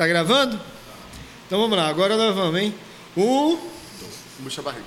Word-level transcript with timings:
Tá 0.00 0.06
gravando? 0.06 0.58
Então 1.46 1.60
vamos 1.60 1.76
lá, 1.76 1.86
agora 1.86 2.16
nós 2.16 2.34
vamos, 2.34 2.58
hein? 2.58 2.74
Um, 3.14 3.58
Puxa 4.42 4.62
a 4.62 4.64
barriga. 4.64 4.82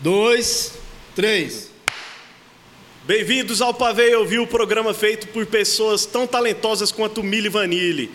dois, 0.00 0.74
três. 1.16 1.70
Bem-vindos 3.04 3.62
ao 3.62 3.72
Pavei 3.72 4.14
Ouvir, 4.14 4.40
o 4.40 4.46
programa 4.46 4.92
feito 4.92 5.28
por 5.28 5.46
pessoas 5.46 6.04
tão 6.04 6.26
talentosas 6.26 6.92
quanto 6.92 7.22
Mili 7.22 7.48
Vanille. 7.48 8.10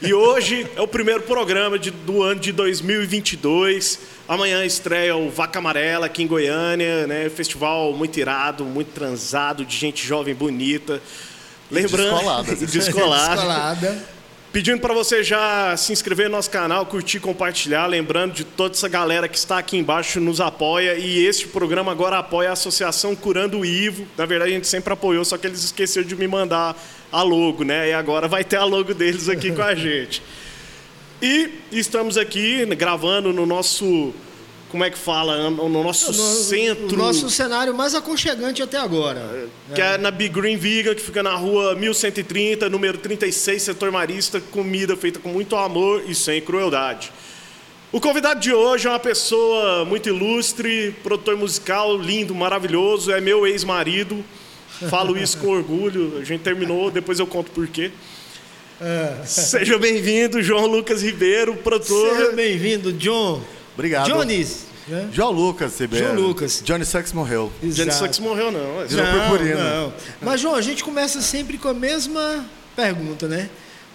E 0.00 0.12
hoje 0.12 0.66
é 0.74 0.80
o 0.80 0.88
primeiro 0.88 1.22
programa 1.22 1.78
de- 1.78 1.92
do 1.92 2.20
ano 2.20 2.40
de 2.40 2.50
2022. 2.50 4.00
Amanhã 4.26 4.64
estreia 4.64 5.14
o 5.14 5.30
Vaca 5.30 5.60
Amarela 5.60 6.06
aqui 6.06 6.24
em 6.24 6.26
Goiânia, 6.26 7.06
né? 7.06 7.30
Festival 7.30 7.92
muito 7.92 8.18
irado, 8.18 8.64
muito 8.64 8.88
transado, 8.92 9.64
de 9.64 9.76
gente 9.76 10.04
jovem 10.04 10.34
bonita. 10.34 11.00
Lembrando, 11.70 12.10
descolada. 12.12 12.56
Descolada. 12.66 13.34
Descolada. 13.36 14.21
Pedindo 14.52 14.80
para 14.82 14.92
você 14.92 15.24
já 15.24 15.74
se 15.78 15.94
inscrever 15.94 16.28
no 16.28 16.36
nosso 16.36 16.50
canal, 16.50 16.84
curtir, 16.84 17.18
compartilhar. 17.20 17.86
Lembrando 17.86 18.34
de 18.34 18.44
toda 18.44 18.74
essa 18.74 18.86
galera 18.86 19.26
que 19.26 19.38
está 19.38 19.56
aqui 19.56 19.78
embaixo 19.78 20.20
nos 20.20 20.42
apoia. 20.42 20.94
E 20.94 21.24
este 21.24 21.48
programa 21.48 21.90
agora 21.90 22.18
apoia 22.18 22.50
a 22.50 22.52
Associação 22.52 23.16
Curando 23.16 23.60
o 23.60 23.64
Ivo. 23.64 24.06
Na 24.14 24.26
verdade, 24.26 24.50
a 24.50 24.54
gente 24.54 24.66
sempre 24.66 24.92
apoiou, 24.92 25.24
só 25.24 25.38
que 25.38 25.46
eles 25.46 25.64
esqueceram 25.64 26.06
de 26.06 26.14
me 26.14 26.28
mandar 26.28 26.76
a 27.10 27.22
logo, 27.22 27.64
né? 27.64 27.88
E 27.88 27.92
agora 27.94 28.28
vai 28.28 28.44
ter 28.44 28.56
a 28.56 28.64
logo 28.64 28.92
deles 28.92 29.26
aqui 29.26 29.52
com 29.52 29.62
a 29.62 29.72
gente. 29.74 30.22
E 31.22 31.48
estamos 31.72 32.18
aqui 32.18 32.66
gravando 32.76 33.32
no 33.32 33.46
nosso. 33.46 34.12
Como 34.72 34.82
é 34.82 34.88
que 34.90 34.96
fala? 34.96 35.50
No 35.50 35.68
nosso 35.68 36.06
No- 36.12 36.14
centro. 36.14 36.94
O 36.94 36.98
nosso 36.98 37.28
cenário 37.28 37.74
mais 37.74 37.94
aconchegante 37.94 38.62
até 38.62 38.78
agora. 38.78 39.46
Que 39.74 39.82
é 39.82 39.98
na 39.98 40.10
Big 40.10 40.32
Green 40.34 40.56
Vegan, 40.56 40.94
que 40.94 41.02
fica 41.02 41.22
na 41.22 41.34
rua 41.34 41.74
1130, 41.74 42.70
número 42.70 42.96
36, 42.96 43.60
setor 43.62 43.92
marista, 43.92 44.40
comida 44.40 44.96
feita 44.96 45.18
com 45.18 45.28
muito 45.28 45.54
amor 45.56 46.02
e 46.08 46.14
sem 46.14 46.40
crueldade. 46.40 47.12
O 47.92 48.00
convidado 48.00 48.40
de 48.40 48.50
hoje 48.54 48.86
é 48.86 48.90
uma 48.90 48.98
pessoa 48.98 49.84
muito 49.84 50.08
ilustre, 50.08 50.96
produtor 51.02 51.36
musical, 51.36 51.94
lindo, 51.98 52.34
maravilhoso, 52.34 53.12
é 53.12 53.20
meu 53.20 53.46
ex-marido. 53.46 54.24
Falo 54.88 55.18
isso 55.18 55.36
com 55.36 55.48
orgulho, 55.48 56.16
a 56.18 56.24
gente 56.24 56.40
terminou, 56.40 56.90
depois 56.90 57.18
eu 57.18 57.26
conto 57.26 57.50
por 57.50 57.66
quê. 57.68 57.90
Seja 59.26 59.76
bem-vindo, 59.78 60.42
João 60.42 60.64
Lucas 60.64 61.02
Ribeiro, 61.02 61.54
produtor. 61.56 62.16
Seja 62.16 62.32
bem-vindo, 62.32 62.90
John. 62.94 63.42
Obrigado. 63.74 64.06
Jones. 64.08 64.66
Né? 64.86 65.08
João 65.12 65.30
Lucas, 65.30 65.78
Ribeiro. 65.78 66.06
João 66.06 66.20
Lucas. 66.28 66.60
Johnny 66.64 66.84
Sucks 66.84 67.12
morreu. 67.12 67.52
Exato. 67.62 67.92
Sucks 67.94 68.18
morreu, 68.18 68.50
não. 68.50 68.82
é 68.82 68.86
Virou 68.86 69.06
purpurina. 69.06 69.92
Mas, 70.20 70.40
João, 70.40 70.54
a 70.56 70.60
gente 70.60 70.82
começa 70.82 71.20
sempre 71.20 71.56
com 71.56 71.68
a 71.68 71.74
mesma 71.74 72.44
pergunta, 72.74 73.28
né? 73.28 73.48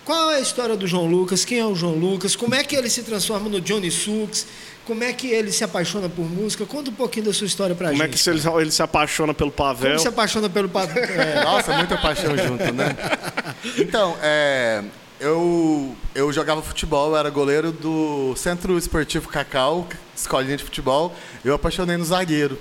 Qual 0.05 0.31
é 0.31 0.37
a 0.37 0.39
história 0.39 0.77
do 0.77 0.87
João 0.87 1.05
Lucas? 1.05 1.43
Quem 1.43 1.59
é 1.59 1.65
o 1.65 1.75
João 1.75 1.95
Lucas? 1.95 2.35
Como 2.35 2.55
é 2.55 2.63
que 2.63 2.75
ele 2.75 2.89
se 2.89 3.03
transforma 3.03 3.49
no 3.49 3.59
Johnny 3.59 3.91
Sucks? 3.91 4.47
Como 4.85 5.03
é 5.03 5.11
que 5.11 5.27
ele 5.27 5.51
se 5.51 5.65
apaixona 5.65 6.07
por 6.07 6.23
música? 6.23 6.65
Conta 6.65 6.89
um 6.89 6.93
pouquinho 6.93 7.25
da 7.25 7.33
sua 7.33 7.45
história 7.45 7.75
pra 7.75 7.89
Como 7.89 8.01
é 8.01 8.05
gente. 8.05 8.13
que 8.15 8.19
se 8.23 8.29
ele, 8.29 8.41
ele 8.61 8.71
se 8.71 8.81
apaixona 8.81 9.33
pelo 9.33 9.51
Pavel? 9.51 9.89
Como 9.89 9.99
se 9.99 10.07
apaixona 10.07 10.49
pelo 10.49 10.69
padrão? 10.69 11.03
É, 11.03 11.43
Nossa, 11.43 11.73
muita 11.75 11.97
paixão 11.97 12.37
junto, 12.37 12.71
né? 12.71 12.95
Então, 13.77 14.15
é, 14.21 14.81
eu, 15.19 15.95
eu 16.13 16.31
jogava 16.31 16.61
futebol, 16.61 17.11
eu 17.11 17.17
era 17.17 17.29
goleiro 17.29 17.71
do 17.71 18.35
Centro 18.35 18.77
Esportivo 18.77 19.29
Cacau, 19.29 19.87
escolinha 20.15 20.57
de 20.57 20.63
futebol. 20.63 21.15
Eu 21.43 21.53
apaixonei 21.53 21.97
no 21.97 22.05
zagueiro. 22.05 22.57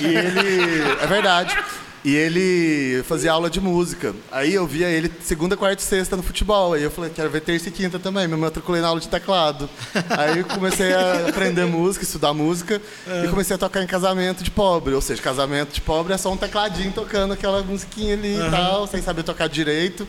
E 0.00 0.06
ele. 0.06 0.82
É 1.00 1.06
verdade. 1.06 1.56
E 2.04 2.16
ele 2.16 3.00
fazia 3.04 3.30
aula 3.30 3.48
de 3.48 3.60
música. 3.60 4.12
Aí 4.32 4.54
eu 4.54 4.66
via 4.66 4.88
ele 4.88 5.10
segunda, 5.22 5.56
quarta 5.56 5.80
e 5.80 5.86
sexta 5.86 6.16
no 6.16 6.22
futebol. 6.22 6.72
Aí 6.72 6.82
eu 6.82 6.90
falei, 6.90 7.10
quero 7.10 7.30
ver 7.30 7.40
terça 7.42 7.68
e 7.68 7.72
quinta 7.72 7.96
também. 7.96 8.26
Me 8.26 8.36
matriculei 8.36 8.82
na 8.82 8.88
aula 8.88 8.98
de 8.98 9.08
teclado. 9.08 9.70
Aí 10.10 10.40
eu 10.40 10.44
comecei 10.44 10.92
a 10.92 11.28
aprender 11.28 11.64
música, 11.64 12.04
estudar 12.04 12.34
música. 12.34 12.82
E 13.24 13.28
comecei 13.28 13.54
a 13.54 13.58
tocar 13.58 13.84
em 13.84 13.86
casamento 13.86 14.42
de 14.42 14.50
pobre. 14.50 14.94
Ou 14.94 15.00
seja, 15.00 15.22
casamento 15.22 15.72
de 15.72 15.80
pobre 15.80 16.12
é 16.12 16.18
só 16.18 16.32
um 16.32 16.36
tecladinho 16.36 16.90
tocando 16.92 17.34
aquela 17.34 17.62
musiquinha 17.62 18.14
ali 18.14 18.34
e 18.34 18.50
tal, 18.50 18.88
sem 18.88 19.00
saber 19.00 19.22
tocar 19.22 19.48
direito. 19.48 20.06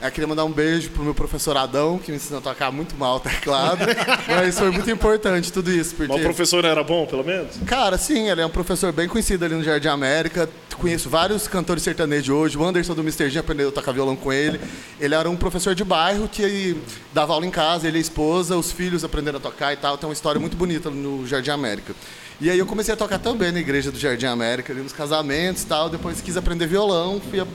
Eu 0.00 0.12
queria 0.12 0.28
mandar 0.28 0.44
um 0.44 0.52
beijo 0.52 0.90
pro 0.90 1.02
meu 1.02 1.12
professor 1.12 1.56
Adão, 1.56 1.98
que 1.98 2.12
me 2.12 2.18
ensinou 2.18 2.38
a 2.38 2.42
tocar 2.42 2.70
muito 2.70 2.94
mal 2.94 3.16
o 3.16 3.20
teclado. 3.20 3.80
Mas 4.28 4.56
foi 4.56 4.70
muito 4.70 4.88
importante 4.88 5.52
tudo 5.52 5.72
isso. 5.72 5.92
Porque... 5.96 6.12
Mas 6.12 6.20
o 6.20 6.24
professor 6.24 6.64
era 6.64 6.84
bom, 6.84 7.04
pelo 7.04 7.24
menos? 7.24 7.56
Cara, 7.66 7.98
sim, 7.98 8.30
ele 8.30 8.40
é 8.40 8.46
um 8.46 8.50
professor 8.50 8.92
bem 8.92 9.08
conhecido 9.08 9.44
ali 9.44 9.56
no 9.56 9.64
Jardim 9.64 9.88
América. 9.88 10.48
Conheço 10.78 11.10
vários 11.10 11.48
cantores 11.48 11.82
sertanejos 11.82 12.28
hoje. 12.28 12.56
O 12.56 12.64
Anderson 12.64 12.94
do 12.94 13.00
Mr. 13.00 13.28
G 13.28 13.40
aprendeu 13.40 13.70
a 13.70 13.72
tocar 13.72 13.90
violão 13.90 14.14
com 14.14 14.32
ele. 14.32 14.60
Ele 15.00 15.16
era 15.16 15.28
um 15.28 15.36
professor 15.36 15.74
de 15.74 15.82
bairro 15.82 16.28
que 16.28 16.76
dava 17.12 17.32
aula 17.32 17.44
em 17.44 17.50
casa, 17.50 17.88
ele 17.88 17.96
e 17.96 17.98
a 17.98 18.00
esposa, 18.00 18.56
os 18.56 18.70
filhos 18.70 19.02
aprenderam 19.02 19.38
a 19.38 19.42
tocar 19.42 19.72
e 19.72 19.76
tal. 19.76 19.98
Tem 19.98 20.08
uma 20.08 20.12
história 20.12 20.40
muito 20.40 20.56
bonita 20.56 20.88
no 20.90 21.26
Jardim 21.26 21.50
América. 21.50 21.92
E 22.40 22.48
aí 22.48 22.58
eu 22.60 22.66
comecei 22.66 22.94
a 22.94 22.96
tocar 22.96 23.18
também 23.18 23.50
na 23.50 23.58
igreja 23.58 23.90
do 23.90 23.98
Jardim 23.98 24.26
América, 24.26 24.72
ali 24.72 24.80
nos 24.80 24.92
casamentos 24.92 25.64
e 25.64 25.66
tal. 25.66 25.90
Depois 25.90 26.20
quis 26.20 26.36
aprender 26.36 26.68
violão, 26.68 27.20
fui 27.28 27.40
a- 27.40 27.46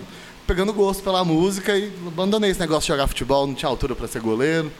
pegando 0.46 0.74
gosto 0.74 1.04
pela 1.04 1.24
música 1.24 1.78
e 1.78 1.92
abandonei 2.08 2.52
esse 2.52 2.60
negócio 2.60 2.82
de 2.82 2.88
jogar 2.88 3.08
futebol, 3.08 3.48
não 3.48 3.54
tinha 3.54 3.70
altura 3.70 3.96
para 3.96 4.08
ser 4.08 4.22
goleiro. 4.22 4.72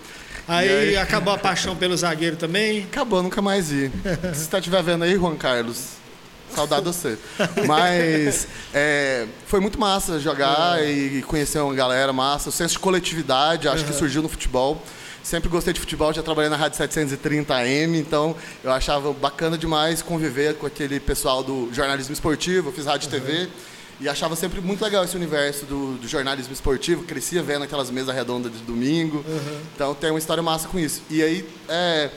Aí, 0.48 0.70
aí? 0.70 0.98
acabou 0.98 1.34
a 1.34 1.38
paixão 1.38 1.76
pelo 1.76 1.96
zagueiro 1.96 2.36
também. 2.36 2.84
Acabou, 2.84 3.24
nunca 3.24 3.42
mais 3.42 3.70
vi. 3.70 3.90
Se 4.34 4.46
você 4.46 4.58
estiver 4.58 4.84
vendo 4.84 5.04
aí, 5.04 5.16
Juan 5.16 5.36
Carlos, 5.38 5.92
saudade 6.54 6.82
de 6.82 6.88
você. 6.88 7.18
Mas 7.66 8.48
é, 8.74 9.26
foi 9.48 9.62
muito 9.62 9.80
massa 9.80 10.20
jogar 10.20 10.84
e 10.86 11.24
conhecer 11.24 11.60
uma 11.60 11.74
galera 11.74 12.12
massa. 12.12 12.50
O 12.50 12.52
senso 12.52 12.74
de 12.74 12.80
coletividade, 12.80 13.68
acho 13.68 13.86
que 13.86 13.94
surgiu 13.94 14.22
no 14.22 14.28
futebol. 14.28 14.82
Sempre 15.24 15.48
gostei 15.48 15.72
de 15.72 15.80
futebol, 15.80 16.12
já 16.12 16.22
trabalhei 16.22 16.50
na 16.50 16.58
Rádio 16.58 16.78
730 16.78 17.56
AM, 17.56 17.98
então 17.98 18.36
eu 18.62 18.70
achava 18.70 19.14
bacana 19.14 19.58
demais 19.58 20.02
conviver 20.02 20.56
com 20.56 20.68
aquele 20.68 21.00
pessoal 21.00 21.42
do 21.42 21.70
jornalismo 21.72 22.12
esportivo. 22.12 22.68
Eu 22.68 22.74
fiz 22.74 22.86
rádio 22.86 23.08
e 23.08 23.10
TV 23.10 23.48
e 24.04 24.10
achava 24.10 24.36
sempre 24.36 24.60
muito 24.62 24.84
legal 24.84 25.04
esse 25.04 25.16
universo 25.16 25.66
do, 25.66 25.96
do 25.96 26.08
jornalismo 26.08 26.52
esportivo. 26.54 27.04
Crescia 27.04 27.42
vendo 27.42 27.64
aquelas 27.64 27.90
mesas 27.90 28.14
redondas 28.14 28.52
de 28.52 28.60
domingo. 28.60 29.24
Então 29.74 29.94
tem 29.96 30.10
uma 30.12 30.20
história 30.20 30.44
massa 30.44 30.68
com 30.68 30.78
isso. 30.78 31.02
E 31.10 31.24
aí, 31.24 31.48
é, 31.70 32.10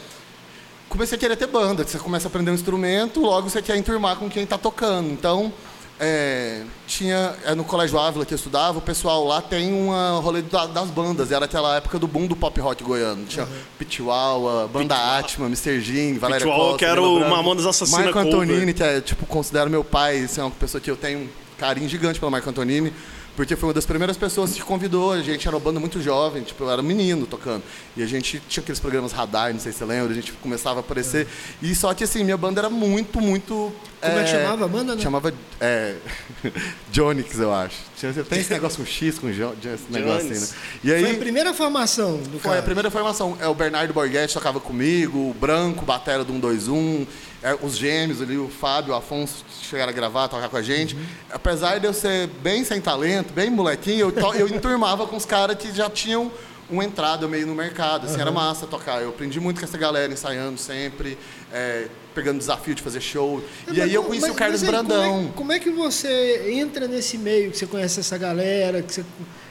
comecei 0.88 1.16
a 1.16 1.20
querer 1.20 1.36
ter 1.36 1.46
banda. 1.46 1.84
Você 1.86 1.98
começa 1.98 2.26
a 2.26 2.28
aprender 2.28 2.50
um 2.50 2.54
instrumento, 2.54 3.20
logo 3.20 3.48
você 3.48 3.62
quer 3.62 3.76
enturmar 3.76 4.16
com 4.16 4.28
quem 4.28 4.42
está 4.42 4.58
tocando. 4.58 5.10
Então, 5.10 5.52
é, 5.98 6.62
tinha 6.86 7.34
é, 7.44 7.54
no 7.54 7.64
Colégio 7.64 7.98
Ávila 7.98 8.26
que 8.26 8.34
eu 8.34 8.36
estudava, 8.36 8.76
o 8.78 8.82
pessoal 8.82 9.24
lá 9.24 9.40
tem 9.40 9.72
uma 9.72 10.20
rolê 10.20 10.42
da- 10.42 10.66
das 10.66 10.90
bandas. 10.90 11.32
Era 11.32 11.46
aquela 11.46 11.76
época 11.76 11.98
do 11.98 12.06
boom 12.06 12.26
do 12.26 12.36
pop 12.36 12.60
rock 12.60 12.84
goiano. 12.84 13.24
Tinha 13.24 13.48
Pitiuaua, 13.78 14.68
Banda 14.68 14.94
Atma, 15.18 15.46
Mr. 15.46 15.80
Jim, 15.80 16.18
Valéria 16.18 16.44
Pitiuaua, 16.46 16.72
Costa, 16.72 16.78
que 16.78 16.84
era 16.84 17.00
o. 17.00 17.20
Mamonas 17.30 17.64
Assassina 17.64 17.98
Marco 18.10 18.12
cover. 18.12 18.32
Antonini, 18.42 18.74
que 18.74 18.82
é, 18.82 19.00
tipo, 19.00 19.24
considero 19.24 19.70
meu 19.70 19.82
pai, 19.84 20.24
assim, 20.24 20.40
é 20.40 20.44
uma 20.44 20.50
pessoa 20.50 20.80
que 20.80 20.90
eu 20.90 20.96
tenho 20.96 21.30
carinho 21.58 21.88
gigante 21.88 22.18
pelo 22.18 22.30
Marco 22.30 22.48
Antonini. 22.48 22.92
Porque 23.34 23.54
foi 23.54 23.68
uma 23.68 23.74
das 23.74 23.84
primeiras 23.84 24.16
pessoas 24.16 24.52
que 24.54 24.62
convidou. 24.62 25.12
A 25.12 25.20
gente 25.20 25.46
era 25.46 25.54
uma 25.54 25.60
banda 25.62 25.78
muito 25.78 26.00
jovem, 26.00 26.42
tipo, 26.42 26.64
eu 26.64 26.70
era 26.70 26.82
menino 26.82 27.26
tocando. 27.26 27.62
E 27.94 28.02
a 28.02 28.06
gente 28.06 28.40
tinha 28.48 28.62
aqueles 28.62 28.80
programas 28.80 29.12
radar, 29.12 29.52
não 29.52 29.60
sei 29.60 29.72
se 29.72 29.78
você 29.78 29.84
lembra, 29.84 30.10
a 30.10 30.14
gente 30.14 30.32
começava 30.32 30.78
a 30.78 30.80
aparecer. 30.80 31.26
E 31.60 31.74
só 31.74 31.92
que 31.92 32.02
assim, 32.02 32.24
minha 32.24 32.38
banda 32.38 32.62
era 32.62 32.70
muito, 32.70 33.20
muito. 33.20 33.70
Como 34.00 34.18
é 34.18 34.24
que 34.24 34.30
chamava 34.30 34.64
a 34.64 34.68
banda, 34.68 34.94
né? 34.94 35.02
Chamava 35.02 35.34
é, 35.60 35.96
Jonix, 36.90 37.38
eu 37.38 37.52
acho. 37.52 37.76
Tinha- 37.98 38.12
Tem 38.24 38.40
esse 38.40 38.52
negócio 38.52 38.78
com 38.78 38.86
X, 38.90 39.18
com 39.18 39.30
J, 39.30 39.54
esse 39.74 39.84
negócio 39.90 40.30
assim, 40.32 40.40
né? 40.40 40.48
E 40.84 40.92
aí. 40.92 41.02
Foi 41.02 41.10
a 41.16 41.18
primeira 41.18 41.52
formação 41.54 42.16
do 42.18 42.38
Foi 42.38 42.40
cara. 42.40 42.58
a 42.60 42.62
primeira 42.62 42.90
formação. 42.90 43.36
É 43.40 43.46
o 43.46 43.54
Bernardo 43.54 43.92
Borghetti 43.92 44.32
tocava 44.34 44.60
comigo, 44.60 45.18
o 45.30 45.34
Branco, 45.34 45.84
batera 45.84 46.24
do 46.24 46.32
121, 46.32 47.06
é, 47.46 47.56
os 47.62 47.76
gêmeos 47.76 48.20
ali, 48.20 48.36
o 48.36 48.48
Fábio, 48.48 48.92
o 48.92 48.96
Afonso 48.96 49.44
chegaram 49.62 49.90
a 49.90 49.94
gravar, 49.94 50.26
tocar 50.26 50.48
com 50.48 50.56
a 50.56 50.62
gente. 50.62 50.96
Uhum. 50.96 51.06
Apesar 51.30 51.78
de 51.78 51.86
eu 51.86 51.94
ser 51.94 52.26
bem 52.42 52.64
sem 52.64 52.80
talento, 52.80 53.32
bem 53.32 53.48
molequinho, 53.50 54.12
eu, 54.16 54.34
eu 54.34 54.48
enturmava 54.48 55.06
com 55.06 55.14
os 55.14 55.24
caras 55.24 55.56
que 55.56 55.72
já 55.72 55.88
tinham 55.88 56.32
uma 56.68 56.84
entrada 56.84 57.28
meio 57.28 57.46
no 57.46 57.54
mercado. 57.54 58.06
Assim, 58.06 58.20
Era 58.20 58.32
massa 58.32 58.66
tocar. 58.66 59.00
Eu 59.00 59.10
aprendi 59.10 59.38
muito 59.38 59.60
com 59.60 59.64
essa 59.64 59.78
galera, 59.78 60.12
ensaiando 60.12 60.58
sempre, 60.58 61.16
é, 61.52 61.86
pegando 62.16 62.38
desafio 62.38 62.74
de 62.74 62.80
fazer 62.82 63.00
show. 63.00 63.42
e 63.66 63.68
Mas 63.70 63.78
aí 63.80 63.94
eu 63.94 64.02
conheci 64.02 64.26
mas- 64.26 64.34
o 64.34 64.38
Carlos 64.38 64.62
mas 64.62 64.68
aí, 64.74 64.74
Brandão. 64.74 65.12
Como 65.12 65.28
é, 65.28 65.32
como 65.34 65.52
é 65.52 65.58
que 65.60 65.70
você 65.70 66.50
entra 66.52 66.88
nesse 66.88 67.18
meio, 67.18 67.50
que 67.50 67.58
você 67.58 67.66
conhece 67.66 68.00
essa 68.00 68.16
galera, 68.16 68.80
que 68.82 68.92
você 68.92 69.04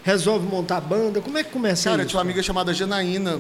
resolve 0.04 0.48
montar 0.48 0.82
banda? 0.82 1.22
Como 1.22 1.38
é 1.38 1.44
que 1.44 1.52
começa 1.52 1.90
Cara, 1.92 2.02
eu 2.02 2.06
isso? 2.06 2.10
tinha 2.10 2.18
uma 2.18 2.24
amiga 2.24 2.42
chamada 2.42 2.74
Janaína, 2.74 3.40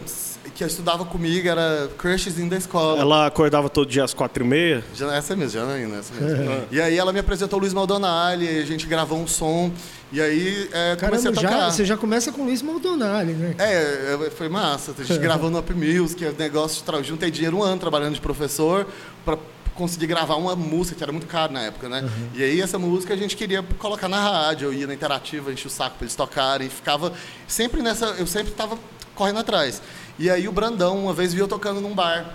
que 0.53 0.63
estudava 0.63 1.03
comigo, 1.05 1.47
era 1.47 1.89
crushes 1.97 2.37
in 2.39 2.47
da 2.47 2.55
escola. 2.57 3.01
Ela 3.01 3.25
acordava 3.25 3.67
todo 3.67 3.89
dia 3.89 4.03
às 4.03 4.13
quatro 4.13 4.43
e 4.43 4.47
meia. 4.47 4.83
Essa 5.15 5.35
mesmo, 5.35 5.59
Janaína, 5.59 5.97
essa 5.97 6.13
mesmo. 6.13 6.63
e 6.71 6.79
aí 6.79 6.95
ela 6.97 7.11
me 7.11 7.19
apresentou 7.19 7.57
o 7.57 7.61
Luiz 7.61 7.73
Maldonali, 7.73 8.47
a 8.47 8.65
gente 8.65 8.85
gravou 8.85 9.17
um 9.19 9.27
som, 9.27 9.71
e 10.15 10.21
aí 10.21 10.69
é, 10.71 10.95
comecei 10.95 10.97
Caramba, 10.97 11.29
a 11.29 11.33
já, 11.41 11.49
tocar. 11.49 11.71
você 11.71 11.85
já 11.85 11.97
começa 11.97 12.31
com 12.31 12.41
o 12.41 12.45
Luiz 12.45 12.61
Maldonali, 12.61 13.33
né? 13.33 13.55
É, 13.59 14.17
é, 14.27 14.29
foi 14.31 14.47
massa. 14.47 14.93
A 14.97 15.03
gente 15.03 15.19
gravou 15.19 15.49
no 15.49 15.59
Up 15.59 15.73
Music, 15.73 16.23
o 16.25 16.33
negócio, 16.37 16.83
tra- 16.83 17.01
juntei 17.03 17.29
dinheiro 17.29 17.57
um 17.57 17.63
ano 17.63 17.79
trabalhando 17.79 18.13
de 18.15 18.21
professor 18.21 18.87
para 19.25 19.37
conseguir 19.73 20.07
gravar 20.07 20.35
uma 20.35 20.55
música 20.55 20.95
que 20.95 21.03
era 21.03 21.11
muito 21.11 21.27
caro 21.27 21.51
na 21.51 21.63
época, 21.63 21.89
né? 21.89 22.09
E 22.33 22.41
aí 22.41 22.61
essa 22.61 22.79
música 22.79 23.13
a 23.13 23.17
gente 23.17 23.35
queria 23.35 23.61
colocar 23.77 24.07
na 24.07 24.21
rádio, 24.21 24.67
eu 24.69 24.73
ia 24.73 24.87
na 24.87 24.93
interativa, 24.93 25.51
enchia 25.51 25.67
o 25.67 25.69
saco 25.69 25.97
para 25.97 26.05
eles 26.05 26.15
tocarem, 26.15 26.69
ficava 26.69 27.11
sempre 27.45 27.81
nessa, 27.81 28.05
eu 28.17 28.25
sempre 28.25 28.53
estava 28.53 28.79
correndo 29.13 29.39
atrás. 29.39 29.81
E 30.17 30.29
aí 30.29 30.47
o 30.47 30.51
Brandão, 30.53 30.97
uma 30.97 31.11
vez, 31.13 31.33
viu 31.33 31.43
eu 31.43 31.47
tocando 31.49 31.81
num 31.81 31.93
bar. 31.93 32.33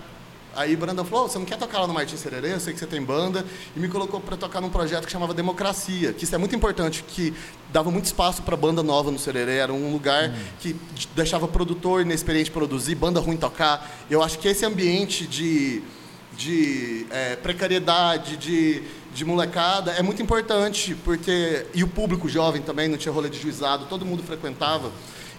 Aí 0.55 0.75
o 0.75 0.79
Brandão 0.79 1.05
falou, 1.05 1.25
oh, 1.25 1.29
você 1.29 1.39
não 1.39 1.45
quer 1.45 1.57
tocar 1.57 1.81
lá 1.81 1.87
no 1.87 1.95
Martins 1.95 2.21
Sererê? 2.21 2.53
Eu 2.53 2.61
sei 2.61 2.73
que 2.73 2.79
você 2.79 2.87
tem 2.87 3.01
banda. 3.01 3.45
E 3.77 3.79
me 3.79 3.89
colocou 3.89 4.21
para 4.21 4.37
tocar 4.37 4.61
num 4.61 4.71
projeto 4.71 5.07
que 5.07 5.13
chamava 5.13 5.33
Democracia, 5.33 6.13
que 6.13 6.25
isso 6.25 6.35
é 6.35 6.39
muito 6.39 6.55
importante, 6.55 7.05
que 7.07 7.33
dava 7.73 7.91
muito 7.91 8.07
espaço 8.07 8.43
para 8.43 8.57
banda 8.57 8.83
nova 8.83 9.11
no 9.11 9.19
Sererê. 9.19 9.59
Era 9.59 9.73
um 9.73 9.93
lugar 9.93 10.31
hum. 10.31 10.35
que 10.61 10.77
deixava 11.15 11.47
produtor 11.47 12.03
inexperiente 12.03 12.51
produzir, 12.51 12.95
banda 12.95 13.21
ruim 13.21 13.37
tocar. 13.37 14.05
Eu 14.11 14.23
acho 14.23 14.39
que 14.39 14.49
esse 14.49 14.67
ambiente 14.67 15.27
de, 15.27 15.83
de 16.37 17.07
é, 17.11 17.37
precariedade, 17.37 18.37
de, 18.37 18.83
de 19.15 19.25
molecada, 19.25 19.93
é 19.93 20.03
muito 20.03 20.21
importante, 20.21 20.97
porque... 21.05 21.67
E 21.73 21.85
o 21.85 21.89
público 21.89 22.29
jovem 22.29 22.61
também, 22.61 22.89
não 22.89 22.99
tinha 22.99 23.13
rolê 23.13 23.29
de 23.29 23.41
juizado, 23.41 23.87
todo 23.87 24.05
mundo 24.05 24.23
frequentava. 24.23 24.91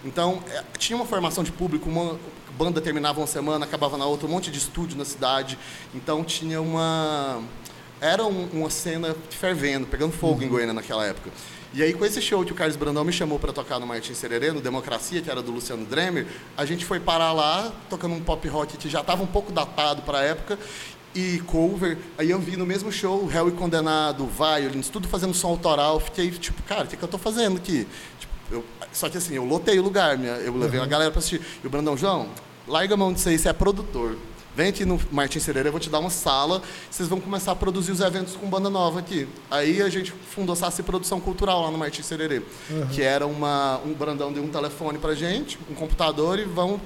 Então, 0.03 0.43
é, 0.49 0.63
tinha 0.77 0.97
uma 0.97 1.05
formação 1.05 1.43
de 1.43 1.51
público, 1.51 1.89
uma 1.89 2.19
banda 2.57 2.81
terminava 2.81 3.19
uma 3.19 3.27
semana, 3.27 3.65
acabava 3.65 3.97
na 3.97 4.05
outra, 4.05 4.27
um 4.27 4.31
monte 4.31 4.51
de 4.51 4.57
estúdio 4.57 4.97
na 4.97 5.05
cidade. 5.05 5.57
Então, 5.93 6.23
tinha 6.23 6.61
uma... 6.61 7.41
Era 7.99 8.25
um, 8.25 8.49
uma 8.51 8.69
cena 8.69 9.15
fervendo, 9.29 9.85
pegando 9.85 10.11
fogo 10.11 10.39
uhum. 10.39 10.43
em 10.43 10.49
Goiânia 10.49 10.73
naquela 10.73 11.05
época. 11.05 11.29
E 11.73 11.81
aí, 11.81 11.93
com 11.93 12.03
esse 12.03 12.21
show 12.21 12.43
que 12.43 12.51
o 12.51 12.55
Carlos 12.55 12.75
Brandão 12.75 13.03
me 13.05 13.13
chamou 13.13 13.39
para 13.39 13.53
tocar 13.53 13.79
no 13.79 13.87
Martin 13.87 14.13
Sererê, 14.13 14.51
no 14.51 14.59
Democracia, 14.59 15.21
que 15.21 15.29
era 15.29 15.41
do 15.41 15.51
Luciano 15.51 15.85
Dremer, 15.85 16.27
a 16.57 16.65
gente 16.65 16.83
foi 16.83 16.99
parar 16.99 17.31
lá, 17.31 17.71
tocando 17.89 18.13
um 18.13 18.19
pop 18.19 18.45
rock 18.49 18.75
que 18.75 18.89
já 18.89 18.99
estava 18.99 19.23
um 19.23 19.27
pouco 19.27 19.53
datado 19.53 20.01
para 20.01 20.19
a 20.19 20.21
época, 20.21 20.59
e 21.15 21.39
cover. 21.47 21.97
Aí 22.17 22.29
eu 22.29 22.39
vi 22.39 22.57
no 22.57 22.65
mesmo 22.65 22.91
show, 22.91 23.25
Réu 23.25 23.47
e 23.47 23.51
Condenado, 23.51 24.27
Violins, 24.27 24.89
tudo 24.89 25.07
fazendo 25.07 25.33
som 25.33 25.47
autoral. 25.47 25.99
Fiquei 25.99 26.29
tipo, 26.31 26.61
cara, 26.63 26.83
o 26.83 26.87
que, 26.87 26.97
que 26.97 27.03
eu 27.03 27.07
estou 27.07 27.19
fazendo 27.19 27.57
aqui? 27.57 27.87
Eu, 28.51 28.63
só 28.91 29.09
que 29.09 29.17
assim, 29.17 29.35
eu 29.35 29.45
lotei 29.45 29.79
o 29.79 29.83
lugar, 29.83 30.17
minha, 30.17 30.33
eu 30.33 30.55
levei 30.55 30.79
uhum. 30.79 30.85
a 30.85 30.87
galera 30.87 31.11
para 31.11 31.19
assistir. 31.19 31.41
E 31.63 31.67
o 31.67 31.69
Brandão, 31.69 31.95
João, 31.95 32.29
larga 32.67 32.93
a 32.93 32.97
mão 32.97 33.13
disso 33.13 33.29
aí, 33.29 33.37
você 33.37 33.49
é 33.49 33.53
produtor. 33.53 34.17
Vem 34.53 34.67
aqui 34.67 34.83
no 34.83 34.99
Martin 35.09 35.39
Cereira, 35.39 35.69
eu 35.69 35.71
vou 35.71 35.79
te 35.79 35.89
dar 35.89 35.99
uma 35.99 36.09
sala, 36.09 36.61
vocês 36.89 37.07
vão 37.07 37.21
começar 37.21 37.53
a 37.53 37.55
produzir 37.55 37.93
os 37.93 38.01
eventos 38.01 38.35
com 38.35 38.49
banda 38.49 38.69
nova 38.69 38.99
aqui. 38.99 39.25
Aí 39.49 39.81
a 39.81 39.87
gente 39.87 40.11
fundou 40.11 40.51
a 40.51 40.55
Saci 40.57 40.83
Produção 40.83 41.21
Cultural 41.21 41.61
lá 41.61 41.71
no 41.71 41.77
Martin 41.77 42.01
Sererê, 42.01 42.41
uhum. 42.69 42.87
que 42.87 43.01
era 43.01 43.25
uma, 43.25 43.79
um 43.85 43.93
Brandão 43.93 44.33
deu 44.33 44.43
um 44.43 44.49
telefone 44.49 44.97
pra 44.97 45.15
gente, 45.15 45.57
um 45.69 45.73
computador 45.73 46.37
e 46.37 46.43
vão 46.43 46.81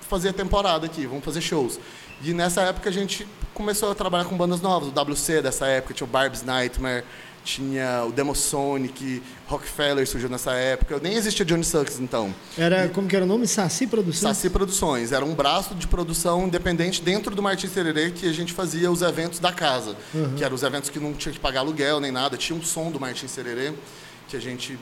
fazer 0.00 0.30
a 0.30 0.32
temporada 0.32 0.86
aqui, 0.86 1.06
vamos 1.06 1.22
fazer 1.22 1.42
shows. 1.42 1.78
E 2.22 2.32
nessa 2.32 2.62
época 2.62 2.88
a 2.88 2.92
gente 2.92 3.26
começou 3.52 3.90
a 3.90 3.94
trabalhar 3.94 4.24
com 4.24 4.34
bandas 4.34 4.62
novas, 4.62 4.88
o 4.88 5.12
WC 5.12 5.42
dessa 5.42 5.66
época, 5.66 5.92
tinha 5.92 6.06
o 6.06 6.10
Barb's 6.10 6.42
Nightmare, 6.42 7.04
tinha 7.44 8.04
o 8.06 8.12
Demosonic, 8.12 9.22
Rockefeller 9.46 10.06
surgiu 10.06 10.28
nessa 10.28 10.52
época. 10.52 10.98
Nem 11.02 11.14
existia 11.14 11.44
Johnny 11.44 11.64
Sucks, 11.64 11.98
então. 11.98 12.34
Era, 12.56 12.86
e, 12.86 12.88
como 12.90 13.08
que 13.08 13.16
era 13.16 13.24
o 13.24 13.28
nome? 13.28 13.46
Saci 13.46 13.86
Produções? 13.86 14.36
Saci 14.36 14.50
Produções. 14.50 15.12
Era 15.12 15.24
um 15.24 15.34
braço 15.34 15.74
de 15.74 15.86
produção 15.86 16.46
independente 16.46 17.02
dentro 17.02 17.34
do 17.34 17.42
Martins 17.42 17.72
Tererê 17.72 18.10
que 18.10 18.28
a 18.28 18.32
gente 18.32 18.52
fazia 18.52 18.90
os 18.90 19.02
eventos 19.02 19.38
da 19.38 19.52
casa. 19.52 19.96
Uhum. 20.14 20.34
Que 20.36 20.44
eram 20.44 20.54
os 20.54 20.62
eventos 20.62 20.90
que 20.90 20.98
não 20.98 21.12
tinha 21.12 21.32
que 21.32 21.40
pagar 21.40 21.60
aluguel 21.60 22.00
nem 22.00 22.12
nada. 22.12 22.36
Tinha 22.36 22.58
um 22.58 22.62
som 22.62 22.90
do 22.90 23.00
Martins 23.00 23.34
Tererê 23.34 23.72
que 24.28 24.36
a 24.36 24.40
gente 24.40 24.78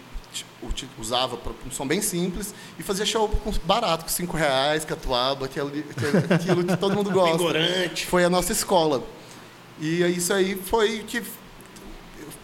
usava 1.00 1.38
um 1.66 1.70
som 1.70 1.87
bem 1.87 2.02
simples 2.02 2.54
e 2.78 2.82
fazia 2.82 3.06
show 3.06 3.31
barato, 3.64 4.04
com 4.04 4.11
5 4.11 4.37
reais, 4.37 4.84
catuaba, 4.84 5.46
aquilo, 5.46 5.72
aquilo 6.31 6.64
que 6.64 6.76
todo 6.76 6.94
mundo 6.94 7.11
gosta. 7.12 7.38
Foi 8.06 8.25
a 8.25 8.31
nossa 8.31 8.52
escola. 8.52 9.02
E 9.81 10.02
isso 10.04 10.32
aí 10.32 10.56
foi 10.56 11.04
que 11.06 11.22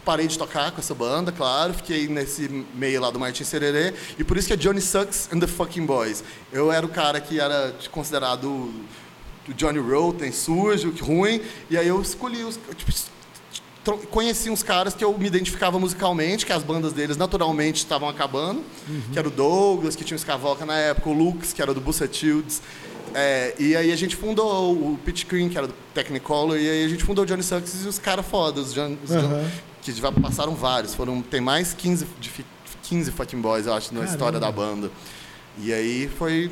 parei 0.05 0.27
de 0.27 0.37
tocar 0.37 0.71
com 0.71 0.79
essa 0.79 0.93
banda, 0.93 1.31
claro, 1.31 1.73
fiquei 1.73 2.07
nesse 2.07 2.47
meio 2.75 3.01
lá 3.01 3.09
do 3.09 3.19
Martin 3.19 3.43
Sererê, 3.43 3.93
e 4.17 4.23
por 4.23 4.37
isso 4.37 4.47
que 4.47 4.53
é 4.53 4.55
Johnny 4.55 4.79
Sucks 4.79 5.29
and 5.33 5.39
the 5.39 5.47
Fucking 5.47 5.85
Boys. 5.85 6.23
Eu 6.53 6.71
era 6.71 6.85
o 6.85 6.89
cara 6.89 7.19
que 7.19 7.39
era 7.39 7.73
considerado 7.91 8.45
o 9.49 9.53
Johnny 9.55 9.79
Rotten, 9.79 10.31
sujo, 10.31 10.93
ruim, 11.01 11.41
e 11.69 11.77
aí 11.77 11.87
eu 11.87 11.99
escolhi 12.01 12.43
os. 12.43 12.59
Tipo, 12.77 13.15
conheci 14.07 14.49
uns 14.49 14.63
caras 14.63 14.95
que 14.95 15.03
eu 15.03 15.15
me 15.15 15.27
identificava 15.27 15.77
musicalmente, 15.79 16.45
que 16.45 16.53
as 16.53 16.63
bandas 16.63 16.93
deles 16.93 17.17
naturalmente 17.17 17.77
estavam 17.77 18.09
acabando, 18.09 18.63
uhum. 18.87 19.01
que 19.11 19.19
era 19.19 19.27
o 19.27 19.31
Douglas, 19.31 19.95
que 19.95 20.03
tinha 20.03 20.15
o 20.15 20.19
Scavoca 20.19 20.65
na 20.65 20.75
época, 20.75 21.09
o 21.09 21.13
Lux, 21.13 21.53
que 21.53 21.61
era 21.61 21.73
do 21.73 21.81
Bussetildes. 21.81 22.61
É, 23.13 23.53
e 23.59 23.75
aí 23.75 23.91
a 23.91 23.95
gente 23.95 24.15
fundou 24.15 24.73
o 24.73 24.99
Pitch 25.05 25.25
Cream, 25.25 25.49
que 25.49 25.57
era 25.57 25.67
do 25.67 25.73
Technicolor, 25.93 26.57
e 26.57 26.67
aí 26.67 26.85
a 26.85 26.87
gente 26.87 27.03
fundou 27.03 27.23
o 27.23 27.27
Johnny 27.27 27.43
Sucks 27.43 27.85
e 27.85 27.87
os 27.87 27.99
caras 27.99 28.25
fodas, 28.25 28.67
os, 28.69 28.73
John, 28.73 28.97
os 29.03 29.11
uhum 29.11 29.49
que 29.93 30.01
já 30.01 30.11
passaram 30.11 30.55
vários. 30.55 30.95
Foram, 30.95 31.21
tem 31.21 31.41
mais 31.41 31.73
15, 31.73 32.07
de, 32.19 32.31
15 32.83 33.11
fucking 33.11 33.41
boys, 33.41 33.65
eu 33.67 33.73
acho, 33.73 33.93
na 33.93 33.99
Caramba. 33.99 34.11
história 34.11 34.39
da 34.39 34.51
banda. 34.51 34.91
E 35.59 35.73
aí 35.73 36.09
foi. 36.17 36.51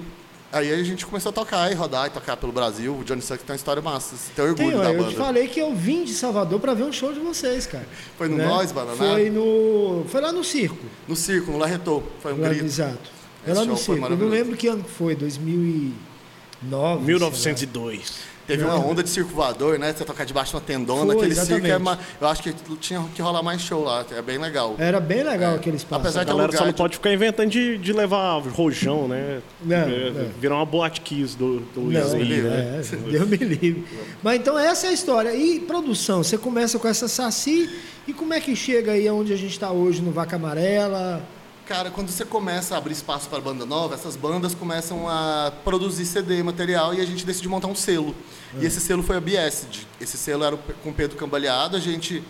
Aí 0.51 0.71
a 0.71 0.83
gente 0.83 1.03
começou 1.03 1.31
a 1.31 1.33
tocar 1.33 1.71
e 1.71 1.75
rodar 1.75 2.05
e 2.05 2.09
tocar 2.11 2.37
pelo 2.37 2.51
Brasil. 2.51 2.95
O 2.95 3.03
Johnny 3.03 3.23
Suck 3.23 3.43
tem 3.43 3.53
uma 3.53 3.55
história 3.55 3.81
massa. 3.81 4.15
Tem 4.35 4.45
orgulho 4.45 4.69
tem, 4.69 4.79
da 4.79 4.91
eu 4.91 4.97
banda. 4.97 5.09
Eu 5.09 5.09
te 5.09 5.15
falei 5.15 5.47
que 5.47 5.59
eu 5.59 5.73
vim 5.73 6.03
de 6.03 6.13
Salvador 6.13 6.59
para 6.59 6.75
ver 6.75 6.83
um 6.83 6.91
show 6.91 7.11
de 7.11 7.19
vocês, 7.19 7.65
cara. 7.65 7.87
Foi 8.17 8.27
no 8.27 8.37
né? 8.37 8.45
Nós, 8.45 8.71
Bananá? 8.71 8.95
Foi 8.95 9.31
no. 9.31 10.05
Foi 10.07 10.21
lá 10.21 10.31
no 10.31 10.43
circo. 10.43 10.85
No 11.07 11.15
circo, 11.15 11.51
no 11.51 11.57
Larretô. 11.57 12.03
Foi 12.21 12.33
um 12.33 12.41
lá, 12.41 12.49
grito. 12.49 12.65
Exato. 12.65 13.11
Foi 13.43 13.53
lá 13.53 13.65
no 13.65 13.75
circo. 13.75 14.05
Eu 14.05 14.15
não 14.15 14.29
lembro 14.29 14.55
que 14.55 14.67
ano 14.67 14.83
foi, 14.83 15.15
2009. 15.15 17.03
1902. 17.03 18.32
Teve 18.45 18.63
uma 18.63 18.75
onda 18.75 19.01
de 19.01 19.09
circo 19.09 19.31
voador, 19.31 19.79
né? 19.79 19.93
Você 19.93 20.03
tocar 20.03 20.25
debaixo 20.25 20.51
de 20.51 20.57
uma 20.57 20.61
tendona, 20.61 21.05
Foi, 21.05 21.15
aquele 21.15 21.31
exatamente. 21.31 21.65
circo. 21.65 21.75
É 21.75 21.77
uma, 21.77 21.99
eu 22.19 22.27
acho 22.27 22.43
que 22.43 22.53
tinha 22.77 23.03
que 23.15 23.21
rolar 23.21 23.41
mais 23.41 23.61
show 23.61 23.83
lá, 23.83 24.05
é 24.11 24.21
bem 24.21 24.37
legal. 24.37 24.75
Era 24.77 24.99
bem 24.99 25.23
legal 25.23 25.53
é. 25.53 25.55
aquele 25.55 25.77
espaço. 25.77 26.01
Apesar 26.01 26.21
a 26.21 26.23
galera 26.25 26.51
só 26.51 26.65
não 26.65 26.73
pode 26.73 26.95
ficar 26.95 27.13
inventando 27.13 27.49
de, 27.49 27.77
de 27.77 27.93
levar 27.93 28.39
rojão, 28.39 29.07
né? 29.07 29.41
Não, 29.63 29.77
é, 29.77 30.11
não. 30.11 30.29
Virar 30.39 30.55
uma 30.55 30.65
boate 30.65 31.01
kiss 31.01 31.37
do, 31.37 31.59
do 31.59 31.81
não, 31.81 32.01
Isaí, 32.01 32.41
né? 32.41 32.81
É, 32.81 32.95
Deus 33.11 33.27
me 33.27 33.37
livre. 33.37 33.85
Mas 34.21 34.39
então 34.39 34.59
essa 34.59 34.87
é 34.87 34.89
a 34.89 34.93
história. 34.93 35.33
E 35.33 35.61
produção, 35.61 36.23
você 36.23 36.37
começa 36.37 36.77
com 36.77 36.87
essa 36.87 37.07
Saci 37.07 37.69
e 38.07 38.13
como 38.13 38.33
é 38.33 38.41
que 38.41 38.55
chega 38.55 38.91
aí 38.91 39.09
onde 39.09 39.31
a 39.31 39.37
gente 39.37 39.51
está 39.51 39.71
hoje 39.71 40.01
no 40.01 40.11
Vaca 40.11 40.35
Amarela? 40.35 41.23
Cara, 41.65 41.89
quando 41.89 42.09
você 42.09 42.25
começa 42.25 42.75
a 42.75 42.77
abrir 42.77 42.91
espaço 42.91 43.29
para 43.29 43.39
banda 43.39 43.65
nova, 43.65 43.93
essas 43.93 44.17
bandas 44.17 44.53
começam 44.53 45.07
a 45.07 45.49
produzir 45.63 46.05
CD, 46.05 46.43
material, 46.43 46.93
e 46.93 46.99
a 46.99 47.05
gente 47.05 47.25
decidiu 47.25 47.49
montar 47.49 47.69
um 47.69 47.75
selo. 47.75 48.13
E 48.59 48.65
esse 48.65 48.81
selo 48.81 49.01
foi 49.01 49.15
a 49.15 49.21
Biesd. 49.21 49.87
Esse 49.99 50.17
selo 50.17 50.43
era 50.43 50.57
com 50.57 50.89
o 50.89 50.93
Pedro 50.93 51.17
Cambaleado. 51.17 51.77
A 51.77 51.79
gente 51.79 52.21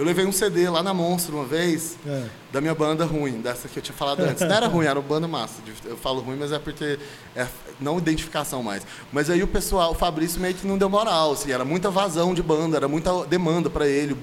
eu 0.00 0.06
levei 0.06 0.24
um 0.24 0.32
CD 0.32 0.66
lá 0.70 0.82
na 0.82 0.94
Monstro 0.94 1.36
uma 1.36 1.44
vez, 1.44 1.98
é. 2.06 2.24
da 2.50 2.58
minha 2.58 2.74
banda 2.74 3.04
ruim, 3.04 3.42
dessa 3.42 3.68
que 3.68 3.78
eu 3.78 3.82
tinha 3.82 3.94
falado 3.94 4.20
antes. 4.20 4.40
Não 4.40 4.56
era 4.56 4.66
ruim, 4.66 4.86
era 4.86 4.98
uma 4.98 5.06
banda 5.06 5.28
massa. 5.28 5.56
Eu 5.84 5.94
falo 5.98 6.22
ruim, 6.22 6.38
mas 6.38 6.52
é 6.52 6.58
porque 6.58 6.98
é 7.36 7.46
não 7.78 7.98
identificação 7.98 8.62
mais. 8.62 8.82
Mas 9.12 9.28
aí 9.28 9.42
o 9.42 9.46
pessoal, 9.46 9.92
o 9.92 9.94
Fabrício 9.94 10.40
meio 10.40 10.54
que 10.54 10.66
não 10.66 10.78
deu 10.78 10.88
moral, 10.88 11.32
assim, 11.32 11.52
era 11.52 11.66
muita 11.66 11.90
vazão 11.90 12.32
de 12.32 12.42
banda, 12.42 12.78
era 12.78 12.88
muita 12.88 13.26
demanda 13.26 13.68
para 13.68 13.86
ele. 13.86 14.16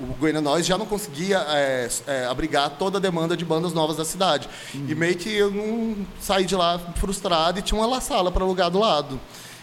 O 0.00 0.06
Goiânia 0.18 0.40
Nós 0.40 0.66
já 0.66 0.76
não 0.76 0.84
conseguia 0.84 1.38
é, 1.48 1.88
é, 2.08 2.26
abrigar 2.26 2.70
toda 2.70 2.98
a 2.98 3.00
demanda 3.00 3.36
de 3.36 3.44
bandas 3.44 3.72
novas 3.72 3.98
da 3.98 4.04
cidade. 4.04 4.48
Hum. 4.74 4.86
E 4.88 4.96
meio 4.96 5.14
que 5.14 5.32
eu 5.32 5.52
não 5.52 5.96
saí 6.20 6.44
de 6.44 6.56
lá 6.56 6.76
frustrado 6.96 7.60
e 7.60 7.62
tinha 7.62 7.80
uma 7.80 8.00
sala 8.00 8.32
para 8.32 8.42
alugar 8.42 8.68
do 8.68 8.80
lado. 8.80 9.20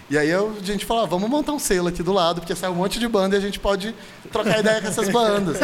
E 0.09 0.17
aí 0.17 0.29
eu, 0.29 0.55
a 0.57 0.63
gente 0.63 0.85
falou, 0.85 1.03
ah, 1.03 1.05
vamos 1.05 1.29
montar 1.29 1.51
um 1.51 1.59
selo 1.59 1.89
aqui 1.89 2.01
do 2.01 2.13
lado, 2.13 2.39
porque 2.39 2.55
sai 2.55 2.69
um 2.69 2.75
monte 2.75 2.97
de 2.97 3.07
banda 3.09 3.35
e 3.35 3.37
a 3.37 3.41
gente 3.41 3.59
pode 3.59 3.93
trocar 4.31 4.59
ideia 4.59 4.81
com 4.81 4.87
essas 4.87 5.09
bandas. 5.09 5.57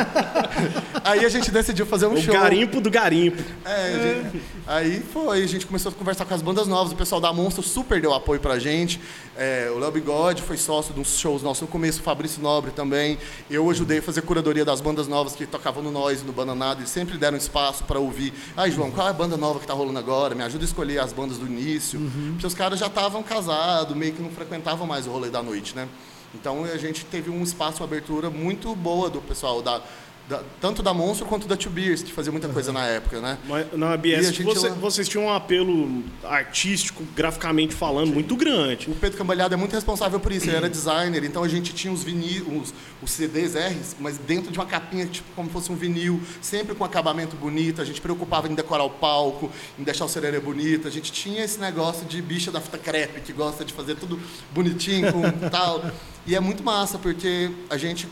aí 1.01 1.23
a 1.23 1.29
gente 1.29 1.49
decidiu 1.49 1.85
fazer 1.85 2.07
um 2.07 2.13
o 2.13 2.21
show. 2.21 2.33
garimpo 2.33 2.81
do 2.81 2.91
garimpo. 2.91 3.41
É, 3.63 4.23
gente, 4.23 4.43
aí 4.67 4.99
foi, 4.99 5.43
a 5.43 5.47
gente 5.47 5.65
começou 5.65 5.91
a 5.91 5.95
conversar 5.95 6.25
com 6.25 6.33
as 6.33 6.41
bandas 6.41 6.67
novas, 6.67 6.91
o 6.91 6.95
pessoal 6.95 7.21
da 7.21 7.31
Monstro 7.31 7.63
super 7.63 8.01
deu 8.01 8.13
apoio 8.13 8.41
pra 8.41 8.59
gente. 8.59 8.99
É, 9.37 9.71
o 9.73 9.79
Léo 9.79 9.91
Bigode 9.91 10.41
foi 10.41 10.57
sócio 10.57 10.93
de 10.93 10.99
uns 10.99 11.17
shows 11.17 11.41
nossos 11.41 11.61
no 11.61 11.67
começo, 11.67 12.01
o 12.01 12.03
Fabrício 12.03 12.41
Nobre 12.41 12.71
também. 12.71 13.17
Eu 13.49 13.69
ajudei 13.69 13.99
a 13.99 14.01
fazer 14.01 14.23
curadoria 14.23 14.65
das 14.65 14.81
bandas 14.81 15.07
novas 15.07 15.33
que 15.35 15.45
tocavam 15.45 15.81
no 15.81 15.89
Nós 15.89 16.21
e 16.21 16.25
no 16.25 16.33
Bananado, 16.33 16.81
eles 16.81 16.89
sempre 16.89 17.17
deram 17.17 17.37
espaço 17.37 17.85
para 17.85 17.97
ouvir. 17.97 18.33
Ai, 18.57 18.71
João, 18.71 18.91
qual 18.91 19.07
é 19.07 19.09
a 19.09 19.13
banda 19.13 19.37
nova 19.37 19.59
que 19.59 19.65
tá 19.65 19.73
rolando 19.73 19.97
agora? 19.97 20.35
Me 20.35 20.43
ajuda 20.43 20.65
a 20.65 20.67
escolher 20.67 20.99
as 20.99 21.13
bandas 21.13 21.37
do 21.37 21.47
início. 21.47 21.99
Uhum. 21.99 22.31
Porque 22.33 22.45
os 22.45 22.53
caras 22.53 22.77
já 22.77 22.87
estavam 22.87 23.23
casados, 23.23 23.95
meio 23.95 24.13
que 24.13 24.21
não 24.21 24.32
frequentavam 24.33 24.85
mais 24.85 25.07
o 25.07 25.11
rolê 25.11 25.29
da 25.29 25.41
noite, 25.41 25.75
né? 25.75 25.87
Então 26.35 26.63
a 26.63 26.77
gente 26.77 27.05
teve 27.05 27.29
um 27.29 27.43
espaço, 27.43 27.81
uma 27.81 27.85
abertura 27.85 28.29
muito 28.29 28.75
boa 28.75 29.09
do 29.09 29.21
pessoal 29.21 29.61
da 29.61 29.81
da, 30.27 30.41
tanto 30.61 30.81
da 30.81 30.93
Monstro 30.93 31.25
quanto 31.25 31.47
da 31.47 31.57
Two 31.57 31.71
Beers, 31.71 32.01
que 32.01 32.11
fazia 32.11 32.31
muita 32.31 32.47
coisa 32.47 32.69
uhum. 32.69 32.77
na 32.77 32.87
época, 32.87 33.19
né? 33.19 33.37
Mas 33.45 33.67
na 33.73 33.93
ABS 33.93 34.37
você, 34.39 34.69
vocês 34.69 35.09
tinham 35.09 35.25
um 35.25 35.33
apelo 35.33 36.03
artístico, 36.23 37.03
graficamente 37.15 37.73
falando, 37.75 38.07
Sim. 38.07 38.13
muito 38.13 38.35
grande. 38.35 38.89
O 38.89 38.95
Pedro 38.95 39.17
Cambalhado 39.17 39.53
é 39.53 39.57
muito 39.57 39.73
responsável 39.73 40.19
por 40.19 40.31
isso, 40.31 40.47
ele 40.47 40.55
era 40.55 40.69
designer, 40.69 41.23
então 41.23 41.43
a 41.43 41.47
gente 41.47 41.73
tinha 41.73 41.91
os 41.91 42.03
vinil, 42.03 42.61
os, 42.61 42.73
os 43.01 43.11
CDs 43.11 43.53
R's, 43.55 43.95
mas 43.99 44.17
dentro 44.17 44.51
de 44.51 44.57
uma 44.57 44.65
capinha, 44.65 45.05
tipo 45.05 45.27
como 45.35 45.49
fosse 45.49 45.71
um 45.71 45.75
vinil, 45.75 46.21
sempre 46.41 46.73
com 46.73 46.85
acabamento 46.85 47.35
bonito, 47.35 47.81
a 47.81 47.85
gente 47.85 47.99
preocupava 47.99 48.47
em 48.47 48.55
decorar 48.55 48.85
o 48.85 48.89
palco, 48.89 49.51
em 49.77 49.83
deixar 49.83 50.05
o 50.05 50.09
sererê 50.09 50.39
bonito, 50.39 50.87
a 50.87 50.91
gente 50.91 51.11
tinha 51.11 51.43
esse 51.43 51.59
negócio 51.59 52.05
de 52.05 52.21
bicha 52.21 52.49
da 52.49 52.61
fita 52.61 52.77
crepe, 52.77 53.21
que 53.21 53.33
gosta 53.33 53.65
de 53.65 53.73
fazer 53.73 53.95
tudo 53.95 54.19
bonitinho, 54.53 55.11
com 55.11 55.49
tal. 55.49 55.83
E 56.25 56.37
é 56.37 56.39
muito 56.39 56.63
massa, 56.63 56.97
porque 56.97 57.51
a 57.69 57.75
gente 57.75 58.07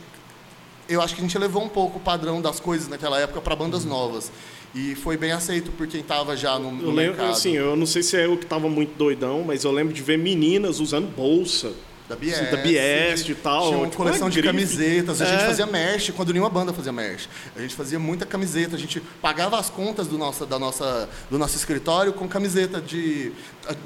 eu 0.88 1.00
acho 1.00 1.14
que 1.14 1.20
a 1.20 1.24
gente 1.24 1.36
levou 1.38 1.62
um 1.62 1.68
pouco 1.68 1.98
o 1.98 2.00
padrão 2.00 2.40
das 2.40 2.58
coisas 2.60 2.88
naquela 2.88 3.18
época 3.20 3.40
para 3.40 3.54
bandas 3.56 3.84
novas. 3.84 4.30
E 4.74 4.94
foi 4.94 5.16
bem 5.18 5.32
aceito 5.32 5.70
por 5.72 5.86
quem 5.86 6.00
estava 6.00 6.34
já 6.36 6.58
no, 6.58 6.72
no 6.72 6.82
Eu 6.84 6.90
lembro, 6.90 7.16
mercado. 7.18 7.30
assim, 7.32 7.52
eu 7.56 7.76
não 7.76 7.84
sei 7.86 8.02
se 8.02 8.16
é 8.16 8.24
eu 8.24 8.36
que 8.38 8.46
tava 8.46 8.68
muito 8.70 8.96
doidão, 8.96 9.44
mas 9.46 9.64
eu 9.64 9.70
lembro 9.70 9.92
de 9.92 10.02
ver 10.02 10.16
meninas 10.18 10.80
usando 10.80 11.14
bolsa. 11.14 11.72
Da 12.08 12.16
Biest, 12.16 12.42
da 12.50 12.56
Biest 12.56 13.28
e 13.30 13.34
tal, 13.34 13.66
Tinha 13.68 13.76
uma 13.78 13.84
tipo, 13.86 13.96
coleção 13.96 14.22
uma 14.26 14.30
de 14.30 14.40
grife. 14.42 14.52
camisetas. 14.54 15.22
A 15.22 15.24
gente 15.24 15.42
É. 15.44 15.46
fazia 15.46 15.66
merch 15.66 16.10
quando 16.12 16.32
nenhuma 16.32 16.50
banda 16.50 16.72
fazia 16.72 16.92
merch. 16.92 17.26
A 17.56 17.60
gente 17.60 17.74
fazia 17.74 17.98
muita 17.98 18.26
camiseta. 18.26 18.76
A 18.76 18.78
gente 18.78 19.00
pagava 19.22 19.58
as 19.58 19.70
contas 19.70 20.08
do 20.08 20.18
nosso, 20.18 20.44
da 20.44 20.58
nossa, 20.58 21.08
do 21.30 21.38
nosso 21.38 21.56
escritório 21.56 22.12
com 22.12 22.26
camiseta 22.28 22.80
de. 22.80 23.32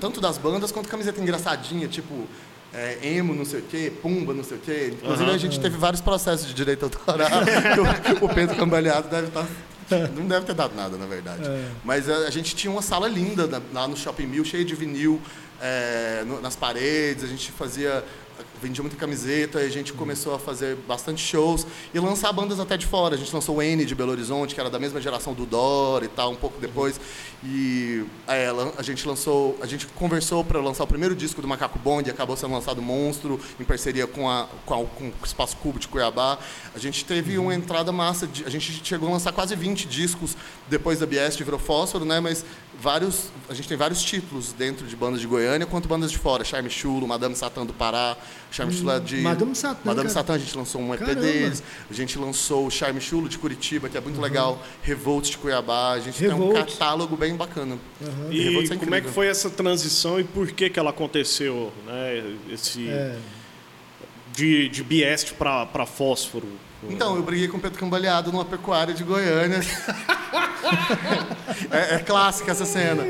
tanto 0.01 0.21
das 0.21 0.39
bandas 0.39 0.73
quanto 0.73 0.89
camiseta 0.89 1.21
engraçadinha, 1.21 1.87
tipo. 1.89 2.27
É, 2.75 2.99
emo, 3.03 3.35
não 3.35 3.45
sei 3.45 3.61
o 3.61 3.63
quê, 3.63 3.93
pumba, 4.03 4.35
não 4.35 4.45
sei 4.45 4.57
o 4.59 4.61
quê. 4.61 4.93
Inclusive, 5.03 5.31
a 5.31 5.39
gente 5.39 5.59
teve 5.61 5.77
vários 5.79 6.01
processos 6.01 6.47
de 6.47 6.55
direito 6.55 6.85
autoral. 6.85 7.29
que 8.05 8.25
o, 8.25 8.27
o 8.27 8.35
Pedro 8.35 8.57
Cambaleado 8.57 9.09
deve 9.09 9.29
estar. 9.29 9.47
Não 10.17 10.27
deve 10.27 10.45
ter 10.47 10.55
dado 10.55 10.75
nada, 10.75 10.97
na 10.97 11.07
verdade. 11.07 11.43
Mas 11.85 12.11
a, 12.11 12.27
a 12.27 12.31
gente 12.31 12.57
tinha 12.57 12.71
uma 12.71 12.83
sala 12.83 13.07
linda 13.09 13.47
na- 13.47 13.63
lá 13.73 13.87
no 13.89 13.97
Shopping 13.97 14.27
Mill, 14.27 14.45
cheia 14.45 14.65
de 14.65 14.75
vinil 14.75 15.21
é, 15.63 16.25
no- 16.27 16.41
nas 16.41 16.57
paredes. 16.57 17.23
A 17.25 17.27
gente 17.29 17.53
fazia. 17.53 18.05
Vendia 18.67 18.83
muita 18.83 18.97
camiseta, 18.97 19.63
e 19.63 19.67
a 19.67 19.69
gente 19.71 19.93
começou 19.93 20.35
a 20.35 20.39
fazer 20.41 20.75
bastante 20.89 21.23
shows 21.25 21.65
e 21.95 22.01
lançar 22.01 22.33
bandas 22.33 22.59
até 22.59 22.77
de 22.77 22.85
fora. 22.85 23.15
A 23.15 23.19
gente 23.19 23.33
lançou 23.33 23.57
o 23.59 23.63
N 23.63 23.85
de 23.85 23.95
Belo 23.95 24.11
Horizonte, 24.11 24.55
que 24.57 24.61
era 24.61 24.69
da 24.69 24.79
mesma 24.79 25.01
geração 25.01 25.33
do 25.35 25.47
Dor 25.47 26.03
e 26.03 26.09
tal, 26.09 26.33
um 26.33 26.35
pouco 26.35 26.59
depois. 26.61 27.01
E 27.45 28.05
é, 28.27 28.51
a 28.77 28.83
gente 28.83 29.07
lançou, 29.07 29.57
a 29.63 29.67
gente 29.67 29.87
conversou 29.87 30.43
para 30.45 30.59
lançar 30.61 30.83
o 30.83 30.87
primeiro 30.87 31.15
disco 31.15 31.41
do 31.41 31.47
Macaco 31.47 31.79
Bond, 31.79 32.09
e 32.09 32.11
acabou 32.13 32.37
sendo 32.37 32.55
lançado 32.55 32.83
Monstro, 32.83 33.41
em 33.61 33.65
parceria 33.65 34.07
com, 34.07 34.29
a, 34.29 34.49
com, 34.65 34.75
a- 34.75 34.85
com 34.87 35.05
o 35.05 35.13
Espaço 35.25 35.57
Cubo 35.59 35.79
de 35.79 35.87
Cuiabá. 35.87 36.39
A 36.75 36.79
gente 36.79 37.05
teve 37.05 37.39
uma 37.39 37.55
entrada 37.55 37.93
massa, 37.93 38.27
de, 38.27 38.45
a 38.45 38.51
gente 38.51 38.81
chegou 38.85 39.09
a 39.09 39.13
lançar 39.13 39.31
quase 39.33 39.55
20 39.55 39.87
discos 39.87 40.37
depois 40.69 40.99
da 40.99 41.07
Biest 41.07 41.41
virou 41.45 41.61
Fósforo, 41.61 42.05
né? 42.05 42.19
Mas 42.19 42.45
vários, 42.81 43.31
a 43.49 43.55
gente 43.55 43.69
tem 43.69 43.77
vários 43.77 44.03
títulos 44.03 44.53
dentro 44.53 44.87
de 44.87 44.97
bandas 44.97 45.21
de 45.21 45.27
Goiânia, 45.29 45.67
quanto 45.67 45.87
bandas 45.89 46.11
de 46.11 46.19
fora. 46.19 46.43
Charme 46.43 46.69
Chulo, 46.69 47.07
Madame 47.07 47.37
Satã 47.37 47.65
do 47.65 47.73
Pará, 47.73 48.17
Charme 48.57 48.73
Chulo 48.73 48.91
é 48.91 49.01
de... 49.01 49.17
Madame 49.19 49.55
Satã, 49.55 49.81
Madame. 49.85 50.09
Satã, 50.11 50.33
a 50.35 50.39
gente 50.39 50.57
lançou 50.57 50.81
um 50.81 50.95
EP 50.95 51.01
Caramba. 51.01 51.21
deles. 51.21 51.63
A 51.91 51.93
gente 51.93 52.19
lançou 52.19 52.67
o 52.67 52.71
Charme 52.71 53.01
Chulo 53.01 53.29
de 53.29 53.37
Curitiba, 53.39 53.89
que 53.89 53.99
é 53.99 54.01
muito 54.01 54.21
legal. 54.21 54.63
Revolt 54.83 55.31
de 55.31 55.37
Cuiabá. 55.39 55.93
A 55.93 56.01
gente 56.01 56.19
tem 56.19 56.33
um 56.33 56.49
Revolt. 56.49 56.73
catálogo 56.73 57.17
bem 57.17 57.37
bacana. 57.37 57.79
E 58.31 58.41
Revolt 58.41 58.71
é 58.71 58.77
como 58.77 58.95
é 58.95 59.01
que 59.03 59.09
foi 59.11 59.27
essa 59.27 59.51
transição 59.51 60.19
e 60.19 60.25
por 60.25 60.47
que 60.51 60.71
que 60.71 60.79
ela 60.79 60.91
aconteceu, 60.91 61.73
né? 61.87 62.35
Esse 62.51 62.89
É. 62.89 63.19
de, 64.35 64.69
de 64.69 64.83
Biest 64.83 65.35
para 65.35 65.85
fósforo. 65.87 66.49
Então, 66.83 67.17
eu 67.17 67.23
briguei 67.23 67.49
com 67.49 67.57
o 67.57 67.61
Pedro 67.61 67.79
Cambaleado 67.79 68.31
numa 68.31 68.45
pecuária 68.45 68.93
de 68.93 69.03
Goiânia. 69.03 69.61
é, 71.71 71.95
é 71.95 71.99
clássica 71.99 72.53
essa 72.53 72.67
cena. 72.67 73.03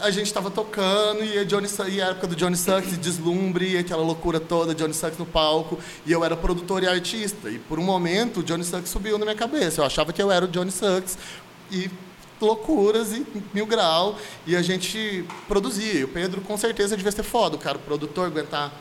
A 0.00 0.10
gente 0.10 0.32
tava 0.32 0.50
tocando 0.50 1.22
e 1.22 1.38
a, 1.38 1.44
Johnny, 1.44 1.68
e 1.88 2.00
a 2.00 2.08
época 2.08 2.26
do 2.26 2.36
Johnny 2.36 2.56
Sucks, 2.56 2.96
deslumbre, 2.96 3.76
aquela 3.76 4.02
loucura 4.02 4.40
toda, 4.40 4.74
Johnny 4.74 4.94
Sucks 4.94 5.18
no 5.18 5.26
palco. 5.26 5.78
E 6.06 6.12
eu 6.12 6.24
era 6.24 6.36
produtor 6.36 6.82
e 6.82 6.88
artista. 6.88 7.50
E 7.50 7.58
por 7.58 7.78
um 7.78 7.84
momento, 7.84 8.40
o 8.40 8.42
Johnny 8.42 8.64
Sucks 8.64 8.90
subiu 8.90 9.18
na 9.18 9.24
minha 9.24 9.36
cabeça. 9.36 9.80
Eu 9.80 9.84
achava 9.84 10.12
que 10.12 10.22
eu 10.22 10.30
era 10.30 10.44
o 10.44 10.48
Johnny 10.48 10.70
Sucks. 10.70 11.18
E 11.70 11.90
loucuras 12.40 13.12
e 13.12 13.26
mil 13.52 13.66
grau. 13.66 14.18
E 14.46 14.56
a 14.56 14.62
gente 14.62 15.24
produzia. 15.46 16.00
E 16.00 16.04
o 16.04 16.08
Pedro, 16.08 16.40
com 16.40 16.56
certeza, 16.56 16.96
devia 16.96 17.12
ser 17.12 17.22
foda. 17.22 17.56
O 17.56 17.58
cara, 17.58 17.76
o 17.76 17.80
produtor, 17.80 18.26
aguentar 18.26 18.72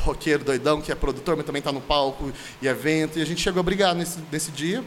roqueiro 0.00 0.44
doidão 0.44 0.80
que 0.80 0.90
é 0.90 0.94
produtor, 0.94 1.36
mas 1.36 1.46
também 1.46 1.60
está 1.60 1.72
no 1.72 1.80
palco 1.80 2.32
e 2.60 2.66
evento. 2.66 3.18
E 3.18 3.22
a 3.22 3.26
gente 3.26 3.40
chegou 3.40 3.60
a 3.60 3.62
brigar 3.62 3.94
nesse, 3.94 4.18
nesse 4.30 4.50
dia. 4.50 4.84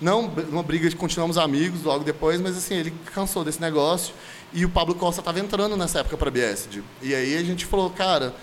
Não 0.00 0.26
uma 0.50 0.62
briga 0.62 0.88
de 0.88 0.96
continuamos 0.96 1.36
amigos 1.36 1.82
logo 1.82 2.02
depois, 2.04 2.40
mas 2.40 2.56
assim, 2.56 2.74
ele 2.74 2.92
cansou 3.12 3.44
desse 3.44 3.60
negócio. 3.60 4.14
E 4.52 4.64
o 4.64 4.68
Pablo 4.68 4.94
Costa 4.94 5.20
estava 5.20 5.38
entrando 5.38 5.76
nessa 5.76 6.00
época 6.00 6.16
para 6.16 6.28
a 6.28 6.32
BSD. 6.32 6.82
E 7.02 7.14
aí 7.14 7.36
a 7.36 7.42
gente 7.44 7.66
falou, 7.66 7.90
cara, 7.90 8.34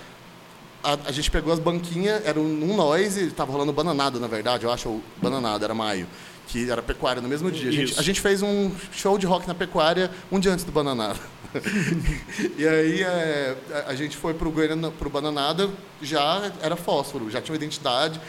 a, 0.84 0.98
a 1.06 1.12
gente 1.12 1.30
pegou 1.30 1.52
as 1.52 1.60
banquinhas, 1.60 2.26
era 2.26 2.40
um, 2.40 2.72
um 2.72 2.76
nós, 2.76 3.18
e 3.18 3.32
tava 3.32 3.52
rolando 3.52 3.74
bananada, 3.74 4.20
na 4.20 4.28
verdade, 4.28 4.66
eu 4.66 4.72
acho, 4.72 5.02
bananada, 5.22 5.66
era 5.66 5.74
maio, 5.74 6.08
que 6.48 6.70
era 6.70 6.82
pecuária 6.82 7.22
no 7.22 7.28
mesmo 7.28 7.52
dia. 7.52 7.70
A 7.70 7.74
gente, 7.74 8.00
a 8.00 8.04
gente 8.04 8.22
fez 8.22 8.42
um 8.42 8.72
show 8.92 9.18
de 9.18 9.26
rock 9.26 9.48
na 9.48 9.56
pecuária 9.56 10.10
um 10.32 10.40
dia 10.40 10.54
antes 10.54 10.64
do 10.64 10.72
bananada. 10.72 11.20
e 12.58 12.68
aí 12.68 13.02
é, 13.04 13.56
a- 13.88 13.96
gente 13.96 14.16
foi 14.16 14.34
pro, 14.34 14.50
Goiânia, 14.52 14.92
pro 14.92 15.10
Bananada, 15.10 15.70
já 16.02 16.52
era 16.62 16.76
fósforo, 16.76 17.30
já 17.30 17.42
tinha 17.42 17.54
uma 17.54 17.58
identidade. 17.58 18.20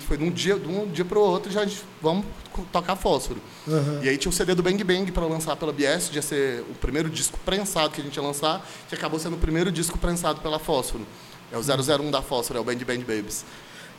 Foi 0.00 0.16
num 0.18 0.30
dia, 0.30 0.58
de 0.58 0.68
um 0.68 0.86
dia 0.88 1.04
pro 1.04 1.20
outro, 1.20 1.50
já 1.50 1.62
a 1.62 1.66
gente, 1.66 1.82
vamos 2.00 2.26
tocar 2.72 2.96
fósforo. 2.96 3.40
E 4.02 4.08
aí 4.08 4.16
tinha 4.16 4.30
o 4.30 4.32
CD 4.32 4.54
do 4.54 4.62
Bang 4.62 4.82
Bang 4.84 5.10
para 5.10 5.26
lançar 5.26 5.56
pela 5.56 5.72
BS, 5.72 6.10
ia 6.12 6.22
ser 6.22 6.60
o 6.70 6.74
primeiro 6.74 7.08
disco 7.08 7.38
prensado 7.44 7.90
que 7.90 8.00
a 8.00 8.04
gente 8.04 8.16
ia 8.16 8.22
lançar, 8.22 8.66
que 8.88 8.94
acabou 8.94 9.18
sendo 9.18 9.36
o 9.36 9.38
primeiro 9.38 9.72
disco 9.72 9.98
prensado 9.98 10.40
pela 10.40 10.58
Fósforo. 10.58 11.06
É 11.52 11.56
o 11.56 11.60
001 11.62 12.10
da 12.10 12.22
Fósforo, 12.22 12.58
é 12.58 12.62
o 12.62 12.64
Bang 12.64 12.84
Bang 12.84 13.04
Babies. 13.04 13.44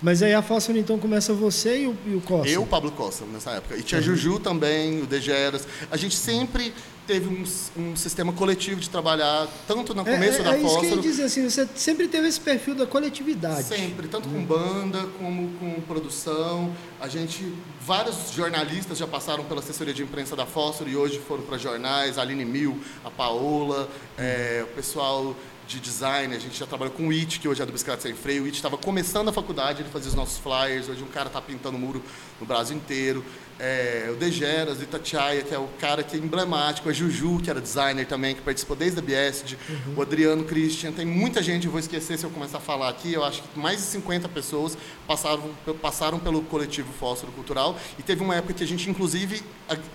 Mas 0.01 0.21
aí 0.21 0.33
a 0.33 0.41
Fósforo 0.41 0.77
então 0.77 0.99
começa 0.99 1.33
você 1.33 1.83
e 1.83 1.87
o, 1.87 1.95
e 2.05 2.15
o 2.15 2.21
Costa. 2.21 2.49
Eu, 2.49 2.65
Pablo 2.65 2.91
Costa, 2.91 3.23
nessa 3.31 3.51
época. 3.51 3.77
E 3.77 3.81
tinha 3.81 4.01
Juju 4.01 4.39
também, 4.39 5.01
o 5.01 5.05
Degeras. 5.05 5.65
A 5.89 5.95
gente 5.95 6.15
sempre 6.15 6.73
teve 7.05 7.27
um, 7.27 7.43
um 7.81 7.95
sistema 7.95 8.33
coletivo 8.33 8.79
de 8.79 8.89
trabalhar, 8.89 9.47
tanto 9.67 9.93
no 9.93 10.01
É, 10.01 10.13
começo 10.13 10.39
é, 10.39 10.43
da 10.43 10.55
é 10.55 10.61
isso 10.61 10.79
que 10.79 10.85
eu 10.85 10.95
ia 10.95 11.01
dizer, 11.01 11.23
assim, 11.23 11.49
você 11.49 11.67
sempre 11.75 12.07
teve 12.07 12.27
esse 12.27 12.39
perfil 12.39 12.75
da 12.75 12.85
coletividade. 12.85 13.63
Sempre, 13.63 14.07
tanto 14.07 14.27
com 14.29 14.43
banda 14.43 15.05
como 15.19 15.49
com 15.59 15.81
produção. 15.81 16.75
A 16.99 17.07
gente, 17.07 17.53
vários 17.81 18.31
jornalistas 18.33 18.97
já 18.97 19.07
passaram 19.07 19.43
pela 19.43 19.59
assessoria 19.59 19.93
de 19.93 20.03
imprensa 20.03 20.35
da 20.35 20.45
Fósforo 20.45 20.89
e 20.89 20.95
hoje 20.95 21.19
foram 21.19 21.43
para 21.43 21.57
jornais, 21.57 22.17
a 22.17 22.21
Aline 22.21 22.45
Mil, 22.45 22.79
a 23.03 23.11
Paola, 23.11 23.89
é, 24.17 24.63
o 24.63 24.75
pessoal 24.75 25.35
de 25.67 25.79
design, 25.79 26.35
a 26.35 26.39
gente 26.39 26.57
já 26.59 26.67
trabalhou 26.67 26.93
com 26.93 27.07
o 27.07 27.11
It, 27.11 27.39
que 27.39 27.47
hoje 27.47 27.61
é 27.61 27.65
do 27.65 27.71
Bicicleta 27.71 28.03
Sem 28.03 28.13
Freio. 28.13 28.43
O 28.43 28.45
It 28.45 28.55
estava 28.55 28.77
começando 28.77 29.29
a 29.29 29.33
faculdade, 29.33 29.81
ele 29.81 29.89
fazia 29.89 30.09
os 30.09 30.15
nossos 30.15 30.37
flyers, 30.37 30.87
hoje 30.87 31.01
um 31.01 31.07
cara 31.07 31.27
está 31.27 31.41
pintando 31.41 31.77
muro 31.77 32.03
no 32.39 32.45
Brasil 32.45 32.77
inteiro. 32.77 33.25
É, 33.57 34.09
o 34.11 34.15
Degeras, 34.17 34.77
do 34.79 34.83
Itatiaia, 34.83 35.41
que 35.41 35.53
é 35.53 35.57
o 35.57 35.67
cara 35.79 36.03
que 36.03 36.17
é 36.17 36.19
emblemático, 36.19 36.89
a 36.89 36.93
Juju, 36.93 37.39
que 37.41 37.49
era 37.49 37.61
designer 37.61 38.05
também, 38.05 38.35
que 38.35 38.41
participou 38.41 38.75
desde 38.75 38.99
a 38.99 39.01
Biesd, 39.01 39.57
o 39.95 40.01
Adriano 40.01 40.43
Christian, 40.43 40.91
tem 40.91 41.05
muita 41.05 41.41
gente, 41.41 41.65
eu 41.65 41.71
vou 41.71 41.79
esquecer 41.79 42.17
se 42.17 42.25
eu 42.25 42.29
começar 42.29 42.57
a 42.57 42.61
falar 42.61 42.89
aqui, 42.89 43.13
eu 43.13 43.23
acho 43.23 43.41
que 43.43 43.57
mais 43.57 43.77
de 43.77 43.83
50 43.83 44.27
pessoas 44.27 44.77
passaram, 45.07 45.49
passaram 45.81 46.19
pelo 46.19 46.41
coletivo 46.41 46.91
Fósforo 46.99 47.31
Cultural 47.31 47.77
e 47.97 48.03
teve 48.03 48.21
uma 48.21 48.35
época 48.35 48.55
que 48.55 48.63
a 48.63 48.67
gente, 48.67 48.89
inclusive, 48.89 49.41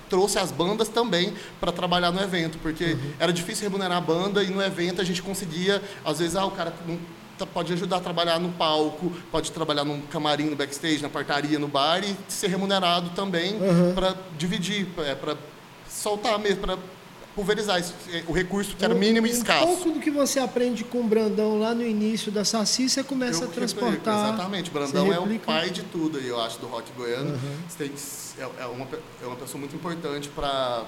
trouxe 0.08 0.38
as 0.38 0.50
bandas 0.50 0.88
também 0.88 1.34
para 1.60 1.70
trabalhar 1.70 2.10
no 2.10 2.20
evento, 2.20 2.58
porque 2.62 2.96
era 3.18 3.32
difícil 3.32 3.64
remunerar 3.64 3.98
a 3.98 4.00
banda 4.00 4.42
e 4.42 4.48
no 4.48 4.62
evento 4.62 5.02
a 5.02 5.04
gente 5.04 5.20
conseguia, 5.20 5.82
às 6.02 6.18
vezes, 6.18 6.34
ah, 6.34 6.46
o 6.46 6.50
cara 6.50 6.72
não 6.86 6.98
pode 7.47 7.73
ajudar 7.73 7.97
a 7.99 8.00
trabalhar 8.00 8.38
no 8.38 8.50
palco, 8.52 9.12
pode 9.30 9.50
trabalhar 9.52 9.85
no 9.85 10.00
camarim, 10.02 10.44
no 10.50 10.56
backstage, 10.56 11.02
na 11.02 11.09
portaria, 11.09 11.59
no 11.59 11.68
bar 11.68 12.02
e 12.04 12.16
ser 12.28 12.49
remunerado 12.49 13.11
também 13.11 13.56
para 13.94 14.14
dividir, 14.38 14.87
para 15.20 15.37
soltar 15.88 16.38
mesmo, 16.38 16.61
para 16.61 16.78
pulverizar 17.35 17.78
esse- 17.78 17.94
o 18.26 18.32
recurso 18.32 18.75
que 18.76 18.85
era 18.85 18.94
mínimo 18.94 19.26
e 19.26 19.30
Um 19.30 19.32
escasso. 19.32 19.66
pouco 19.66 19.90
do 19.92 20.00
que 20.00 20.11
você 20.11 20.40
aprende 20.40 20.82
com 20.85 20.99
o 21.00 21.04
Brandão 21.04 21.59
lá 21.59 21.73
no 21.75 21.82
início 21.87 22.30
da 22.32 22.44
Saci, 22.44 22.88
você 22.88 23.04
começa 23.04 23.44
Eu 23.44 23.49
a 23.49 23.52
transportar. 23.52 23.92
replico, 23.92 24.11
Exatamente. 24.11 24.70
Brandão 24.70 25.12
é 25.12 25.18
o 25.18 25.38
pai 25.38 25.70
de 25.70 25.82
tudo, 25.85 26.18
eu 26.18 26.40
acho, 26.40 26.59
do 26.59 26.66
rock 26.66 26.90
goiano. 26.97 27.38
Tem 27.78 27.92
s- 27.92 28.35
é, 28.38 28.42
é 28.62 28.66
uma, 28.66 28.87
é 29.23 29.26
uma 29.26 29.37
pessoa 29.37 29.59
muito 29.61 29.75
importante 29.76 30.28
para 30.28 30.85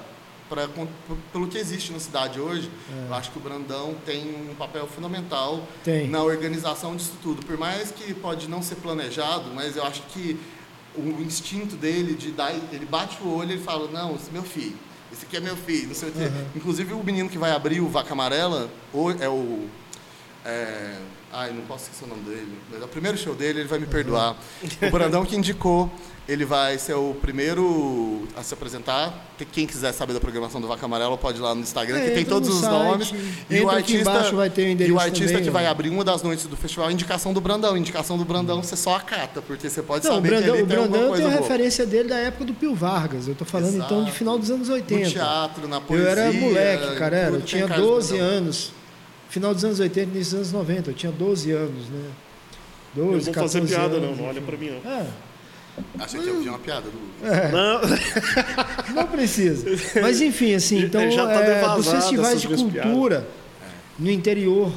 pelo 1.32 1.48
que 1.48 1.58
existe 1.58 1.92
na 1.92 1.98
cidade 1.98 2.40
hoje, 2.40 2.70
eu 3.08 3.14
acho 3.14 3.30
que 3.30 3.38
o 3.38 3.40
Brandão 3.40 3.94
tem 4.04 4.50
um 4.50 4.54
papel 4.54 4.86
fundamental 4.86 5.66
Tem. 5.84 6.08
na 6.08 6.22
organização 6.22 6.96
disso 6.96 7.14
tudo. 7.22 7.44
Por 7.44 7.56
mais 7.56 7.90
que 7.90 8.12
pode 8.14 8.48
não 8.48 8.62
ser 8.62 8.76
planejado, 8.76 9.50
mas 9.54 9.76
eu 9.76 9.84
acho 9.84 10.02
que 10.04 10.38
o 10.94 11.22
instinto 11.22 11.76
dele 11.76 12.14
de 12.14 12.30
dar, 12.30 12.52
ele 12.52 12.86
bate 12.86 13.22
o 13.22 13.34
olho 13.34 13.54
e 13.54 13.58
fala, 13.58 13.90
não, 13.90 14.14
esse 14.14 14.28
é 14.28 14.32
meu 14.32 14.42
filho, 14.42 14.76
esse 15.12 15.24
aqui 15.24 15.36
é 15.36 15.40
meu 15.40 15.56
filho, 15.56 15.88
não 15.88 15.94
sei 15.94 16.10
o 16.10 16.12
quê. 16.12 16.30
Inclusive 16.54 16.92
o 16.94 17.02
menino 17.02 17.28
que 17.28 17.38
vai 17.38 17.52
abrir 17.52 17.80
o 17.80 17.88
Vaca 17.88 18.12
Amarela 18.12 18.70
é 19.20 19.28
o 19.28 19.66
é, 20.44 20.96
ai, 21.32 21.52
não 21.52 21.62
posso 21.62 21.84
esquecer 21.84 22.04
o 22.04 22.08
nome 22.08 22.22
dele. 22.22 22.58
Mas 22.70 22.82
é 22.82 22.84
o 22.84 22.88
primeiro 22.88 23.16
show 23.16 23.34
dele, 23.34 23.60
ele 23.60 23.68
vai 23.68 23.78
me 23.78 23.86
perdoar. 23.86 24.36
O 24.80 24.90
Brandão 24.90 25.24
que 25.24 25.34
indicou, 25.36 25.90
ele 26.28 26.44
vai 26.44 26.78
ser 26.78 26.94
o 26.94 27.14
primeiro 27.20 28.26
a 28.36 28.42
se 28.42 28.54
apresentar. 28.54 29.28
Quem 29.50 29.66
quiser 29.66 29.92
saber 29.92 30.12
da 30.12 30.20
programação 30.20 30.60
do 30.60 30.68
Vaca 30.68 30.86
Amarela, 30.86 31.18
pode 31.18 31.38
ir 31.38 31.40
lá 31.40 31.52
no 31.54 31.62
Instagram, 31.62 31.98
É, 31.98 32.08
que 32.08 32.14
tem 32.14 32.24
todos 32.24 32.48
no 32.48 32.54
os 32.54 32.60
site, 32.60 32.72
nomes. 32.72 33.14
E 33.50 33.60
o 33.60 33.68
artista, 33.68 34.10
o 34.10 34.82
e 34.84 34.92
o 34.92 35.00
artista 35.00 35.26
também, 35.28 35.42
que 35.42 35.50
vai 35.50 35.66
abrir 35.66 35.88
uma 35.90 36.04
das 36.04 36.22
noites 36.22 36.46
do 36.46 36.56
festival, 36.56 36.88
é 36.90 36.92
indicação 36.92 37.32
do 37.32 37.40
Brandão. 37.40 37.76
Indicação 37.76 38.16
do 38.16 38.24
Brandão, 38.24 38.62
você 38.62 38.76
só 38.76 38.94
acata, 38.96 39.42
porque 39.42 39.68
você 39.68 39.82
pode 39.82 40.04
Não, 40.04 40.12
o 40.12 40.14
saber 40.16 40.28
Brandão, 40.28 40.52
que 40.52 40.56
ele 40.58 40.62
o 40.62 40.66
tem 40.68 40.76
alguma 40.76 40.98
Brandão 41.08 41.16
tem 41.16 41.26
a 41.26 41.40
referência 41.40 41.84
dele 41.86 42.08
da 42.08 42.18
época 42.18 42.44
do 42.44 42.54
Pio 42.54 42.74
Vargas. 42.74 43.26
Eu 43.26 43.34
tô 43.34 43.44
falando 43.44 43.74
então 43.76 43.98
de 43.98 44.02
Exato. 44.04 44.12
final 44.18 44.38
dos 44.38 44.50
anos 44.50 44.68
No 44.68 44.74
80. 44.74 45.10
teatro, 45.10 45.66
na 45.66 45.76
Eu 45.78 45.80
poesia. 45.80 46.08
era 46.08 46.32
moleque, 46.32 46.94
cara, 46.96 47.16
era. 47.16 47.34
Eu 47.36 47.42
tinha 47.42 47.66
Carlos 47.66 47.86
12 47.88 48.16
Brandão. 48.16 48.26
anos. 48.36 48.72
Final 49.32 49.54
dos 49.54 49.64
anos 49.64 49.80
80, 49.80 50.10
início 50.10 50.36
dos 50.36 50.52
anos 50.52 50.52
90. 50.52 50.90
Eu 50.90 50.94
tinha 50.94 51.10
12 51.10 51.50
anos, 51.52 51.88
né? 51.88 52.10
12, 52.94 52.98
Eu 52.98 53.04
vou 53.04 53.14
fazer 53.14 53.32
14 53.32 53.66
piada, 53.66 53.96
anos, 53.96 54.10
não, 54.10 54.16
não 54.16 54.24
olha 54.26 54.42
pra 54.42 54.56
mim, 54.58 54.68
não. 54.84 54.90
É. 54.90 55.06
Achei 55.98 56.20
que 56.20 56.28
eu 56.28 56.34
uma 56.34 56.58
piada 56.58 56.82
do. 56.82 57.26
É. 57.26 57.50
Não, 57.50 57.80
Não 58.94 59.06
precisa. 59.06 59.64
Mas 60.02 60.20
enfim, 60.20 60.52
assim, 60.52 60.80
então, 60.80 61.10
já 61.10 61.26
tá 61.26 61.40
é, 61.40 61.74
dos 61.74 61.88
festivais 61.88 62.42
de 62.42 62.48
cultura 62.48 63.26
no 63.98 64.10
interior. 64.10 64.70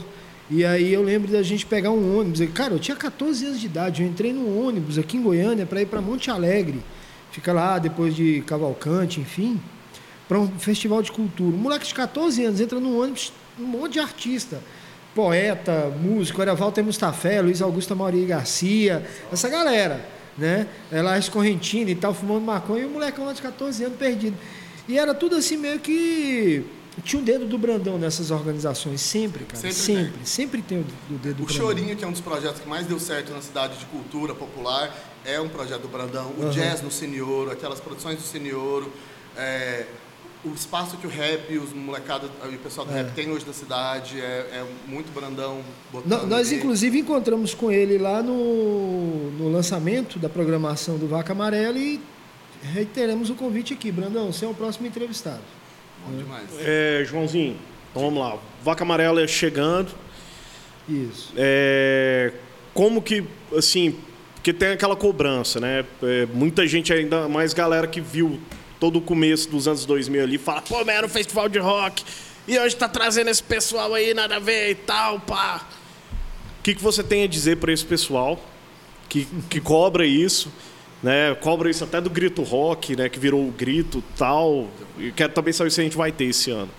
E 0.50 0.64
aí 0.64 0.94
eu 0.94 1.04
lembro 1.04 1.30
da 1.30 1.44
gente 1.44 1.66
pegar 1.66 1.92
um 1.92 2.18
ônibus. 2.18 2.40
Cara, 2.54 2.76
eu 2.76 2.80
tinha 2.80 2.96
14 2.96 3.48
anos 3.48 3.60
de 3.60 3.66
idade, 3.66 4.04
eu 4.04 4.08
entrei 4.08 4.32
num 4.32 4.66
ônibus 4.66 4.98
aqui 4.98 5.18
em 5.18 5.22
Goiânia 5.22 5.66
para 5.66 5.82
ir 5.82 5.86
para 5.88 6.00
Monte 6.00 6.32
Alegre. 6.32 6.82
Fica 7.30 7.52
lá 7.52 7.78
depois 7.78 8.16
de 8.16 8.42
Cavalcante, 8.48 9.20
enfim, 9.20 9.60
para 10.30 10.40
um 10.40 10.48
festival 10.58 11.02
de 11.02 11.12
cultura. 11.12 11.54
Um 11.54 11.60
moleque 11.60 11.86
de 11.86 11.94
14 11.94 12.46
anos 12.46 12.62
entra 12.62 12.80
num 12.80 12.98
ônibus, 13.02 13.34
um 13.60 13.66
monte 13.66 13.94
de 13.94 14.00
artista. 14.00 14.62
Poeta, 15.14 15.94
músico, 16.02 16.42
era 16.42 16.54
Walter 16.54 16.84
Mustafé, 16.84 17.42
Luiz 17.42 17.62
Augusto 17.62 17.96
Mauri 17.96 18.26
Garcia, 18.26 19.06
essa 19.32 19.48
galera 19.48 20.16
né? 20.38 20.68
Ela 20.92 21.18
escorrentina 21.18 21.90
e 21.90 21.96
tal, 21.96 22.14
fumando 22.14 22.42
maconha, 22.42 22.84
e 22.84 22.86
o 22.86 22.90
molecão 22.90 23.26
lá 23.26 23.34
de 23.34 23.42
14 23.42 23.84
anos 23.84 23.98
perdido. 23.98 24.38
E 24.88 24.98
era 24.98 25.14
tudo 25.14 25.36
assim 25.36 25.58
meio 25.58 25.80
que. 25.80 26.66
Tinha 27.04 27.20
o 27.20 27.22
um 27.22 27.26
dedo 27.26 27.46
do 27.46 27.58
Brandão 27.58 27.98
nessas 27.98 28.32
organizações, 28.32 29.02
sempre, 29.02 29.44
cara. 29.44 29.60
Sempre. 29.60 29.76
Sempre, 29.76 30.12
tem, 30.12 30.26
sempre 30.26 30.62
tem 30.62 30.78
o, 30.78 30.86
o 31.14 31.18
dedo 31.18 31.38
do 31.38 31.44
o 31.44 31.46
Brandão. 31.46 31.46
O 31.46 31.50
Chorinho, 31.50 31.96
que 31.96 32.06
é 32.06 32.08
um 32.08 32.12
dos 32.12 32.22
projetos 32.22 32.62
que 32.62 32.70
mais 32.70 32.86
deu 32.88 32.98
certo 33.00 33.34
na 33.34 33.42
cidade 33.42 33.78
de 33.78 33.86
cultura 33.86 34.34
popular, 34.34 34.96
é 35.26 35.40
um 35.42 35.50
projeto 35.50 35.82
do 35.82 35.88
Brandão. 35.90 36.32
O 36.38 36.44
uhum. 36.44 36.50
Jazz 36.52 36.82
no 36.82 36.90
Senioro, 36.90 37.52
aquelas 37.52 37.82
produções 37.82 38.18
do 38.18 38.24
Senioro. 38.24 38.92
É, 39.36 39.86
o 40.46 40.54
espaço 40.54 40.98
que 40.98 41.08
o 41.08 41.10
rap, 41.10 41.58
os 41.58 41.74
molecados, 41.74 42.30
o 42.44 42.58
pessoal 42.60 42.86
do 42.86 42.94
é. 42.94 42.98
rap 42.98 43.14
tem 43.14 43.32
hoje 43.32 43.46
na 43.46 43.54
cidade, 43.54 44.22
é, 44.22 44.24
é 44.52 44.66
muito 44.88 45.12
brandão. 45.14 45.62
Não, 46.06 46.26
nós, 46.28 46.52
inclusive, 46.52 47.00
encontramos 47.00 47.54
com 47.54 47.72
ele 47.72 47.98
lá 47.98 48.22
no, 48.22 49.32
no 49.32 49.50
lançamento 49.50 50.20
da 50.20 50.30
programação 50.30 50.98
do 50.98 51.08
Vaca 51.08 51.34
Amarela 51.34 51.80
e 51.80 52.00
reiteramos 52.62 53.30
o 53.30 53.36
convite 53.36 53.74
aqui. 53.74 53.92
Brandão, 53.92 54.32
você 54.32 54.46
é 54.46 54.48
o 54.48 54.54
próximo 54.54 54.86
entrevistado. 54.86 55.42
Bom 56.06 56.16
demais. 56.16 56.48
É, 56.60 57.04
Joãozinho, 57.06 57.58
então 57.90 58.04
vamos 58.04 58.20
lá. 58.20 58.38
Vaca 58.64 58.84
Amarela 58.84 59.28
chegando. 59.28 59.92
Isso. 60.88 61.34
É, 61.36 62.32
como 62.74 63.02
que, 63.02 63.24
assim, 63.58 63.96
porque 64.36 64.54
tem 64.54 64.70
aquela 64.70 64.96
cobrança, 64.96 65.60
né? 65.60 65.84
É, 66.04 66.28
muita 66.28 66.68
gente, 66.68 66.94
ainda 66.94 67.28
mais 67.28 67.52
galera 67.52 67.88
que 67.88 68.00
viu 68.00 68.40
todo 68.80 69.00
o 69.00 69.02
começo 69.02 69.50
dos 69.50 69.68
anos 69.68 69.86
2000 69.86 70.24
ali, 70.24 70.38
fala, 70.38 70.62
pô, 70.62 70.84
mas 70.86 70.96
era 70.96 71.06
um 71.06 71.10
festival 71.10 71.50
de 71.50 71.60
rock, 71.60 72.04
e 72.48 72.60
hoje 72.60 72.76
tá 72.76 72.88
trazendo 72.88 73.30
esse 73.30 73.42
pessoal 73.42 73.94
aí, 73.94 74.14
nada 74.14 74.36
a 74.36 74.40
ver 74.40 74.72
e 74.72 74.76
tal, 74.76 75.20
pá. 75.20 75.68
O 76.60 76.64
que, 76.64 76.76
que 76.76 76.82
você 76.82 77.04
tem 77.04 77.24
a 77.24 77.28
dizer 77.28 77.58
para 77.58 77.72
esse 77.72 77.86
pessoal 77.86 78.40
que, 79.10 79.28
que 79.50 79.60
cobra 79.60 80.06
isso, 80.06 80.52
né? 81.02 81.34
Cobra 81.36 81.70
isso 81.70 81.84
até 81.84 82.02
do 82.02 82.10
grito 82.10 82.44
rock, 82.44 82.96
né? 82.96 83.10
Que 83.10 83.20
virou 83.20 83.48
o 83.48 83.52
grito 83.52 84.04
tal. 84.18 84.68
E 84.98 85.12
quero 85.12 85.34
também 85.34 85.54
saber 85.54 85.72
se 85.72 85.82
a 85.82 85.84
gente 85.84 85.98
vai 85.98 86.12
ter 86.12 86.26
esse 86.26 86.52
ano. 86.52 86.70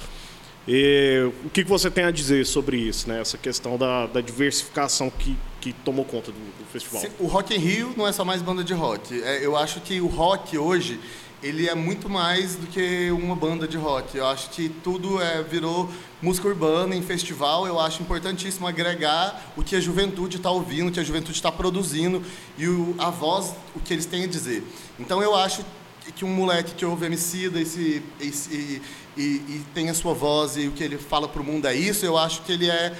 E, 0.68 1.30
o 1.44 1.50
que, 1.50 1.62
que 1.62 1.70
você 1.70 1.90
tem 1.90 2.04
a 2.04 2.10
dizer 2.10 2.44
sobre 2.44 2.76
isso, 2.76 3.08
né? 3.08 3.20
Essa 3.20 3.38
questão 3.38 3.78
da, 3.78 4.06
da 4.06 4.20
diversificação 4.20 5.08
que, 5.10 5.36
que 5.60 5.72
tomou 5.72 6.04
conta 6.04 6.32
do, 6.32 6.38
do 6.38 6.66
festival. 6.72 7.02
O 7.20 7.26
Rock 7.26 7.54
in 7.54 7.58
Rio 7.58 7.94
não 7.96 8.06
é 8.06 8.12
só 8.12 8.24
mais 8.24 8.42
banda 8.42 8.64
de 8.64 8.74
rock. 8.74 9.22
É, 9.22 9.44
eu 9.44 9.56
acho 9.56 9.80
que 9.80 10.00
o 10.00 10.06
rock 10.06 10.58
hoje 10.58 10.98
ele 11.46 11.68
é 11.68 11.74
muito 11.74 12.08
mais 12.08 12.56
do 12.56 12.66
que 12.66 13.08
uma 13.12 13.36
banda 13.36 13.68
de 13.68 13.76
rock. 13.76 14.16
Eu 14.16 14.26
acho 14.26 14.50
que 14.50 14.68
tudo 14.68 15.22
é, 15.22 15.42
virou 15.44 15.88
música 16.20 16.48
urbana 16.48 16.96
em 16.96 17.02
festival. 17.02 17.66
Eu 17.68 17.78
acho 17.78 18.02
importantíssimo 18.02 18.66
agregar 18.66 19.52
o 19.56 19.62
que 19.62 19.76
a 19.76 19.80
juventude 19.80 20.38
está 20.38 20.50
ouvindo, 20.50 20.88
o 20.88 20.92
que 20.92 20.98
a 20.98 21.04
juventude 21.04 21.36
está 21.36 21.52
produzindo 21.52 22.20
e 22.58 22.66
o, 22.66 22.96
a 22.98 23.10
voz, 23.10 23.54
o 23.76 23.80
que 23.80 23.94
eles 23.94 24.06
têm 24.06 24.24
a 24.24 24.26
dizer. 24.26 24.64
Então 24.98 25.22
eu 25.22 25.36
acho 25.36 25.64
que 26.16 26.24
um 26.24 26.28
moleque 26.28 26.74
que 26.74 26.84
ouve 26.84 27.06
Emicida 27.06 27.60
esse, 27.60 28.02
esse, 28.20 28.82
e, 29.16 29.22
e 29.22 29.64
tem 29.72 29.88
a 29.88 29.94
sua 29.94 30.14
voz 30.14 30.56
e 30.56 30.66
o 30.66 30.72
que 30.72 30.82
ele 30.82 30.98
fala 30.98 31.28
para 31.28 31.40
o 31.40 31.44
mundo 31.44 31.66
é 31.66 31.74
isso, 31.74 32.04
eu 32.04 32.16
acho 32.16 32.42
que 32.42 32.52
ele 32.52 32.68
é 32.68 32.96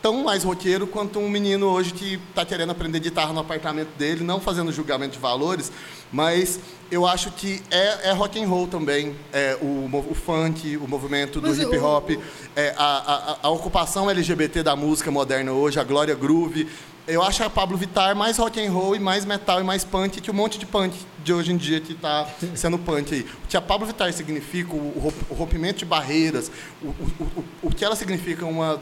tão 0.00 0.24
mais 0.24 0.44
roqueiro 0.44 0.86
quanto 0.86 1.18
um 1.18 1.28
menino 1.28 1.66
hoje 1.66 1.92
que 1.92 2.18
está 2.30 2.44
querendo 2.44 2.70
aprender 2.70 3.00
guitarra 3.00 3.32
no 3.32 3.40
apartamento 3.40 3.90
dele, 3.98 4.24
não 4.24 4.40
fazendo 4.40 4.72
julgamento 4.72 5.12
de 5.12 5.18
valores, 5.18 5.70
mas 6.12 6.58
eu 6.90 7.06
acho 7.06 7.30
que 7.30 7.62
é, 7.70 8.08
é 8.08 8.12
rock 8.12 8.42
and 8.42 8.48
roll 8.48 8.66
também, 8.66 9.14
é, 9.32 9.56
o, 9.62 9.88
o 10.10 10.14
funk, 10.14 10.76
o 10.76 10.88
movimento 10.88 11.40
do 11.40 11.48
Mas 11.48 11.58
hip 11.58 11.78
hop, 11.78 12.10
eu... 12.10 12.22
é, 12.56 12.74
a, 12.76 12.84
a, 12.84 13.38
a, 13.42 13.50
ocupação 13.50 14.10
LGBT 14.10 14.62
da 14.62 14.74
música 14.74 15.10
moderna 15.10 15.52
hoje, 15.52 15.78
a 15.78 15.84
Glória 15.84 16.14
Groove. 16.14 16.68
Eu 17.06 17.22
acho 17.22 17.42
a 17.42 17.50
Pablo 17.50 17.76
Vittar 17.76 18.14
mais 18.14 18.38
rock 18.38 18.64
and 18.64 18.70
roll 18.70 18.94
e 18.94 18.98
mais 18.98 19.24
metal 19.24 19.60
e 19.60 19.64
mais 19.64 19.84
punk 19.84 20.20
que 20.20 20.30
um 20.30 20.34
monte 20.34 20.58
de 20.58 20.66
punk 20.66 20.94
de 21.24 21.32
hoje 21.32 21.52
em 21.52 21.56
dia 21.56 21.80
que 21.80 21.92
está 21.92 22.28
sendo 22.54 22.78
punk 22.78 23.14
aí. 23.14 23.26
O 23.44 23.48
que 23.48 23.56
a 23.56 23.60
Pablo 23.60 23.86
Vittar 23.86 24.12
significa, 24.12 24.74
o, 24.74 25.12
o 25.30 25.34
rompimento 25.34 25.78
de 25.78 25.84
barreiras, 25.84 26.50
o, 26.82 26.88
o, 26.88 26.92
o, 27.20 27.44
o 27.62 27.70
que 27.70 27.84
ela 27.84 27.96
significa 27.96 28.44
uma 28.44 28.80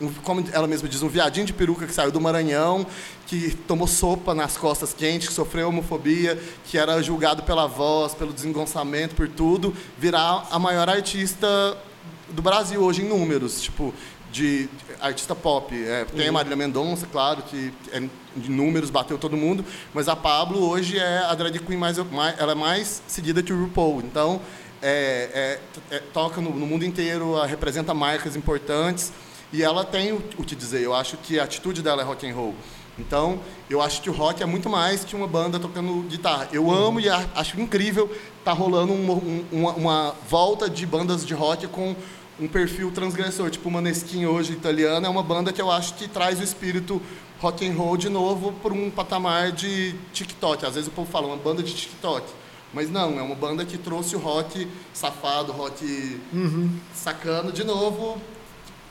um, 0.00 0.12
como 0.22 0.44
ela 0.52 0.66
mesma 0.66 0.88
diz, 0.88 1.02
um 1.02 1.08
viadinho 1.08 1.46
de 1.46 1.52
peruca 1.52 1.86
que 1.86 1.92
saiu 1.92 2.10
do 2.10 2.20
Maranhão, 2.20 2.86
que 3.26 3.54
tomou 3.66 3.86
sopa 3.86 4.34
nas 4.34 4.56
costas 4.56 4.94
quentes, 4.94 5.28
que 5.28 5.34
sofreu 5.34 5.68
homofobia, 5.68 6.40
que 6.64 6.78
era 6.78 7.02
julgado 7.02 7.42
pela 7.42 7.66
voz, 7.66 8.14
pelo 8.14 8.32
desengonçamento, 8.32 9.14
por 9.14 9.28
tudo, 9.28 9.74
virar 9.98 10.46
a 10.50 10.58
maior 10.58 10.88
artista 10.88 11.76
do 12.30 12.42
Brasil 12.42 12.80
hoje 12.80 13.02
em 13.02 13.08
números, 13.08 13.60
tipo, 13.60 13.92
de, 14.30 14.68
artista 15.00 15.34
pop. 15.34 15.74
É, 15.74 16.04
tem 16.04 16.22
uhum. 16.22 16.28
a 16.28 16.32
Marília 16.32 16.56
Mendonça, 16.56 17.06
claro, 17.10 17.42
que 17.42 17.72
é, 17.92 18.00
de 18.36 18.50
números 18.50 18.90
bateu 18.90 19.18
todo 19.18 19.36
mundo, 19.36 19.64
mas 19.92 20.08
a 20.08 20.14
Pablo 20.14 20.68
hoje 20.68 20.98
é 20.98 21.18
a 21.18 21.34
drag 21.34 21.58
queen 21.58 21.78
mais, 21.78 21.98
mais 21.98 22.38
ela 22.38 22.52
é 22.52 22.54
mais 22.54 23.02
seguida 23.06 23.42
que 23.42 23.52
o 23.52 23.60
RuPaul. 23.60 24.00
Então, 24.02 24.40
é, 24.80 25.58
é, 25.90 25.96
é 25.96 25.98
toca 26.12 26.40
no, 26.40 26.50
no 26.50 26.66
mundo 26.66 26.84
inteiro, 26.84 27.40
representa 27.44 27.92
marcas 27.92 28.36
importantes. 28.36 29.12
E 29.52 29.62
ela 29.62 29.84
tem 29.84 30.12
o, 30.12 30.22
o 30.36 30.44
que 30.44 30.54
dizer. 30.54 30.82
Eu 30.82 30.94
acho 30.94 31.16
que 31.16 31.38
a 31.38 31.44
atitude 31.44 31.82
dela 31.82 32.02
é 32.02 32.04
rock 32.04 32.28
and 32.28 32.34
roll. 32.34 32.54
Então, 32.98 33.40
eu 33.70 33.80
acho 33.80 34.02
que 34.02 34.10
o 34.10 34.12
rock 34.12 34.42
é 34.42 34.46
muito 34.46 34.68
mais 34.68 35.04
que 35.04 35.14
uma 35.14 35.28
banda 35.28 35.58
tocando 35.58 36.02
guitarra. 36.08 36.48
Eu 36.52 36.70
amo 36.70 36.98
e 36.98 37.08
acho 37.08 37.60
incrível 37.60 38.10
tá 38.44 38.52
rolando 38.52 38.92
um, 38.92 39.10
um, 39.12 39.44
uma, 39.52 39.72
uma, 39.74 40.14
volta 40.28 40.68
de 40.68 40.84
bandas 40.84 41.24
de 41.24 41.32
rock 41.32 41.66
com 41.68 41.94
um 42.40 42.48
perfil 42.48 42.90
transgressor, 42.90 43.50
tipo 43.50 43.68
uma 43.68 43.80
Maneskin 43.80 44.26
hoje 44.26 44.52
italiana 44.52 45.06
é 45.06 45.10
uma 45.10 45.22
banda 45.22 45.52
que 45.52 45.60
eu 45.60 45.70
acho 45.70 45.94
que 45.94 46.08
traz 46.08 46.38
o 46.40 46.42
espírito 46.42 47.02
rock 47.40 47.68
and 47.68 47.74
roll 47.74 47.96
de 47.96 48.08
novo 48.08 48.52
para 48.62 48.72
um 48.72 48.90
patamar 48.90 49.52
de 49.52 49.94
TikTok. 50.12 50.64
Às 50.64 50.74
vezes 50.74 50.88
o 50.88 50.92
povo 50.92 51.10
fala 51.10 51.26
uma 51.26 51.36
banda 51.36 51.62
de 51.62 51.74
TikTok, 51.74 52.26
mas 52.72 52.90
não, 52.90 53.18
é 53.18 53.22
uma 53.22 53.34
banda 53.34 53.64
que 53.64 53.76
trouxe 53.76 54.16
o 54.16 54.18
rock 54.18 54.68
safado, 54.92 55.52
rock 55.52 56.20
uhum. 56.32 56.70
sacano 56.94 57.52
de 57.52 57.64
novo 57.64 58.20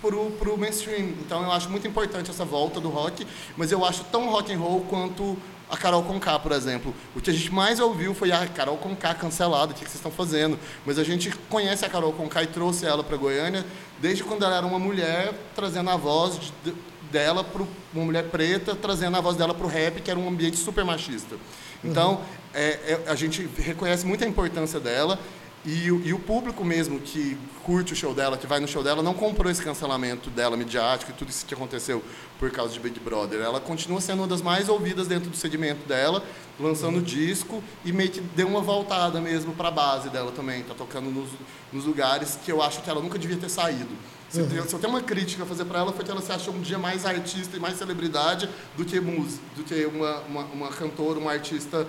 pro, 0.02 0.32
pro 0.32 0.58
mainstream. 0.58 1.10
Então 1.20 1.44
eu 1.44 1.52
acho 1.52 1.70
muito 1.70 1.88
importante 1.88 2.30
essa 2.30 2.46
volta 2.46 2.80
do 2.80 2.90
rock, 2.90 3.26
mas 3.56 3.72
eu 3.72 3.84
acho 3.86 4.04
tão 4.06 4.30
rock 4.30 4.54
and 4.54 4.60
roll 4.60 4.82
quanto 4.82 5.38
a 5.70 5.76
Carol 5.76 6.04
Conká, 6.04 6.40
por 6.40 6.52
exemplo. 6.52 6.94
O 7.16 7.22
que 7.22 7.30
a 7.30 7.34
gente 7.34 7.52
mais 7.52 7.80
ouviu 7.80 8.14
foi 8.14 8.32
a 8.32 8.48
Carol 8.48 8.78
Conká 8.78 9.14
cancelada, 9.14 9.72
o 9.72 9.76
que 9.76 9.82
vocês 9.82 9.96
estão 9.96 10.12
fazendo? 10.12 10.58
Mas 10.86 10.98
a 10.98 11.04
gente 11.04 11.30
conhece 11.50 11.86
a 11.86 11.90
Carol 11.90 12.14
Conká 12.14 12.44
e 12.44 12.48
trouxe 12.48 12.86
ela 12.86 13.04
para 13.04 13.18
Goiânia 13.18 13.66
desde 14.00 14.24
quando 14.24 14.46
ela 14.46 14.58
era 14.58 14.66
uma 14.66 14.80
mulher, 14.80 15.34
trazendo 15.56 15.90
a 15.90 15.98
voz 15.98 16.40
de, 16.64 16.74
dela 17.12 17.44
para 17.44 17.64
uma 17.94 18.06
mulher 18.06 18.26
preta, 18.30 18.76
trazendo 18.76 19.18
a 19.18 19.22
voz 19.22 19.36
dela 19.36 19.54
para 19.54 19.66
o 19.66 19.70
rap, 19.70 20.02
que 20.02 20.10
era 20.10 20.20
um 20.20 20.28
ambiente 20.28 20.58
super 20.58 20.86
machista. 20.86 21.36
Então, 21.84 22.14
uhum. 22.14 22.20
é, 22.54 22.68
é, 22.68 23.04
a 23.08 23.16
gente 23.16 23.48
reconhece 23.58 24.06
muito 24.06 24.24
a 24.24 24.28
importância 24.28 24.80
dela 24.80 25.20
e, 25.68 25.88
e, 25.88 26.14
o 26.14 26.20
público 26.20 26.64
mesmo 26.64 26.98
que 26.98 27.38
curte 27.66 27.92
o 27.92 27.96
show 27.96 28.14
dela, 28.14 28.38
que 28.38 28.48
vai 28.48 28.58
no 28.62 28.68
show 28.70 28.82
dela, 28.82 29.04
não 29.04 29.14
comprou 29.14 29.52
esse 29.52 29.62
cancelamento 29.62 30.30
dela 30.30 30.56
midiático 30.56 31.12
e 31.12 31.14
tudo 31.14 31.30
isso 31.30 31.46
que 31.46 31.54
aconteceu 31.54 32.02
por 32.40 32.50
causa 32.52 32.72
de 32.72 32.80
Big 32.80 32.98
Brother. 33.02 33.42
Ela 33.42 33.60
continua 33.60 34.00
sendo 34.00 34.20
uma 34.20 34.28
das 34.28 34.42
mais 34.42 34.70
ouvidas 34.70 35.08
dentro 35.08 35.30
do 35.30 35.36
segmento 35.36 35.86
dela, 35.86 36.24
lançando 36.58 37.02
disco 37.02 37.62
e 37.84 37.92
meio 37.92 38.10
que 38.10 38.22
deu 38.22 38.48
uma 38.48 38.62
voltada 38.62 39.20
mesmo 39.20 39.54
para 39.54 39.68
a 39.68 39.72
base 39.72 40.10
dela 40.10 40.32
também. 40.32 40.62
Está 40.62 40.74
tocando 40.74 41.10
nos, 41.12 41.32
nos, 41.74 41.84
lugares 41.84 42.40
que 42.46 42.50
eu 42.50 42.62
acho 42.62 42.82
que 42.82 42.90
ela 42.90 43.02
nunca 43.02 43.20
devia 43.20 43.36
ter 43.36 43.50
saído. 43.50 43.90
Se, 44.30 44.40
uhum. 44.40 44.50
se 44.66 44.74
eu 44.74 44.80
tenho 44.80 44.94
uma 44.94 45.02
crítica 45.02 45.44
a 45.44 45.46
fazer 45.46 45.66
para 45.66 45.80
ela, 45.80 45.92
foi 45.92 46.06
que 46.06 46.12
ela 46.12 46.22
se 46.22 46.32
achou 46.32 46.54
um 46.54 46.62
dia 46.62 46.78
mais 46.78 47.06
artista 47.06 47.58
e 47.58 47.60
mais 47.60 47.78
celebridade 47.78 48.50
do 48.78 48.86
que 48.86 49.02
música, 49.02 49.44
do 49.54 49.66
que 49.66 49.86
uma, 49.86 50.20
uma, 50.22 50.44
uma 50.46 50.68
cantora, 50.70 51.20
uma 51.20 51.34
artista 51.34 51.86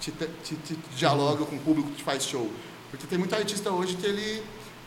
que, 0.00 0.10
que, 0.10 0.56
que 0.56 0.78
dialoga 0.96 1.44
com 1.44 1.54
o 1.54 1.60
público 1.60 1.90
que 1.92 2.02
faz 2.02 2.24
show. 2.24 2.50
Porque 2.90 3.06
tem 3.06 3.18
muito 3.18 3.34
artista 3.34 3.70
hoje 3.70 3.96
que 3.96 4.06
ele 4.06 4.42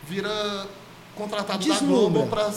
vira 0.06 0.66
contratado 1.14 1.58
Deslumbra. 1.58 1.86
da 1.86 1.86
Globo 1.86 2.26
para 2.28 2.52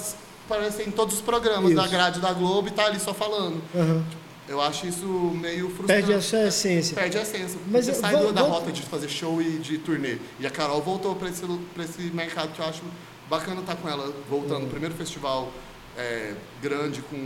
aparecer 0.46 0.88
em 0.88 0.92
todos 0.92 1.16
os 1.16 1.22
programas 1.22 1.72
isso. 1.72 1.76
da 1.76 1.88
grade 1.88 2.20
da 2.20 2.34
Globo 2.34 2.68
e 2.68 2.72
tá 2.72 2.86
ali 2.86 3.00
só 3.00 3.14
falando. 3.14 3.62
Uhum. 3.74 4.04
Eu 4.48 4.62
acho 4.62 4.88
isso 4.88 5.06
meio 5.06 5.70
frustrante. 5.70 5.88
Perde 5.88 6.14
a 6.14 6.22
sua 6.22 6.48
essência. 6.48 6.96
Perde 6.96 7.18
a 7.18 7.22
essência. 7.22 7.60
Mas 7.68 7.86
você 7.86 7.94
sai 7.94 8.16
vou, 8.16 8.32
da 8.32 8.44
vou... 8.44 8.52
rota 8.52 8.72
de 8.72 8.82
fazer 8.84 9.10
show 9.10 9.42
e 9.42 9.58
de 9.58 9.78
turnê. 9.78 10.18
E 10.40 10.48
a 10.48 10.50
Carol 10.50 10.82
voltou 10.82 11.16
para 11.16 11.30
esse, 11.30 11.44
esse 11.80 12.02
mercado 12.14 12.54
que 12.54 12.60
eu 12.60 12.66
acho 12.66 12.82
bacana 13.30 13.60
estar 13.60 13.76
tá 13.76 13.82
com 13.82 13.90
ela 13.90 14.14
voltando. 14.30 14.64
Uhum. 14.64 14.70
Primeiro 14.70 14.96
festival 14.96 15.52
é, 15.98 16.34
grande, 16.62 17.02
com, 17.02 17.18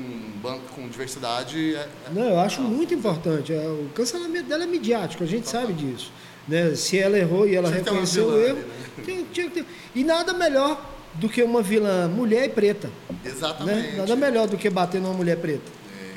com 0.73 0.87
diversidade, 0.87 1.75
é, 1.75 1.79
é- 1.79 1.89
Não, 2.11 2.23
eu 2.23 2.39
acho 2.39 2.61
muito 2.61 2.93
importante. 2.93 3.53
É, 3.53 3.67
O 3.67 3.89
cancelamento 3.93 4.47
dela 4.47 4.63
é 4.63 4.67
midiático, 4.67 5.23
a 5.23 5.27
gente 5.27 5.47
sabe 5.47 5.73
disso. 5.73 6.11
Né? 6.47 6.75
Se 6.75 6.97
ela 6.97 7.17
errou 7.17 7.47
e 7.47 7.55
ela 7.55 7.69
Tinha 7.69 7.83
reconheceu 7.83 8.27
o 8.27 8.39
erro, 8.39 8.55
né? 8.57 8.63
tinha, 9.05 9.23
tinha 9.31 9.49
que 9.49 9.61
ter. 9.61 9.65
E 9.95 10.03
nada 10.03 10.33
melhor 10.33 10.89
do 11.15 11.27
que 11.29 11.41
uma 11.43 11.61
vilã 11.61 12.07
mulher 12.07 12.45
e 12.45 12.49
preta. 12.49 12.89
exatamente. 13.25 13.89
Né? 13.91 13.93
Nada 13.97 14.15
melhor 14.15 14.47
do 14.47 14.57
que 14.57 14.69
bater 14.69 14.99
numa 15.01 15.13
mulher 15.13 15.37
preta. 15.37 15.71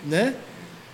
Né? 0.07 0.35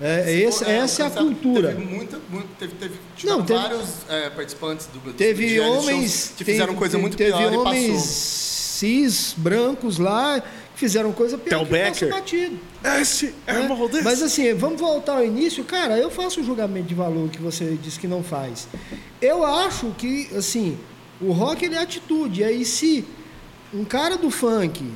É, 0.00 0.24
Se 0.24 0.30
esse- 0.30 0.64
for, 0.64 0.70
essa 0.70 1.02
é 1.02 1.06
a 1.06 1.10
cultura. 1.10 1.68
Teve, 1.74 1.84
muita, 1.84 2.18
muito, 2.30 2.48
teve, 2.58 2.72
teve 2.74 2.94
Não, 3.24 3.44
teve- 3.44 3.60
vários 3.60 3.88
é, 4.08 4.30
participantes 4.30 4.86
do 4.86 4.98
do 4.98 5.12
Teve 5.12 5.56
shows 5.56 5.84
homens 5.84 6.32
que 6.36 6.42
fizeram 6.44 6.68
teve- 6.68 6.78
coisa 6.78 6.96
muito 6.98 7.16
teve 7.18 7.36
pior 7.36 7.52
homens 7.52 8.04
e 8.04 8.78
cis 8.80 9.34
brancos 9.36 9.98
lá 9.98 10.40
que 10.40 10.46
fizeram 10.80 11.12
coisa 11.12 11.36
pior 11.36 11.50
Tel 11.58 11.66
que 11.66 11.72
Becker. 11.72 12.08
batido. 12.08 12.58
Esse 13.00 13.34
é 13.46 13.52
né? 13.54 13.68
maldito. 13.68 14.02
Mas 14.04 14.22
assim, 14.22 14.52
vamos 14.54 14.80
voltar 14.80 15.16
ao 15.18 15.24
início, 15.24 15.62
cara, 15.64 15.98
eu 15.98 16.10
faço 16.10 16.40
o 16.40 16.44
julgamento 16.44 16.86
de 16.88 16.94
valor 16.94 17.28
que 17.28 17.38
você 17.40 17.76
disse 17.82 17.98
que 17.98 18.06
não 18.06 18.22
faz. 18.22 18.68
Eu 19.20 19.44
acho 19.44 19.90
que, 19.98 20.28
assim, 20.36 20.78
o 21.20 21.32
rock 21.32 21.64
ele 21.64 21.74
é 21.74 21.78
atitude. 21.78 22.40
E 22.40 22.44
aí 22.44 22.64
se 22.64 23.04
um 23.72 23.84
cara 23.84 24.16
do 24.16 24.30
funk, 24.30 24.90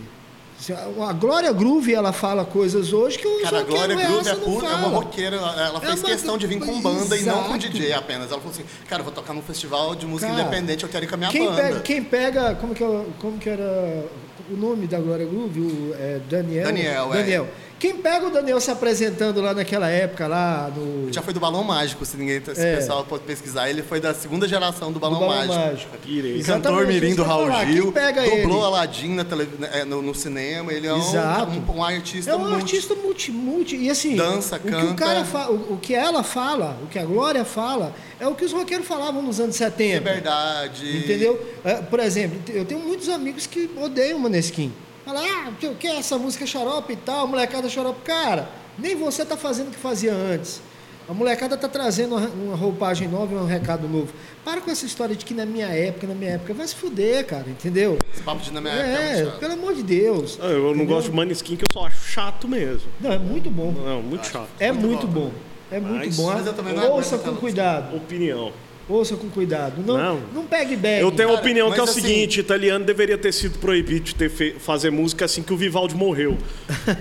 a 1.06 1.12
Glória 1.12 1.52
Groove, 1.52 1.92
ela 1.92 2.12
fala 2.12 2.44
coisas 2.44 2.92
hoje 2.92 3.18
que 3.18 3.26
o 3.26 3.42
Cara, 3.42 3.60
a 3.60 3.62
Glória 3.64 3.94
Groove 3.96 4.28
é, 4.28 4.34
pura, 4.34 4.66
é 4.66 4.74
uma 4.76 4.88
roqueira. 4.88 5.36
Ela 5.36 5.80
fez 5.80 5.98
uma- 6.00 6.08
questão 6.08 6.38
de 6.38 6.46
vir 6.46 6.60
com 6.60 6.80
banda 6.80 7.16
e 7.18 7.22
não 7.22 7.42
com 7.44 7.56
Exato. 7.56 7.68
DJ 7.70 7.92
apenas. 7.92 8.30
Ela 8.30 8.40
falou 8.40 8.50
assim: 8.54 8.64
Cara, 8.88 9.00
eu 9.00 9.04
vou 9.04 9.12
tocar 9.12 9.34
num 9.34 9.42
festival 9.42 9.94
de 9.94 10.06
música 10.06 10.30
Cara, 10.30 10.40
independente, 10.42 10.84
eu 10.84 10.88
quero 10.88 11.04
ir 11.04 11.08
com 11.08 11.16
a 11.16 11.18
minha 11.18 11.30
quem 11.30 11.44
banda. 11.46 11.62
Pega, 11.62 11.80
quem 11.80 12.02
pega, 12.02 12.54
como 12.54 12.74
que, 12.74 12.82
é- 12.82 13.04
como 13.18 13.36
que 13.38 13.48
era 13.50 14.06
o 14.50 14.56
nome 14.56 14.86
da 14.86 14.98
Glória 14.98 15.26
Groove? 15.26 15.60
O, 15.60 15.94
é, 15.98 16.20
Daniel? 16.30 16.64
Daniel, 16.64 17.14
é. 17.14 17.44
Quem 17.78 17.96
pega 17.96 18.26
o 18.26 18.30
Daniel 18.30 18.60
se 18.60 18.70
apresentando 18.70 19.40
lá 19.42 19.52
naquela 19.52 19.88
época, 19.90 20.26
lá 20.26 20.70
no... 20.74 21.12
Já 21.12 21.20
foi 21.20 21.34
do 21.34 21.40
Balão 21.40 21.62
Mágico, 21.62 22.04
se 22.06 22.16
ninguém, 22.16 22.40
se 22.42 22.50
É. 22.58 22.72
o 22.74 22.76
pessoal 22.78 23.04
pode 23.04 23.24
pesquisar. 23.24 23.68
Ele 23.68 23.82
foi 23.82 24.00
da 24.00 24.14
segunda 24.14 24.48
geração 24.48 24.90
do 24.90 24.98
Balão, 24.98 25.18
do 25.20 25.26
Balão 25.26 25.46
Mágico. 25.46 25.90
Mágico. 25.92 26.44
Cantor 26.46 26.86
mirim 26.86 27.14
do 27.14 27.22
Raul 27.22 27.46
falar. 27.48 27.66
Gil, 27.66 27.82
Quem 27.84 27.92
pega 27.92 28.22
dublou 28.22 28.58
ele? 28.58 28.66
Aladdin 28.66 29.08
na 29.14 29.24
tele- 29.24 29.48
é, 29.72 29.84
no, 29.84 30.00
no 30.00 30.14
cinema. 30.14 30.72
Ele 30.72 30.86
é 30.86 30.94
um, 30.94 30.98
Exato. 30.98 31.50
um, 31.52 31.76
um 31.76 31.84
artista 31.84 32.30
É 32.30 32.34
um 32.36 32.38
multi- 32.38 32.54
artista 32.54 32.94
multi, 32.94 33.30
multi. 33.32 33.76
E 33.76 33.90
assim, 33.90 34.16
Dança, 34.16 34.56
o 34.56 34.60
que 34.60 34.68
o, 34.68 34.70
canta. 34.70 34.94
cara 34.94 35.24
fa- 35.24 35.50
o, 35.50 35.74
o 35.74 35.78
que 35.80 35.94
ela 35.94 36.22
fala, 36.22 36.78
o 36.82 36.86
que 36.86 36.98
a 36.98 37.04
Glória 37.04 37.44
fala, 37.44 37.94
é 38.18 38.26
o 38.26 38.34
que 38.34 38.44
os 38.44 38.52
roqueiros 38.52 38.86
falavam 38.86 39.20
nos 39.20 39.38
anos 39.40 39.56
70. 39.56 39.98
Liberdade. 39.98 40.96
Entendeu? 40.98 41.38
É, 41.64 41.74
por 41.74 42.00
exemplo, 42.00 42.40
eu 42.48 42.64
tenho 42.64 42.80
muitos 42.80 43.08
amigos 43.08 43.46
que 43.46 43.68
odeiam 43.76 44.16
o 44.18 44.20
Maneskin. 44.20 44.72
Fala, 45.04 45.20
ah, 45.20 45.50
o 45.66 45.74
que 45.74 45.86
é 45.86 45.96
essa 45.98 46.16
música 46.18 46.46
xarope 46.46 46.92
e 46.94 46.96
tal, 46.96 47.26
molecada 47.26 47.68
xarope. 47.68 48.00
Cara, 48.04 48.48
nem 48.78 48.96
você 48.96 49.24
tá 49.24 49.36
fazendo 49.36 49.68
o 49.68 49.70
que 49.70 49.76
fazia 49.78 50.12
antes. 50.14 50.62
A 51.06 51.12
molecada 51.12 51.54
tá 51.58 51.68
trazendo 51.68 52.16
uma, 52.16 52.56
roupagem 52.56 53.06
nova 53.06 53.34
e 53.34 53.36
um 53.36 53.44
recado 53.44 53.86
novo. 53.86 54.10
Para 54.42 54.62
com 54.62 54.70
essa 54.70 54.86
história 54.86 55.14
de 55.14 55.22
que 55.22 55.34
na 55.34 55.44
minha 55.44 55.66
época, 55.66 56.06
na 56.06 56.14
minha 56.14 56.30
época, 56.32 56.54
vai 56.54 56.66
se 56.66 56.74
fuder, 56.74 57.26
cara, 57.26 57.44
entendeu? 57.46 57.98
Esse 58.10 58.22
papo 58.22 58.42
de 58.42 58.50
na 58.50 58.62
minha 58.62 58.72
época 58.72 59.02
é 59.02 59.20
É, 59.20 59.30
pelo 59.38 59.52
amor 59.52 59.74
de 59.74 59.82
Deus. 59.82 60.38
Ah, 60.40 60.46
Eu 60.46 60.74
não 60.74 60.86
gosto 60.86 61.10
de 61.10 61.16
Maneskin, 61.16 61.56
que 61.56 61.64
eu 61.64 61.68
só 61.72 61.86
acho 61.86 62.08
chato 62.08 62.48
mesmo. 62.48 62.88
Não, 62.98 63.12
é 63.12 63.18
muito 63.18 63.50
bom. 63.50 63.70
Não, 63.72 64.00
muito 64.02 64.26
chato. 64.26 64.48
É 64.58 64.72
Muito 64.72 64.86
muito 64.86 65.06
bom. 65.06 65.26
bom. 65.26 65.32
É 65.70 65.78
muito 65.78 66.06
Mas- 66.06 66.16
bom. 66.16 66.32
Mas 66.32 66.46
eu 66.46 66.54
também 66.54 66.72
não 66.72 66.90
Ouça 66.92 67.18
com 67.18 67.34
cuidado. 67.36 67.94
Opinião. 67.94 68.50
Ouça 68.88 69.16
com 69.16 69.28
cuidado. 69.30 69.82
Não, 69.84 69.96
não. 69.96 70.20
Não. 70.34 70.44
pegue 70.44 70.76
bag. 70.76 71.00
Eu 71.02 71.10
tenho 71.10 71.28
uma 71.30 71.36
Cara, 71.36 71.46
opinião 71.46 71.72
que 71.72 71.78
é 71.78 71.82
o 71.82 71.84
assim- 71.84 72.02
seguinte: 72.02 72.38
italiano 72.40 72.84
deveria 72.84 73.16
ter 73.16 73.32
sido 73.32 73.58
proibido 73.58 74.00
de 74.04 74.14
ter 74.14 74.28
fe- 74.28 74.56
fazer 74.58 74.90
música 74.90 75.24
assim 75.24 75.42
que 75.42 75.52
o 75.52 75.56
Vivaldi 75.56 75.94
morreu. 75.94 76.36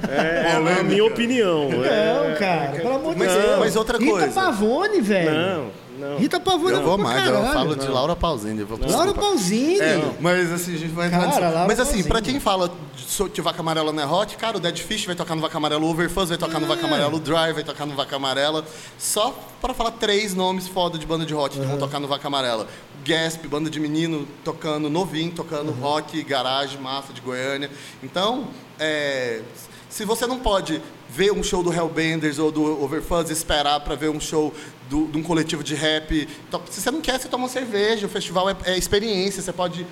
É, 0.10 0.52
é 0.78 0.80
a 0.80 0.84
minha 0.84 1.04
opinião. 1.04 1.70
Não, 1.70 1.84
É- 1.84 2.36
cara, 2.40 2.72
pelo 2.72 2.96
amor 2.96 3.14
de 3.14 3.20
Mas- 3.20 3.34
Deus. 3.34 3.60
mas 3.60 3.76
outra 3.76 3.98
Rita 3.98 4.12
coisa. 4.12 4.32
Pavone, 4.32 5.02
velho. 5.02 5.32
Não, 5.32 5.68
não. 6.10 6.18
Rita 6.18 6.40
Pavone 6.40 6.74
Eu 6.76 6.80
é 6.80 6.84
vou 6.84 6.96
pra 6.98 7.04
mais, 7.08 7.26
eu 7.28 7.34
caralho. 7.34 7.54
falo 7.54 7.76
de 7.76 7.88
Laura 7.88 8.16
Pausini. 8.16 8.60
Eu 8.62 8.68
vou, 8.68 8.80
Laura. 8.80 9.14
Pausini. 9.14 9.80
É, 9.80 10.12
mas 10.20 10.52
assim, 10.52 10.76
a 10.76 10.78
gente 10.78 10.92
vai 10.94 11.08
entrar 11.08 11.20
Cara, 11.20 11.30
nisso. 11.32 11.42
Laura 11.42 11.66
Mas 11.68 11.80
assim, 11.80 11.92
Pausini. 11.92 12.10
pra 12.10 12.22
quem 12.22 12.40
fala 12.40 12.72
de, 12.96 13.30
de 13.30 13.42
Vaca 13.42 13.60
Amarela 13.62 13.92
não 13.92 14.04
é 14.04 14.06
rock, 14.06 14.36
cara, 14.38 14.58
o 14.58 14.60
Dead 14.60 14.78
Fish 14.80 15.06
vai 15.06 15.16
tocar 15.16 15.36
no 15.36 15.42
Vaca 15.42 15.58
Amarela, 15.58 15.82
o 15.84 15.90
Overfuzz 15.90 16.30
vai 16.30 16.38
tocar 16.38 16.60
no 16.60 16.68
Vaca 16.68 16.82
É. 16.82 16.86
Amarela, 16.86 17.16
o 17.16 17.20
Drive 17.20 17.54
vai 17.56 17.64
tocar 17.64 17.86
no 17.86 17.96
Vaca 17.96 18.16
Amarela. 18.16 18.66
Só 18.98 19.34
para 19.62 19.74
falar 19.74 19.92
três 19.92 20.34
nomes 20.34 20.68
foda 20.68 20.98
de 20.98 21.06
banda 21.06 21.26
de 21.26 21.34
rock 21.34 21.60
que 21.60 21.66
vão 21.66 21.78
tocar 21.78 22.00
no 22.00 22.08
Vaca 22.08 22.28
Amarela. 22.28 22.68
Gasp, 23.06 23.48
banda 23.48 23.70
de 23.70 23.80
menino 23.80 24.28
tocando, 24.44 24.90
novinho, 24.90 25.32
tocando 25.32 25.72
rock, 25.72 26.24
garagem, 26.24 26.80
massa 26.80 27.12
de 27.14 27.20
Goiânia. 27.22 27.70
Então, 28.02 28.48
é, 28.80 29.42
se 29.90 30.06
você 30.06 30.26
não 30.26 30.40
pode 30.40 30.82
ver 31.10 31.32
um 31.32 31.44
show 31.44 31.62
do 31.62 31.72
Hellbenders 31.72 32.40
ou 32.40 32.52
do 32.52 32.82
Overfuzz 32.84 33.30
e 33.30 33.34
esperar 33.34 33.80
para 33.82 33.94
ver 33.96 34.10
um 34.10 34.20
show 34.20 34.52
do- 34.90 35.08
de 35.08 35.18
um 35.18 35.24
coletivo 35.24 35.64
de 35.64 35.76
rap. 35.76 36.28
to- 36.52 36.62
Se 36.70 36.82
você 36.82 36.92
não 36.92 37.02
quer, 37.02 37.20
você 37.20 37.28
toma 37.28 37.44
uma 37.46 37.50
cerveja. 37.50 38.06
O 38.06 38.10
festival 38.10 38.50
é, 38.50 38.56
é 38.66 38.78
experiência. 38.78 39.42
Você 39.42 39.52
pode 39.54 39.86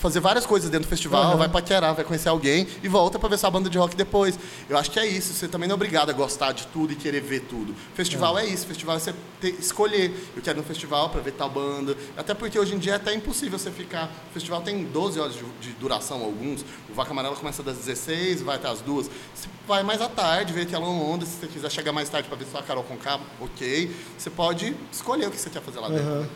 fazer 0.00 0.20
várias 0.20 0.46
coisas 0.46 0.70
dentro 0.70 0.86
do 0.86 0.90
festival, 0.90 1.22
Aham. 1.24 1.36
vai 1.36 1.48
paquerar, 1.48 1.94
vai 1.94 2.04
conhecer 2.04 2.28
alguém 2.28 2.66
e 2.82 2.88
volta 2.88 3.18
para 3.18 3.28
ver 3.28 3.38
sua 3.38 3.50
banda 3.50 3.68
de 3.68 3.76
rock 3.76 3.94
depois. 3.96 4.38
Eu 4.68 4.78
acho 4.78 4.90
que 4.90 4.98
é 4.98 5.06
isso. 5.06 5.34
Você 5.34 5.48
também 5.48 5.68
não 5.68 5.74
é 5.74 5.76
obrigado 5.76 6.08
a 6.10 6.12
gostar 6.12 6.52
de 6.52 6.66
tudo 6.68 6.92
e 6.92 6.96
querer 6.96 7.20
ver 7.20 7.40
tudo. 7.40 7.74
Festival 7.94 8.38
é, 8.38 8.46
isso. 8.46 8.66
Festival 8.66 8.96
é 8.96 8.98
você 9.00 9.14
ter- 9.40 9.54
escolher. 9.58 10.12
Eu 10.36 10.42
quero 10.42 10.58
ir 10.58 10.60
no 10.60 10.66
festival 10.66 11.10
para 11.10 11.20
ver 11.20 11.32
tal 11.32 11.50
banda. 11.50 11.96
Até 12.16 12.32
porque 12.34 12.58
hoje 12.58 12.74
em 12.74 12.78
dia 12.78 12.92
é 12.92 12.96
até 12.96 13.12
impossível 13.14 13.58
você 13.58 13.70
ficar. 13.70 14.10
O 14.30 14.32
festival 14.32 14.60
tem 14.62 14.84
12 14.84 15.18
horas 15.20 15.34
de, 15.34 15.42
de 15.60 15.72
duração, 15.74 16.22
alguns. 16.22 16.62
O 16.88 16.94
Vaca 16.94 17.10
Amarela 17.10 17.36
começa 17.36 17.62
das 17.62 17.76
16, 17.78 18.42
vai 18.42 18.56
até 18.56 18.68
as 18.68 18.80
2. 18.80 19.10
Você 19.34 19.48
vai 19.66 19.82
mais 19.82 20.00
à 20.00 20.08
tarde, 20.08 20.52
ver 20.52 20.62
aquela 20.62 20.86
onda. 20.88 21.26
Se 21.26 21.32
você 21.40 21.46
quiser 21.48 21.70
chegar 21.70 21.92
mais 21.92 22.08
tarde 22.08 22.28
para 22.28 22.38
ver 22.38 22.46
só 22.50 22.58
a 22.58 22.62
Carol 22.62 22.84
com 22.84 22.96
K, 22.96 23.20
ok. 23.40 23.90
Você 24.16 24.30
pode 24.36 24.76
escolher 24.92 25.26
o 25.26 25.30
que 25.30 25.40
você 25.40 25.50
quer 25.50 25.62
fazer 25.62 25.80
lá 25.80 25.88
dentro. 25.88 26.04
Aham. 26.06 26.26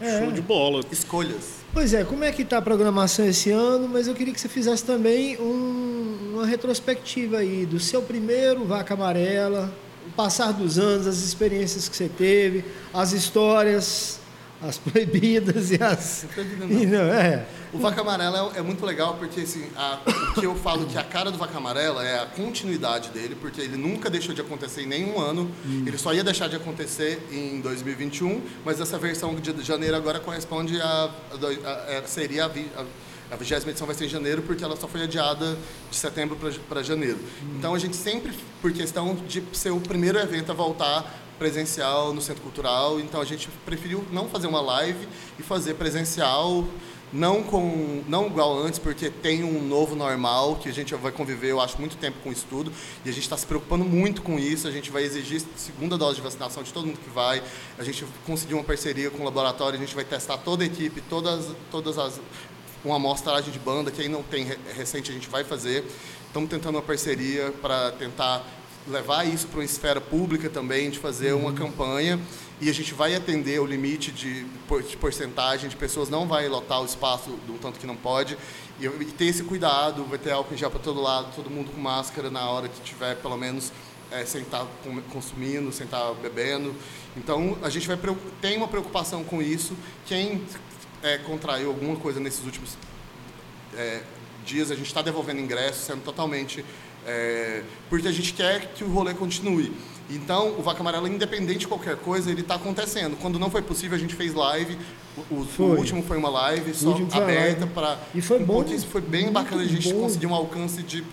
É. 0.00 0.18
Show 0.20 0.32
de 0.32 0.40
bola. 0.40 0.82
Escolhas. 0.90 1.60
Pois 1.72 1.92
é, 1.94 2.02
como 2.04 2.24
é 2.24 2.32
que 2.32 2.44
tá 2.44 2.58
a 2.58 2.62
programação 2.62 3.24
esse 3.26 3.50
ano? 3.50 3.88
Mas 3.88 4.08
eu 4.08 4.14
queria 4.14 4.32
que 4.34 4.40
você 4.40 4.48
fizesse 4.48 4.84
também 4.84 5.38
um- 5.40 6.32
uma 6.34 6.46
retrospectiva 6.46 7.38
aí 7.38 7.64
do 7.66 7.78
seu 7.78 8.02
primeiro 8.02 8.64
Vaca 8.64 8.94
Amarela, 8.94 9.72
o 10.06 10.10
passar 10.12 10.52
dos 10.52 10.78
anos, 10.78 11.06
as 11.06 11.18
experiências 11.18 11.88
que 11.88 11.96
você 11.96 12.08
teve, 12.08 12.64
as 12.92 13.12
histórias, 13.12 14.18
as 14.62 14.78
proibidas 14.78 15.70
e 15.70 15.82
as. 15.82 16.26
Proibida 16.32 16.64
E 16.66 16.86
não, 16.86 17.02
é. 17.12 17.46
O 17.72 17.78
Vaca 17.78 18.00
Amarela 18.02 18.52
é, 18.54 18.58
é 18.58 18.62
muito 18.62 18.84
legal 18.84 19.14
porque 19.18 19.40
assim, 19.40 19.64
a- 19.76 19.98
o 20.36 20.40
que 20.40 20.46
eu 20.46 20.54
falo 20.54 20.84
que 20.86 20.96
a 20.98 21.02
cara 21.02 21.30
do 21.30 21.38
Vaca 21.38 21.56
Amarela 21.56 22.04
é 22.06 22.20
a 22.22 22.26
continuidade 22.26 23.08
dele, 23.10 23.34
porque 23.40 23.60
ele 23.60 23.76
nunca 23.76 24.10
deixou 24.10 24.34
de 24.34 24.40
acontecer 24.40 24.82
em 24.82 24.86
nenhum 24.86 25.18
ano. 25.20 25.50
Ele 25.64 25.96
só 25.96 26.12
ia 26.12 26.22
deixar 26.22 26.48
de 26.48 26.56
acontecer 26.56 27.26
em 27.32 27.60
2021, 27.60 28.40
mas 28.64 28.80
essa 28.80 28.98
versão 28.98 29.34
de 29.34 29.62
janeiro 29.62 29.96
agora 29.96 30.20
corresponde 30.20 30.80
a, 30.80 30.86
a 30.86 31.10
a- 31.68 31.84
é, 31.92 32.02
seria 32.06 32.44
a, 32.44 32.48
vi- 32.48 32.70
a, 32.76 32.84
a 33.34 33.36
vigésima 33.36 33.70
edição 33.70 33.86
vai 33.86 33.96
ser 33.96 34.04
em 34.04 34.08
janeiro 34.10 34.42
porque 34.42 34.62
ela 34.62 34.76
só 34.76 34.86
foi 34.86 35.02
adiada 35.02 35.56
de 35.90 35.96
setembro 35.96 36.36
para 36.68 36.82
janeiro. 36.82 37.18
Então 37.58 37.74
a 37.74 37.78
gente 37.78 37.96
sempre, 37.96 38.32
por 38.60 38.70
questão 38.72 39.14
de 39.26 39.42
ser 39.54 39.70
o 39.70 39.80
primeiro 39.80 40.18
evento 40.18 40.52
a 40.52 40.54
voltar 40.54 41.20
presencial 41.42 42.14
no 42.14 42.22
Centro 42.22 42.40
Cultural, 42.40 43.00
então 43.00 43.20
a 43.20 43.24
gente 43.24 43.48
preferiu 43.66 44.04
não 44.12 44.28
fazer 44.28 44.46
uma 44.46 44.60
live 44.60 45.08
e 45.40 45.42
fazer 45.42 45.74
presencial 45.74 46.64
não 47.12 47.42
com 47.42 48.02
não 48.08 48.28
igual 48.28 48.56
antes 48.58 48.78
porque 48.78 49.10
tem 49.10 49.42
um 49.42 49.60
novo 49.60 49.96
normal 49.96 50.56
que 50.56 50.68
a 50.68 50.72
gente 50.72 50.94
vai 50.94 51.10
conviver 51.10 51.48
eu 51.50 51.60
acho 51.60 51.78
muito 51.78 51.96
tempo 51.96 52.16
com 52.22 52.30
isso 52.32 52.46
tudo 52.48 52.72
e 53.04 53.10
a 53.10 53.12
gente 53.12 53.24
está 53.24 53.36
se 53.36 53.44
preocupando 53.44 53.84
muito 53.84 54.22
com 54.22 54.38
isso. 54.38 54.68
A 54.68 54.70
gente 54.70 54.90
vai 54.90 55.02
exigir 55.02 55.42
segunda 55.56 55.98
dose 55.98 56.16
de 56.16 56.22
vacinação 56.22 56.62
de 56.62 56.72
todo 56.72 56.86
mundo 56.86 56.98
que 56.98 57.10
vai. 57.10 57.42
A 57.76 57.82
gente 57.82 58.06
conseguiu 58.24 58.56
uma 58.56 58.64
parceria 58.64 59.10
com 59.10 59.20
o 59.20 59.24
laboratório. 59.24 59.76
A 59.76 59.82
gente 59.82 59.94
vai 59.94 60.04
testar 60.04 60.38
toda 60.38 60.62
a 60.62 60.66
equipe 60.66 61.02
todas 61.02 61.48
todas 61.70 61.98
as 61.98 62.18
uma 62.84 62.96
amostragem 62.96 63.52
de 63.52 63.58
banda. 63.58 63.90
Que 63.90 64.00
aí 64.02 64.08
não 64.08 64.22
tem 64.22 64.44
re- 64.44 64.58
recente 64.74 65.10
a 65.10 65.14
gente 65.14 65.28
vai 65.28 65.44
fazer. 65.44 65.84
Estamos 66.28 66.48
tentando 66.48 66.76
uma 66.76 66.82
parceria 66.82 67.52
para 67.60 67.90
tentar 67.92 68.42
levar 68.88 69.24
isso 69.26 69.46
para 69.46 69.58
uma 69.58 69.64
esfera 69.64 70.00
pública 70.00 70.48
também, 70.48 70.90
de 70.90 70.98
fazer 70.98 71.32
uma 71.32 71.52
campanha 71.52 72.18
e 72.60 72.68
a 72.68 72.74
gente 72.74 72.94
vai 72.94 73.14
atender 73.14 73.60
o 73.60 73.66
limite 73.66 74.10
de, 74.10 74.44
de 74.44 74.96
porcentagem 74.96 75.68
de 75.68 75.76
pessoas, 75.76 76.08
não 76.08 76.26
vai 76.26 76.48
lotar 76.48 76.80
o 76.80 76.84
espaço 76.84 77.30
um 77.48 77.58
tanto 77.58 77.78
que 77.78 77.86
não 77.86 77.96
pode 77.96 78.36
e, 78.80 78.86
e 78.86 79.04
ter 79.06 79.26
esse 79.26 79.42
cuidado, 79.44 80.04
vai 80.04 80.18
ter 80.18 80.32
álcool 80.32 80.54
em 80.54 80.56
gel 80.56 80.70
para 80.70 80.80
todo 80.80 81.00
lado, 81.00 81.32
todo 81.34 81.50
mundo 81.50 81.70
com 81.70 81.80
máscara 81.80 82.30
na 82.30 82.48
hora 82.48 82.68
que 82.68 82.80
tiver 82.80 83.16
pelo 83.16 83.36
menos 83.36 83.72
é, 84.10 84.24
sem 84.24 84.42
estar 84.42 84.66
com- 84.84 85.00
consumindo, 85.02 85.72
sem 85.72 85.84
estar 85.84 86.12
bebendo. 86.14 86.74
Então 87.16 87.58
a 87.62 87.70
gente 87.70 87.86
vai 87.86 87.98
tem 88.40 88.56
uma 88.56 88.68
preocupação 88.68 89.24
com 89.24 89.40
isso. 89.40 89.76
Quem 90.06 90.42
é, 91.02 91.18
contraiu 91.18 91.68
alguma 91.68 91.96
coisa 91.96 92.20
nesses 92.20 92.44
últimos 92.44 92.76
é, 93.74 94.02
dias, 94.44 94.70
a 94.70 94.74
gente 94.74 94.86
está 94.86 95.02
devolvendo 95.02 95.40
ingressos, 95.40 95.84
sendo 95.84 96.02
totalmente. 96.02 96.64
É, 97.06 97.62
porque 97.88 98.08
a 98.08 98.12
gente 98.12 98.32
quer 98.32 98.72
que 98.74 98.84
o 98.84 98.88
rolê 98.88 99.14
continue. 99.14 99.72
Então, 100.10 100.50
o 100.58 100.62
Vaca 100.62 100.80
Amarela, 100.80 101.08
independente 101.08 101.60
de 101.60 101.68
qualquer 101.68 101.96
coisa, 101.96 102.30
ele 102.30 102.42
está 102.42 102.56
acontecendo. 102.56 103.16
Quando 103.16 103.38
não 103.38 103.50
foi 103.50 103.62
possível, 103.62 103.96
a 103.96 104.00
gente 104.00 104.14
fez 104.14 104.34
live. 104.34 104.76
O, 105.30 105.34
o- 105.36 105.62
último 105.76 106.02
foi 106.02 106.16
uma 106.18 106.28
live 106.28 106.74
só 106.74 106.94
aberta 107.12 107.66
para. 107.66 107.98
E 108.14 108.20
foi 108.20 108.38
bom, 108.38 108.64
Foi 108.90 109.00
bem 109.00 109.30
bacana 109.32 109.62
a 109.62 109.66
gente 109.66 109.92
bom. 109.92 110.00
conseguir 110.02 110.26
um 110.26 110.34
alcance 110.34 110.82
de 110.82 111.04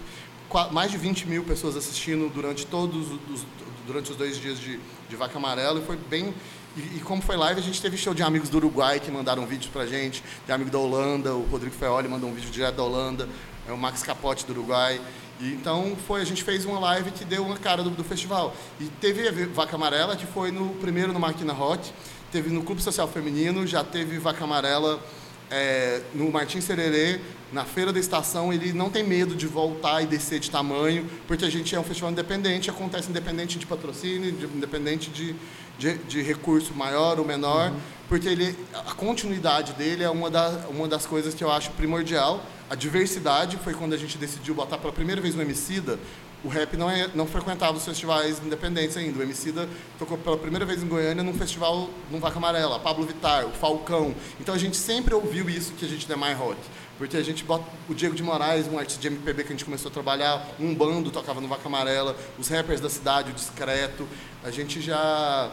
mais 0.72 0.90
de 0.92 0.98
20 0.98 1.28
mil 1.28 1.44
pessoas 1.44 1.78
assistindo 1.78 2.28
durante 2.34 2.66
todos 2.66 3.08
os, 3.32 3.46
durante 3.86 4.10
os 4.12 4.18
dois 4.18 4.38
dias 4.38 4.60
de, 4.60 4.80
de 5.08 5.16
Vaca 5.16 5.38
Amarela 5.38 5.80
e 5.80 5.84
foi 5.86 5.96
bem 5.96 6.34
e, 6.76 6.98
e 6.98 7.00
como 7.02 7.22
foi 7.22 7.36
live, 7.38 7.60
a 7.60 7.64
gente 7.64 7.80
teve 7.82 7.96
show 7.98 8.14
de 8.16 8.24
amigos 8.24 8.50
do 8.50 8.58
Uruguai 8.58 9.00
que 9.00 9.12
mandaram 9.12 9.46
vídeos 9.46 9.70
pra 9.72 9.86
gente, 9.86 10.24
de 10.48 10.52
amigo 10.52 10.72
da 10.72 10.80
Holanda, 10.80 11.36
o 11.36 11.44
Rodrigo 11.52 11.76
Feoli 11.76 12.08
mandou 12.08 12.30
um 12.30 12.34
vídeo 12.34 12.50
direto 12.50 12.76
da 12.78 12.84
Holanda, 12.84 13.30
é 13.68 13.72
o 13.72 13.78
Max 13.78 14.02
Capote 14.02 14.44
do 14.46 14.54
Uruguai. 14.54 15.00
E 15.40 15.54
então 15.54 15.96
foi, 16.08 16.22
a 16.22 16.26
gente 16.26 16.44
fez 16.44 16.66
uma 16.66 16.80
live 16.80 17.12
que 17.12 17.24
deu 17.24 17.46
uma 17.46 17.58
cara 17.58 17.82
do, 17.82 17.90
do 17.90 18.04
festival. 18.04 18.54
E 18.80 18.86
teve 19.02 19.28
a 19.28 19.32
Vaca 19.54 19.76
Amarela, 19.76 20.16
que 20.16 20.26
foi 20.26 20.52
no 20.52 20.70
primeiro 20.76 21.14
no 21.14 21.20
Máquina 21.20 21.54
Hot, 21.54 21.94
teve 22.32 22.50
no 22.50 22.62
Clube 22.64 22.82
Social 22.82 23.08
Feminino, 23.08 23.66
já 23.66 23.84
teve 23.84 24.18
Vaca 24.20 24.44
Amarela 24.44 25.00
é, 25.50 26.02
no 26.14 26.30
Martim 26.32 26.60
Sererê, 26.62 27.20
na 27.52 27.66
Feira 27.66 27.92
da 27.92 28.00
Estação, 28.00 28.54
ele 28.54 28.72
não 28.74 28.90
tem 28.90 29.04
medo 29.04 29.34
de 29.36 29.48
voltar 29.48 30.04
e 30.04 30.06
descer 30.06 30.40
de 30.40 30.52
tamanho, 30.52 31.10
porque 31.28 31.44
a 31.46 31.50
gente 31.50 31.74
é 31.74 31.80
um 31.80 31.84
festival 31.84 32.12
independente, 32.12 32.70
acontece 32.70 33.10
independente 33.10 33.58
de 33.58 33.66
patrocínio, 33.66 34.32
de- 34.32 34.46
independente 34.46 35.10
de, 35.10 35.36
de, 35.80 35.98
de 35.98 36.22
recurso 36.22 36.74
maior 36.76 37.18
ou 37.18 37.26
menor, 37.26 37.74
porque 38.08 38.28
ele, 38.28 38.56
a 38.74 38.94
continuidade 38.94 39.74
dele 39.74 40.04
é 40.04 40.10
uma, 40.10 40.30
da, 40.30 40.50
uma 40.70 40.88
das 40.88 41.08
coisas 41.08 41.34
que 41.34 41.44
eu 41.44 41.50
acho 41.52 41.72
primordial. 41.72 42.44
A 42.70 42.76
diversidade 42.76 43.58
foi 43.58 43.74
quando 43.74 43.94
a 43.94 43.98
gente 43.98 44.18
decidiu 44.18 44.54
botar 44.54 44.78
pela 44.78 44.94
primeira 44.94 45.20
vez 45.20 45.36
o 45.36 45.42
Emicida, 45.42 45.98
o 46.44 46.48
rap 46.48 46.78
não, 46.78 46.90
é, 46.90 47.10
não 47.16 47.26
frequentava 47.26 47.76
os 47.76 47.84
festivais 47.84 48.40
independentes 48.46 48.96
ainda. 48.96 49.20
O 49.20 49.24
Emicida 49.24 49.68
tocou 49.98 50.18
pela 50.18 50.38
primeira 50.38 50.66
vez 50.66 50.82
em 50.82 50.88
Goiânia 50.88 51.24
num 51.24 51.34
festival 51.34 51.90
no 52.12 52.20
Vaca 52.20 52.38
Amarela, 52.38 52.80
Pablo 52.80 53.06
Vittar, 53.06 53.46
o 53.46 53.52
Falcão. 53.52 54.14
Então 54.40 54.54
a 54.54 54.58
gente 54.58 54.78
sempre 54.78 55.14
ouviu 55.14 55.50
isso 55.50 55.74
que 55.74 55.84
a 55.84 55.88
gente 55.88 56.10
é 56.12 56.16
mais 56.16 56.38
rock. 56.38 56.60
Porque 56.98 57.18
a 57.18 57.24
gente 57.24 57.44
bota 57.44 57.66
o 57.90 57.94
Diego 57.96 58.14
de 58.14 58.22
Moraes, 58.22 58.68
um 58.68 58.78
artista 58.78 59.02
de 59.02 59.08
MPB 59.08 59.44
que 59.44 59.50
a 59.50 59.52
gente 59.52 59.66
começou 59.66 59.90
a 59.90 59.94
trabalhar, 59.94 60.46
um 60.60 60.76
bando 60.76 61.10
tocava 61.10 61.42
no 61.42 61.48
Vaca 61.48 61.68
Amarela, 61.68 62.16
os 62.38 62.48
rappers 62.50 62.80
da 62.80 62.90
cidade, 62.90 63.32
o 63.32 63.34
Discreto. 63.34 64.08
A 64.44 64.52
gente 64.52 64.82
já 64.82 65.52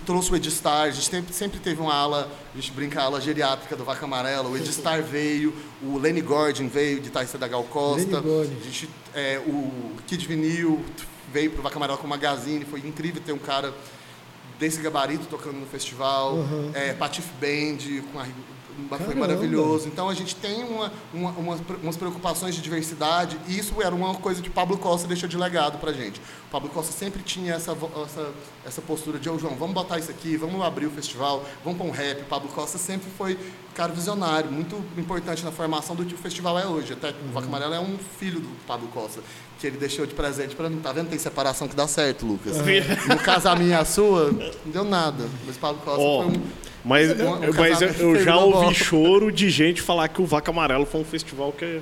trouxe 0.00 0.32
o 0.32 0.36
Edistar, 0.36 0.82
a 0.82 0.90
gente 0.90 1.08
sempre, 1.08 1.34
sempre 1.34 1.58
teve 1.60 1.80
uma 1.80 1.94
ala, 1.94 2.30
a 2.52 2.56
gente 2.56 2.72
brinca 2.72 3.00
a 3.00 3.04
ala 3.04 3.20
geriátrica 3.20 3.76
do 3.76 3.84
Vaca 3.84 4.04
Amarela, 4.04 4.48
o 4.48 4.56
Edistar 4.56 5.02
veio, 5.04 5.54
o 5.82 5.98
Lenny 5.98 6.20
Gordon 6.20 6.68
veio, 6.68 7.00
guitarrista 7.00 7.38
da 7.38 7.48
Gal 7.48 7.64
Costa, 7.64 8.18
a 8.18 8.64
gente, 8.64 8.88
é, 9.14 9.38
o 9.46 9.96
Kid 10.06 10.26
Vinil 10.26 10.84
veio 11.32 11.50
pro 11.50 11.62
Vaca 11.62 11.76
Amarela 11.76 11.98
com 11.98 12.06
Magazine, 12.06 12.64
foi 12.64 12.80
incrível 12.80 13.22
ter 13.24 13.32
um 13.32 13.38
cara 13.38 13.74
desse 14.58 14.80
gabarito 14.80 15.26
tocando 15.26 15.58
no 15.58 15.66
festival, 15.66 16.38
é, 16.74 16.92
Patife 16.92 17.30
Band, 17.40 18.02
com 18.12 18.20
a, 18.20 18.26
foi 18.88 18.98
Caramba. 18.98 19.20
maravilhoso. 19.20 19.86
Então 19.88 20.08
a 20.08 20.14
gente 20.14 20.34
tem 20.36 20.64
uma, 20.64 20.92
uma- 21.12 21.30
umas, 21.32 21.60
pre- 21.60 21.76
umas 21.82 21.96
preocupações 21.96 22.54
de 22.54 22.60
diversidade 22.62 23.38
e 23.48 23.58
isso 23.58 23.80
era 23.80 23.94
uma 23.94 24.14
coisa 24.14 24.42
que 24.42 24.48
o 24.48 24.52
Pablo 24.52 24.76
Costa 24.78 25.06
deixou 25.08 25.28
de 25.28 25.36
legado 25.36 25.78
pra 25.78 25.92
gente. 25.92 26.20
O 26.20 26.50
Pablo 26.50 26.68
Costa 26.70 26.92
sempre 26.92 27.22
tinha 27.22 27.54
essa, 27.54 27.76
essa, 28.04 28.32
essa 28.66 28.82
postura 28.82 29.18
de, 29.18 29.28
ô 29.30 29.38
João, 29.38 29.54
vamos 29.56 29.74
botar 29.74 29.98
isso 29.98 30.10
aqui, 30.10 30.36
vamos 30.36 30.60
abrir 30.62 30.86
o 30.86 30.90
festival, 30.90 31.44
vamos 31.64 31.78
pôr 31.78 31.86
um 31.86 31.90
rap. 31.90 32.22
O 32.22 32.24
Pablo 32.26 32.48
Costa 32.50 32.78
sempre 32.78 33.08
foi 33.16 33.38
cara 33.74 33.92
visionário, 33.92 34.50
muito 34.52 34.76
importante 34.96 35.44
na 35.44 35.50
formação 35.50 35.96
do 35.96 36.04
que 36.04 36.14
o 36.14 36.18
festival 36.18 36.56
é 36.58 36.66
hoje. 36.66 36.92
Até 36.92 37.10
o 37.10 37.32
Vaca 37.32 37.46
Amarela 37.48 37.74
é 37.76 37.80
um 37.80 37.98
filho 38.18 38.38
do 38.40 38.48
Pablo 38.66 38.86
Costa, 38.88 39.20
que 39.58 39.66
ele 39.66 39.76
deixou 39.78 40.04
de 40.06 40.14
presente 40.14 40.54
pra 40.54 40.68
mim. 40.68 40.80
Tá 40.82 40.92
vendo? 40.92 41.08
Tem 41.08 41.18
separação 41.18 41.66
que 41.68 41.74
dá 41.76 41.86
certo, 41.86 42.26
Lucas. 42.26 42.56
No 43.06 43.16
caso 43.18 43.48
a 43.48 43.56
minha 43.56 43.70
e 43.76 43.80
a 43.80 43.84
sua, 43.84 44.30
não 44.32 44.72
deu 44.72 44.84
nada. 44.84 45.24
Mas 45.46 45.56
o 45.56 45.58
Pablo 45.58 45.80
Costa 45.84 46.00
Ó, 46.02 46.22
foi 46.24 46.32
um... 46.32 46.42
mas, 46.84 47.10
Um- 47.20 47.34
um 47.34 47.52
mas 47.56 47.80
eu, 47.82 47.88
eu 47.88 48.22
já 48.24 48.36
ouvi 48.36 48.52
bola. 48.58 48.74
choro 48.74 49.32
de 49.32 49.48
gente 49.50 49.80
falar 49.80 50.08
que 50.08 50.20
o 50.20 50.26
Vaca 50.26 50.50
Amarelo 50.50 50.84
foi 50.84 51.00
um 51.00 51.04
festival 51.04 51.52
que 51.52 51.80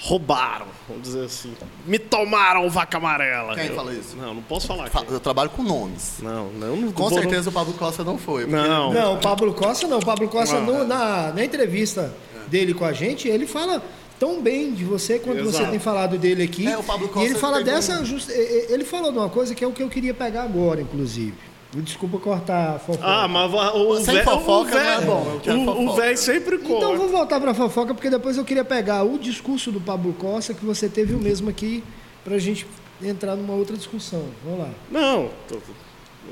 roubaram, 0.00 0.66
vamos 0.88 1.02
dizer 1.02 1.24
assim. 1.24 1.52
Me 1.84 1.98
tomaram 1.98 2.64
o 2.64 2.70
Vaca 2.70 2.98
Amarela. 2.98 3.56
Quem 3.56 3.66
Eu- 3.66 3.74
fala 3.74 3.92
isso? 3.92 4.16
Não, 4.16 4.32
não 4.34 4.42
posso 4.42 4.68
falar. 4.68 4.88
Fa-. 4.90 5.02
Eu 5.10 5.18
trabalho 5.18 5.50
com 5.50 5.62
nomes. 5.62 6.18
Não, 6.22 6.50
não, 6.52 6.76
não 6.76 6.92
Com 6.92 7.08
certeza 7.10 7.50
o 7.50 7.52
Pablo 7.52 7.74
Costa 7.74 8.04
não 8.04 8.16
foi. 8.16 8.46
Não. 8.46 8.92
Não, 8.92 9.14
o 9.14 9.18
Pablo 9.18 9.52
Costa 9.52 9.88
não. 9.88 9.98
O 9.98 10.04
Pablo 10.04 10.28
Costa, 10.28 10.56
Ah. 10.56 10.60
no- 10.60 10.84
na, 10.86 11.32
na 11.32 11.44
entrevista 11.44 12.14
dele 12.46 12.74
com 12.74 12.84
a 12.84 12.92
gente, 12.92 13.26
ele 13.26 13.44
fala 13.46 13.82
tão 14.18 14.40
bem 14.42 14.72
de 14.72 14.84
você 14.84 15.18
quanto 15.18 15.42
você 15.44 15.56
Exato. 15.58 15.70
tem 15.70 15.78
falado 15.80 16.18
dele 16.18 16.42
aqui. 16.42 16.66
É, 16.66 16.76
o 16.76 16.82
Pablo 16.82 17.06
e 17.06 17.08
Costa 17.10 17.28
ele 17.28 17.38
fala 17.38 17.58
pegou 17.58 17.72
dessa. 17.72 18.04
just- 18.04 18.28
e- 18.30 18.32
e- 18.32 18.66
Ele 18.72 18.84
falou 18.84 19.12
de 19.12 19.18
uma 19.18 19.28
coisa 19.28 19.54
que 19.54 19.62
é 19.64 19.66
o 19.66 19.72
que 19.72 19.82
eu 19.82 19.88
queria 19.88 20.12
pegar 20.14 20.42
agora, 20.42 20.80
inclusive. 20.80 21.34
Desculpa 21.74 22.18
cortar 22.18 22.76
a 22.76 22.78
fofoca. 22.78 23.06
Ah, 23.06 23.28
mas 23.28 23.52
o 23.52 23.96
Sem 24.00 24.14
vé- 24.14 24.24
fofoca 24.24 24.70
o 24.70 24.74
não 24.74 24.80
é 24.80 25.00
bom, 25.02 25.40
o- 25.86 25.94
velho 25.96 26.16
sempre 26.16 26.56
Então 26.56 26.78
corta. 26.80 26.96
vou 26.96 27.08
voltar 27.08 27.38
pra 27.40 27.52
fofoca, 27.52 27.92
porque 27.92 28.08
depois 28.08 28.38
eu 28.38 28.44
queria 28.44 28.64
pegar 28.64 29.02
o 29.04 29.18
discurso 29.18 29.70
do 29.70 29.78
Pablo 29.80 30.14
Costa 30.14 30.54
que 30.54 30.64
você 30.64 30.88
teve 30.88 31.14
o 31.14 31.18
mesmo 31.18 31.50
aqui 31.50 31.84
pra 32.24 32.38
gente 32.38 32.66
entrar 33.02 33.36
numa 33.36 33.52
outra 33.52 33.76
discussão. 33.76 34.24
Vamos 34.42 34.60
lá. 34.60 34.70
Não, 34.90 35.28
tô- 35.46 35.58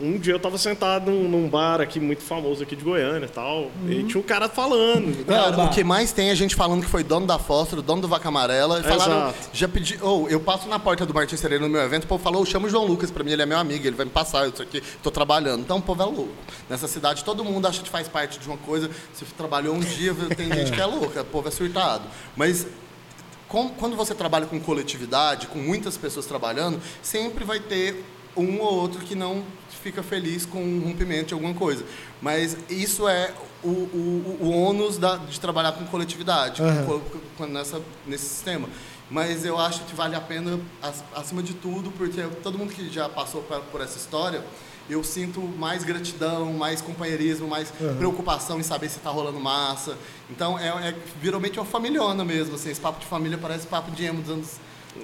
um 0.01 0.19
dia 0.19 0.35
eu 0.35 0.39
tava 0.39 0.59
sentado 0.59 1.11
num, 1.11 1.29
num 1.29 1.49
bar 1.49 1.81
aqui 1.81 1.99
muito 2.01 2.23
famoso 2.23 2.63
aqui 2.63 2.75
de 2.77 2.85
Goiânia 2.85 3.27
e 3.27 3.29
tal, 3.29 3.71
e 3.89 3.95
Uhum. 3.97 4.07
tinha 4.07 4.21
um 4.21 4.23
cara 4.25 4.49
falando. 4.49 5.25
Cara, 5.27 5.65
o 5.65 5.71
que 5.71 5.83
mais 5.85 6.13
tem 6.13 6.31
é 6.31 6.35
gente 6.35 6.55
falando 6.55 6.83
que 6.83 6.89
foi 6.89 7.03
dono 7.05 7.27
da 7.27 7.39
Fósforo, 7.39 7.81
dono 7.83 8.03
do 8.03 8.09
Vaca 8.09 8.29
Amarela. 8.29 8.81
E 8.81 8.83
falaram, 8.83 9.29
Exato. 9.31 9.51
já 9.53 9.69
pedi. 9.69 9.99
Ou 10.03 10.29
eu 10.29 10.41
passo 10.41 10.69
na 10.69 10.79
porta 10.79 11.05
do 11.07 11.15
Martins 11.15 11.41
Cereiro 11.41 11.65
no 11.65 11.71
meu 11.71 11.81
evento, 11.83 12.05
o 12.05 12.07
povo 12.07 12.23
falou, 12.23 12.45
chama 12.45 12.67
o 12.67 12.71
João 12.71 12.85
Lucas 12.87 13.11
pra 13.11 13.23
mim, 13.25 13.33
ele 13.33 13.43
é 13.43 13.47
meu 13.47 13.59
amigo, 13.59 13.87
ele 13.87 13.97
vai 13.97 14.05
me 14.07 14.13
passar, 14.13 14.49
isso 14.49 14.63
aqui, 14.63 14.83
tô 15.03 15.11
trabalhando. 15.11 15.61
Então 15.61 15.79
o 15.79 15.83
povo 15.83 16.03
é 16.03 16.07
louco. 16.07 16.29
Nessa 16.69 16.87
cidade 16.89 17.25
todo 17.25 17.45
mundo 17.45 17.67
acha 17.67 17.83
que 17.83 17.89
faz 17.89 18.09
parte 18.09 18.39
de 18.39 18.47
uma 18.47 18.57
coisa. 18.59 18.91
Se 19.15 19.25
trabalhou 19.37 19.75
um 19.75 19.81
dia, 19.81 20.15
tem 20.37 20.53
gente 20.53 20.73
que 20.73 20.81
é 20.81 20.85
louca, 20.87 21.23
o 21.23 21.25
povo 21.25 21.49
é 21.49 21.51
surtado. 21.51 22.05
Mas 22.37 22.67
com- 23.49 23.69
quando 23.71 23.97
você 23.97 24.15
trabalha 24.15 24.47
com 24.47 24.59
coletividade, 24.61 25.47
com 25.47 25.59
muitas 25.59 25.97
pessoas 25.97 26.27
trabalhando, 26.27 26.81
sempre 27.03 27.45
vai 27.45 27.61
ter 27.61 28.05
um 28.37 28.61
ou 28.61 28.75
outro 28.75 29.01
que 29.01 29.15
não 29.15 29.43
fica 29.77 30.03
feliz 30.03 30.45
com 30.47 30.63
um 30.63 30.81
rompimento 30.85 31.27
de 31.29 31.35
alguma 31.35 31.55
coisa. 31.55 31.85
Mas 32.21 32.57
isso 32.69 33.09
é 33.09 33.33
o, 33.63 33.69
o, 33.69 34.39
o 34.43 34.51
ônus 34.51 34.99
da- 34.99 35.17
de 35.17 35.39
trabalhar 35.41 35.73
com 35.73 35.85
coletividade, 35.87 36.63
co- 36.87 37.01
com- 37.37 37.47
nessa, 37.47 37.81
nesse 38.07 38.25
sistema. 38.27 38.69
Mas 39.11 39.45
eu 39.45 39.57
acho 39.59 39.85
que 39.85 39.95
vale 39.95 40.17
a 40.17 40.21
pena, 40.21 40.59
ac- 40.83 41.05
acima 41.15 41.43
de 41.43 41.55
tudo, 41.55 41.91
porque 41.93 42.23
todo 42.43 42.59
mundo 42.59 42.73
que 42.73 42.91
já 42.93 43.09
passou 43.09 43.43
por, 43.43 43.61
por 43.63 43.81
essa 43.81 43.97
história, 43.99 44.43
eu 44.89 45.03
sinto 45.03 45.41
mais 45.41 45.83
gratidão, 45.85 46.53
mais 46.53 46.81
companheirismo, 46.81 47.49
mais 47.49 47.73
preocupação 47.99 48.59
em 48.61 48.63
saber 48.63 48.89
se 48.89 48.99
está 48.99 49.11
rolando 49.11 49.39
massa. 49.41 49.97
Então, 50.31 50.59
é, 50.59 50.69
é 50.89 50.95
virou 51.21 51.41
meio 51.41 51.55
uma 51.55 51.65
familhona 51.65 52.25
mesmo. 52.25 52.55
Assim, 52.55 52.71
esse 52.71 52.81
papo 52.81 53.01
de 53.01 53.07
família 53.07 53.37
parece 53.37 53.67
papo 53.67 53.91
de 53.91 54.05
emo 54.05 54.23
dos 54.23 54.31
anos 54.31 54.51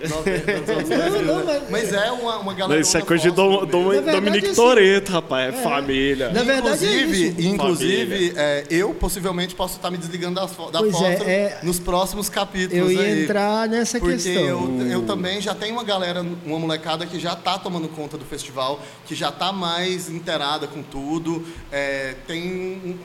90, 0.08 0.60
dos 0.60 0.70
anos 0.70 0.88
2000, 0.88 1.22
não, 1.22 1.44
né? 1.44 1.62
mas- 1.70 1.82
Mas 1.82 1.92
é 1.92 2.10
uma, 2.12 2.38
uma 2.38 2.54
galera. 2.54 2.80
Isso 2.80 2.96
é 2.96 3.02
coisa 3.02 3.22
de 3.22 3.30
Dom, 3.30 3.64
Dom, 3.66 3.88
verdade, 3.90 4.16
Dominique 4.18 4.46
assim, 4.46 4.54
Toretto, 4.56 5.12
rapaz, 5.12 5.54
é, 5.54 5.62
família. 5.62 6.30
Na 6.30 6.42
verdade, 6.42 6.86
é 6.86 7.02
inclusive, 7.02 7.28
isso. 7.28 7.40
inclusive 7.48 8.32
é, 8.36 8.64
eu 8.70 8.94
possivelmente 8.94 9.54
posso 9.54 9.76
estar 9.76 9.90
me 9.90 9.96
desligando 9.98 10.40
da, 10.40 10.48
fo- 10.48 10.70
da 10.70 10.78
Pois 10.80 10.94
é, 10.94 11.16
foto 11.16 11.28
é- 11.28 11.58
nos 11.62 11.78
próximos 11.78 12.28
capítulos. 12.28 12.76
Eu 12.76 12.90
ia 12.92 13.00
aí. 13.00 13.22
entrar 13.24 13.68
nessa 13.68 13.98
Porque 13.98 14.14
questão. 14.14 14.42
eu, 14.42 14.86
eu 14.90 15.02
também 15.02 15.40
já 15.40 15.54
tenho 15.54 15.72
uma 15.74 15.84
galera, 15.84 16.24
uma 16.44 16.58
molecada 16.58 17.06
que 17.06 17.18
já 17.20 17.34
tá 17.36 17.58
tomando 17.58 17.88
conta 17.88 18.16
do 18.18 18.24
festival, 18.24 18.80
que 19.06 19.14
já 19.14 19.30
tá 19.30 19.52
mais 19.52 20.08
inteirada 20.10 20.66
com 20.66 20.82
tudo. 20.82 21.44
É, 21.70 22.14
tem 22.26 22.80
um- 22.84 22.96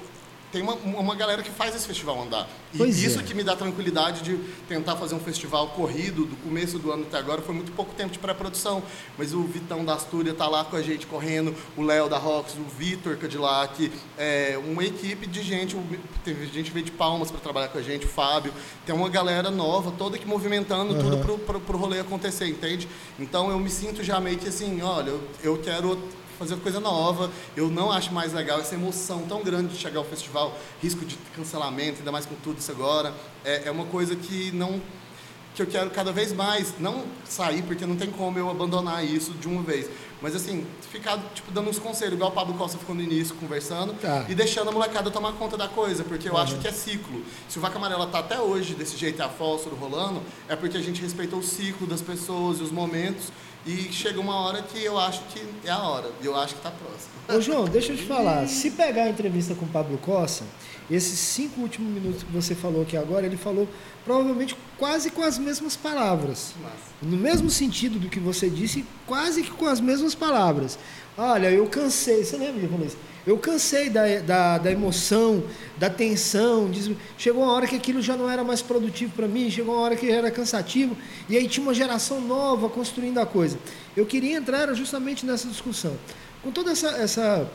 tem 0.57 0.63
uma, 0.63 0.73
uma 0.73 1.15
galera 1.15 1.43
que 1.43 1.51
faz 1.51 1.75
esse 1.75 1.85
festival 1.85 2.19
andar. 2.19 2.49
E 2.73 2.79
Pois 2.79 3.01
isso 3.01 3.19
é. 3.19 3.23
que 3.23 3.33
me 3.35 3.43
dá 3.43 3.55
tranquilidade 3.55 4.21
de 4.21 4.37
tentar 4.67 4.95
fazer 4.95 5.13
um 5.13 5.19
festival 5.19 5.67
corrido 5.69 6.25
do 6.25 6.35
começo 6.37 6.79
do 6.79 6.91
ano 6.91 7.03
até 7.03 7.17
agora. 7.17 7.41
Foi 7.43 7.53
muito 7.53 7.71
pouco 7.73 7.93
tempo 7.93 8.11
de 8.11 8.17
pré-produção. 8.17 8.81
Mas 9.17 9.33
o 9.33 9.43
Vitão 9.43 9.85
da 9.85 9.93
Astúria 9.93 10.33
tá 10.33 10.47
lá 10.47 10.65
com 10.65 10.75
a 10.75 10.81
gente 10.81 11.05
correndo, 11.05 11.53
o 11.75 11.83
Léo 11.83 12.09
da 12.09 12.17
Rox, 12.17 12.55
o 12.55 12.63
Vitor 12.77 13.17
Cadillac, 13.17 13.91
é, 14.17 14.59
uma 14.65 14.83
equipe 14.83 15.27
de 15.27 15.43
gente. 15.43 15.77
Teve 16.23 16.47
gente 16.47 16.65
que 16.65 16.71
veio 16.71 16.85
de 16.85 16.91
Palmas 16.91 17.29
para 17.29 17.39
trabalhar 17.39 17.67
com 17.67 17.77
a 17.77 17.81
gente, 17.81 18.07
o 18.07 18.09
Fábio. 18.09 18.51
Tem 18.85 18.95
uma 18.95 19.09
galera 19.09 19.51
nova, 19.51 19.91
toda 19.91 20.15
aqui 20.15 20.25
movimentando 20.25 20.95
tudo 20.95 21.17
pro, 21.19 21.37
pro, 21.37 21.59
pro 21.59 21.77
rolê 21.77 21.99
acontecer, 21.99 22.47
entende? 22.47 22.87
Então 23.19 23.51
eu 23.51 23.59
me 23.59 23.69
sinto 23.69 24.03
já 24.03 24.19
meio 24.19 24.37
que 24.37 24.47
assim, 24.47 24.81
olha, 24.81 25.09
eu, 25.09 25.21
eu 25.43 25.57
quero 25.59 26.01
fazer 26.37 26.55
coisa 26.57 26.79
nova. 26.79 27.29
Eu 27.55 27.69
não 27.69 27.91
acho 27.91 28.13
mais 28.13 28.33
legal 28.33 28.59
essa 28.59 28.75
emoção 28.75 29.23
tão 29.27 29.41
grande 29.43 29.73
de 29.73 29.79
chegar 29.79 29.99
ao 29.99 30.05
festival, 30.05 30.57
risco 30.81 31.05
de 31.05 31.15
cancelamento, 31.35 31.99
ainda 31.99 32.11
mais 32.11 32.25
com 32.25 32.35
tudo 32.35 32.59
isso 32.59 32.71
agora. 32.71 33.13
É, 33.43 33.67
é 33.67 33.71
uma 33.71 33.85
coisa 33.85 34.15
que 34.15 34.51
não 34.51 34.81
que 35.55 35.63
eu 35.63 35.65
quero 35.65 35.89
cada 35.89 36.11
vez 36.11 36.31
mais 36.33 36.75
não 36.79 37.03
sair 37.25 37.63
porque 37.63 37.83
não 37.83 37.95
tem 37.95 38.11
como 38.11 38.37
eu 38.37 38.47
abandonar 38.47 39.03
isso 39.03 39.31
de 39.31 39.47
uma 39.47 39.63
vez, 39.63 39.89
Mas 40.21 40.35
assim, 40.35 40.63
ficar 40.91 41.17
tipo, 41.33 41.51
dando 41.51 41.67
uns 41.67 41.79
conselhos, 41.79 42.13
igual 42.13 42.29
o 42.29 42.33
Pablo 42.33 42.53
Costa 42.55 42.77
ficou 42.77 42.93
no 42.95 43.01
início 43.01 43.35
conversando, 43.35 43.93
Tá. 43.95 44.23
e 44.29 44.35
deixando 44.35 44.69
a 44.69 44.71
molecada 44.71 45.09
tomar 45.09 45.31
conta 45.33 45.57
da 45.57 45.67
coisa, 45.67 46.03
porque 46.03 46.29
eu 46.29 46.37
acho 46.37 46.57
que 46.57 46.67
é 46.67 46.71
ciclo. 46.71 47.23
Se 47.49 47.57
o 47.57 47.61
Vaca 47.61 47.77
Amarela 47.77 48.05
tá 48.05 48.19
até 48.19 48.39
hoje 48.39 48.75
desse 48.75 48.95
jeito, 48.97 49.17
e 49.19 49.21
a 49.23 49.29
fósforo 49.29 49.75
rolando, 49.75 50.21
é 50.47 50.55
porque 50.55 50.77
a 50.77 50.81
gente 50.81 51.01
respeitou 51.01 51.39
o 51.39 51.43
ciclo 51.43 51.87
das 51.87 52.01
pessoas 52.01 52.59
e 52.59 52.63
os 52.63 52.71
momentos, 52.71 53.31
e 53.67 53.91
chega 53.91 54.19
uma 54.21 54.39
hora 54.39 54.61
que 54.61 54.81
eu 54.83 54.97
acho 54.97 55.21
que 55.25 55.43
é 55.65 55.69
a 55.69 55.79
hora, 55.79 56.09
e 56.21 56.25
eu 56.25 56.35
acho 56.35 56.55
que 56.55 56.61
tá 56.61 56.71
próximo. 56.71 57.11
Ô, 57.27 57.41
João, 57.41 57.65
deixa 57.65 57.91
eu 57.91 57.97
te 57.97 58.03
falar. 58.07 58.47
Se 58.47 58.71
pegar 58.71 59.03
a 59.03 59.09
entrevista 59.09 59.53
com 59.53 59.65
o 59.65 59.67
Pablo 59.67 59.97
Costa, 59.97 60.45
esses 60.89 61.19
cinco 61.19 61.61
últimos 61.61 61.91
minutos 61.91 62.23
que 62.23 62.31
você 62.31 62.55
falou 62.55 62.81
aqui 62.81 62.95
agora, 62.95 63.25
ele 63.25 63.37
falou 63.37 63.67
provavelmente 64.05 64.55
quase 64.77 65.11
com 65.11 65.21
as 65.21 65.37
mesmas 65.37 65.75
palavras. 65.75 66.53
No 67.01 67.17
mesmo 67.17 67.49
sentido 67.49 67.99
do 67.99 68.09
que 68.09 68.19
você 68.19 68.49
disse, 68.49 68.85
quase 69.05 69.43
que 69.43 69.51
com 69.51 69.65
as 69.65 69.81
mesmas 69.81 70.15
palavras. 70.15 70.79
Olha, 71.17 71.51
eu 71.51 71.65
cansei. 71.67 72.23
Você 72.23 72.37
lembra 72.37 72.61
de 72.61 72.67
falar 72.67 72.85
isso? 72.85 72.97
Eu 73.25 73.37
cansei 73.37 73.89
da, 73.89 74.19
da, 74.19 74.57
da 74.57 74.71
emoção, 74.71 75.43
da 75.77 75.89
tensão. 75.89 76.71
Chegou 77.17 77.43
uma 77.43 77.51
hora 77.51 77.67
que 77.67 77.75
aquilo 77.75 78.01
já 78.01 78.15
não 78.15 78.29
era 78.29 78.41
mais 78.41 78.61
produtivo 78.61 79.11
para 79.13 79.27
mim, 79.27 79.51
chegou 79.51 79.75
uma 79.75 79.83
hora 79.83 79.97
que 79.97 80.09
era 80.09 80.31
cansativo. 80.31 80.95
E 81.27 81.35
aí 81.35 81.45
tinha 81.49 81.61
uma 81.61 81.73
geração 81.73 82.21
nova 82.21 82.69
construindo 82.69 83.17
a 83.17 83.25
coisa. 83.25 83.59
Eu 83.97 84.05
queria 84.05 84.37
entrar 84.37 84.73
justamente 84.73 85.25
nessa 85.25 85.49
discussão. 85.49 85.97
Com 86.41 86.51
toda 86.51 86.71
essa, 86.71 86.87
essa, 86.91 87.51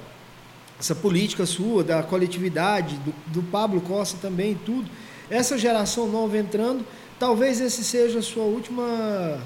essa 0.82 0.96
política 0.96 1.46
sua, 1.46 1.84
da 1.84 2.02
coletividade, 2.02 2.96
do, 2.96 3.14
do 3.28 3.42
Pablo 3.44 3.80
Costa 3.80 4.18
também, 4.20 4.58
tudo, 4.66 4.90
essa 5.30 5.56
geração 5.56 6.08
nova 6.08 6.36
entrando, 6.36 6.84
talvez 7.20 7.60
esse 7.60 7.84
seja 7.84 8.18
a 8.18 8.22
sua 8.22 8.42
última 8.42 9.38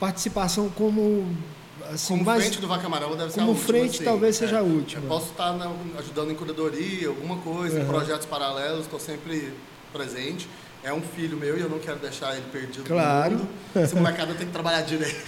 participação 0.00 0.68
como 0.68 1.24
assim, 1.92 2.14
Como 2.14 2.24
mais- 2.24 2.42
frente 2.42 2.60
do 2.60 2.66
Vaca 2.66 2.84
Amarela 2.84 3.14
deve 3.14 3.30
ser 3.30 3.38
como 3.38 3.52
a 3.52 3.54
última, 3.54 3.68
frente 3.68 4.02
talvez 4.02 4.34
seja 4.36 4.58
a 4.58 4.62
última. 4.62 5.02
Eu 5.04 5.08
posso 5.08 5.26
estar 5.30 5.52
na- 5.52 5.70
ajudando 6.00 6.32
em 6.32 6.34
curadoria, 6.34 7.06
alguma 7.08 7.36
coisa, 7.36 7.78
em 7.78 7.82
Uhum. 7.82 7.88
projetos 7.88 8.26
paralelos, 8.26 8.80
estou 8.80 8.98
sempre 8.98 9.52
presente. 9.92 10.48
É 10.86 10.92
um 10.92 11.02
filho 11.02 11.36
meu 11.36 11.58
e 11.58 11.60
eu 11.60 11.68
não 11.68 11.80
quero 11.80 11.98
deixar 11.98 12.36
ele 12.36 12.44
perdido 12.52 12.84
Claro. 12.84 13.32
no 13.32 13.38
mundo. 13.40 13.48
Esse 13.74 13.96
molecada 13.96 14.32
tem 14.34 14.46
que 14.46 14.52
trabalhar 14.52 14.82
direito, 14.82 15.16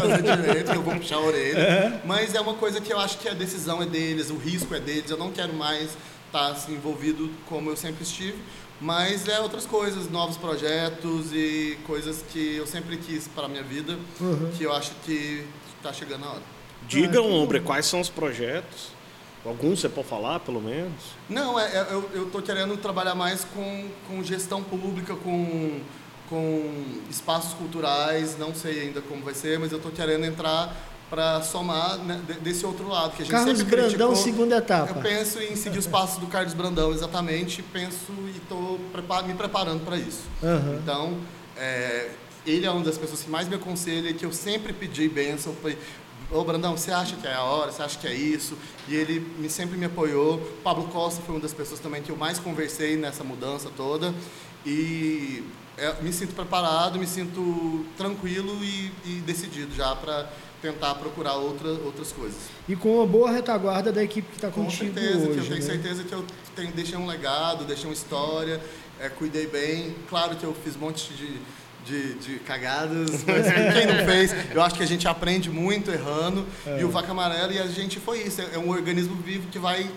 fazer 0.00 0.22
direito, 0.22 0.70
que 0.70 0.76
eu 0.78 0.82
vou 0.82 0.94
puxar 0.94 1.16
a 1.16 1.20
orelha. 1.20 2.00
Mas 2.04 2.32
é 2.32 2.40
uma 2.40 2.54
coisa 2.54 2.80
que 2.80 2.92
eu 2.92 2.98
acho 3.00 3.18
que 3.18 3.28
a 3.28 3.34
decisão 3.34 3.82
é 3.82 3.86
deles, 3.86 4.30
o 4.30 4.36
risco 4.36 4.72
é 4.72 4.78
deles. 4.78 5.10
Eu 5.10 5.16
não 5.16 5.32
quero 5.32 5.52
mais 5.52 5.90
estar 6.26 6.46
assim, 6.52 6.74
envolvido 6.74 7.28
como 7.46 7.68
eu 7.70 7.76
sempre 7.76 8.04
estive. 8.04 8.38
Mas 8.80 9.26
é 9.28 9.40
outras 9.40 9.66
coisas, 9.66 10.08
novos 10.08 10.36
projetos 10.36 11.32
e 11.32 11.76
coisas 11.88 12.24
que 12.32 12.54
eu 12.56 12.66
sempre 12.66 12.96
quis 12.96 13.26
para 13.26 13.46
a 13.46 13.48
minha 13.48 13.64
vida, 13.64 13.98
Uhum. 14.20 14.52
que 14.56 14.62
eu 14.62 14.72
acho 14.72 14.92
que 15.04 15.44
está 15.76 15.92
chegando 15.92 16.24
a 16.24 16.28
hora. 16.30 16.42
Diga, 16.86 17.18
Ah, 17.18 17.22
Ombre, 17.22 17.58
quais 17.60 17.84
são 17.84 18.00
os 18.00 18.08
projetos? 18.08 18.92
Alguns 19.44 19.80
você 19.80 19.88
pode 19.88 20.06
falar, 20.06 20.40
pelo 20.40 20.60
menos? 20.60 20.92
Não, 21.28 21.58
é, 21.58 21.64
é- 21.64 21.86
eu, 21.90 22.10
eu 22.14 22.26
tô 22.26 22.42
querendo 22.42 22.76
trabalhar 22.76 23.14
mais 23.14 23.44
com, 23.44 23.88
com 24.06 24.22
gestão 24.22 24.62
pública, 24.62 25.14
com, 25.16 25.80
com 26.28 26.84
espaços 27.08 27.54
culturais, 27.54 28.36
não 28.38 28.54
sei 28.54 28.80
ainda 28.82 29.00
como 29.00 29.22
vai 29.24 29.32
ser, 29.34 29.58
mas 29.58 29.72
eu 29.72 29.78
tô 29.78 29.88
querendo 29.90 30.26
entrar 30.26 30.76
para 31.08 31.40
somar 31.42 31.96
né, 31.98 32.20
de- 32.26 32.34
desse 32.40 32.64
outro 32.66 32.86
lado, 32.86 33.16
que 33.16 33.22
a 33.22 33.24
gente 33.24 33.32
Carlos 33.32 33.58
sempre 33.58 33.74
Brandão, 33.76 33.88
criticou. 34.10 34.16
segunda 34.16 34.56
etapa. 34.58 34.92
Eu 34.98 35.02
penso 35.02 35.40
em 35.40 35.56
seguir 35.56 35.78
os 35.78 35.86
passos 35.86 36.18
do 36.18 36.26
Carlos 36.26 36.52
Brandão, 36.54 36.92
exatamente, 36.92 37.62
penso 37.62 38.12
e 38.32 38.36
estou 38.36 38.78
me 39.26 39.34
preparando 39.34 39.84
para 39.84 39.96
isso. 39.96 40.20
Aham. 40.42 40.78
Então, 40.82 41.16
é, 41.56 42.10
ele 42.46 42.66
é 42.66 42.70
uma 42.70 42.84
das 42.84 42.98
pessoas 42.98 43.22
que 43.22 43.30
mais 43.30 43.48
me 43.48 43.54
aconselha, 43.56 44.12
que 44.12 44.24
eu 44.24 44.32
sempre 44.32 44.72
pedi 44.74 45.08
bênção. 45.08 45.54
Ô 46.32 46.44
Brandão, 46.44 46.76
você 46.76 46.92
acha 46.92 47.16
que 47.16 47.26
é 47.26 47.34
a 47.34 47.42
hora? 47.42 47.72
Você 47.72 47.82
acha 47.82 47.98
que 47.98 48.06
é 48.06 48.14
isso? 48.14 48.56
E 48.86 48.94
ele 48.94 49.18
me, 49.36 49.50
sempre 49.50 49.76
me 49.76 49.86
apoiou. 49.86 50.38
Pablo 50.62 50.84
Costa 50.84 51.20
foi 51.22 51.34
uma 51.34 51.40
das 51.40 51.52
pessoas 51.52 51.80
também 51.80 52.02
que 52.02 52.10
eu 52.10 52.16
mais 52.16 52.38
conversei 52.38 52.96
nessa 52.96 53.24
mudança 53.24 53.68
toda. 53.76 54.14
E 54.64 55.42
é, 55.76 56.00
me 56.00 56.12
sinto 56.12 56.32
preparado, 56.32 57.00
me 57.00 57.06
sinto 57.06 57.84
tranquilo 57.96 58.56
e, 58.62 58.92
e 59.04 59.22
decidido 59.26 59.74
já 59.74 59.96
para 59.96 60.30
tentar 60.62 60.94
procurar 60.94 61.34
outra, 61.34 61.68
outras 61.68 62.12
coisas. 62.12 62.38
E 62.68 62.76
com 62.76 62.98
uma 62.98 63.06
boa 63.06 63.32
retaguarda 63.32 63.90
da 63.90 64.04
equipe 64.04 64.28
que 64.28 64.36
está 64.36 64.50
Com 64.50 64.66
contigo 64.66 64.94
certeza, 64.94 65.18
que 65.18 65.32
eu 65.32 65.38
hoje. 65.40 65.48
tenho 65.48 65.60
né? 65.60 65.66
certeza 65.66 66.04
que 66.04 66.12
eu 66.12 66.24
tenho, 66.54 66.72
deixei 66.72 66.96
um 66.96 67.06
legado, 67.06 67.64
deixei 67.64 67.86
uma 67.86 67.94
história, 67.94 68.60
é, 69.00 69.08
cuidei 69.08 69.48
bem. 69.48 69.96
Claro 70.08 70.36
que 70.36 70.44
eu 70.44 70.54
fiz 70.62 70.76
um 70.76 70.80
monte 70.80 71.12
de, 71.14 71.40
de, 71.90 72.14
de 72.14 72.38
cagadas, 72.40 73.24
mas 73.26 73.46
quem 73.74 73.86
não 73.86 74.04
fez, 74.04 74.32
eu 74.54 74.62
acho 74.62 74.76
que 74.76 74.82
a 74.82 74.86
gente 74.86 75.06
aprende 75.08 75.50
muito 75.50 75.90
errando. 75.90 76.46
É. 76.66 76.80
E 76.80 76.84
o 76.84 76.90
Vaca 76.90 77.10
Amarela 77.10 77.52
e 77.52 77.58
a 77.58 77.66
gente 77.66 77.98
foi 77.98 78.22
isso, 78.22 78.40
é 78.40 78.56
um 78.58 78.70
organismo 78.70 79.16
vivo 79.16 79.48
que 79.48 79.58
vai. 79.58 79.90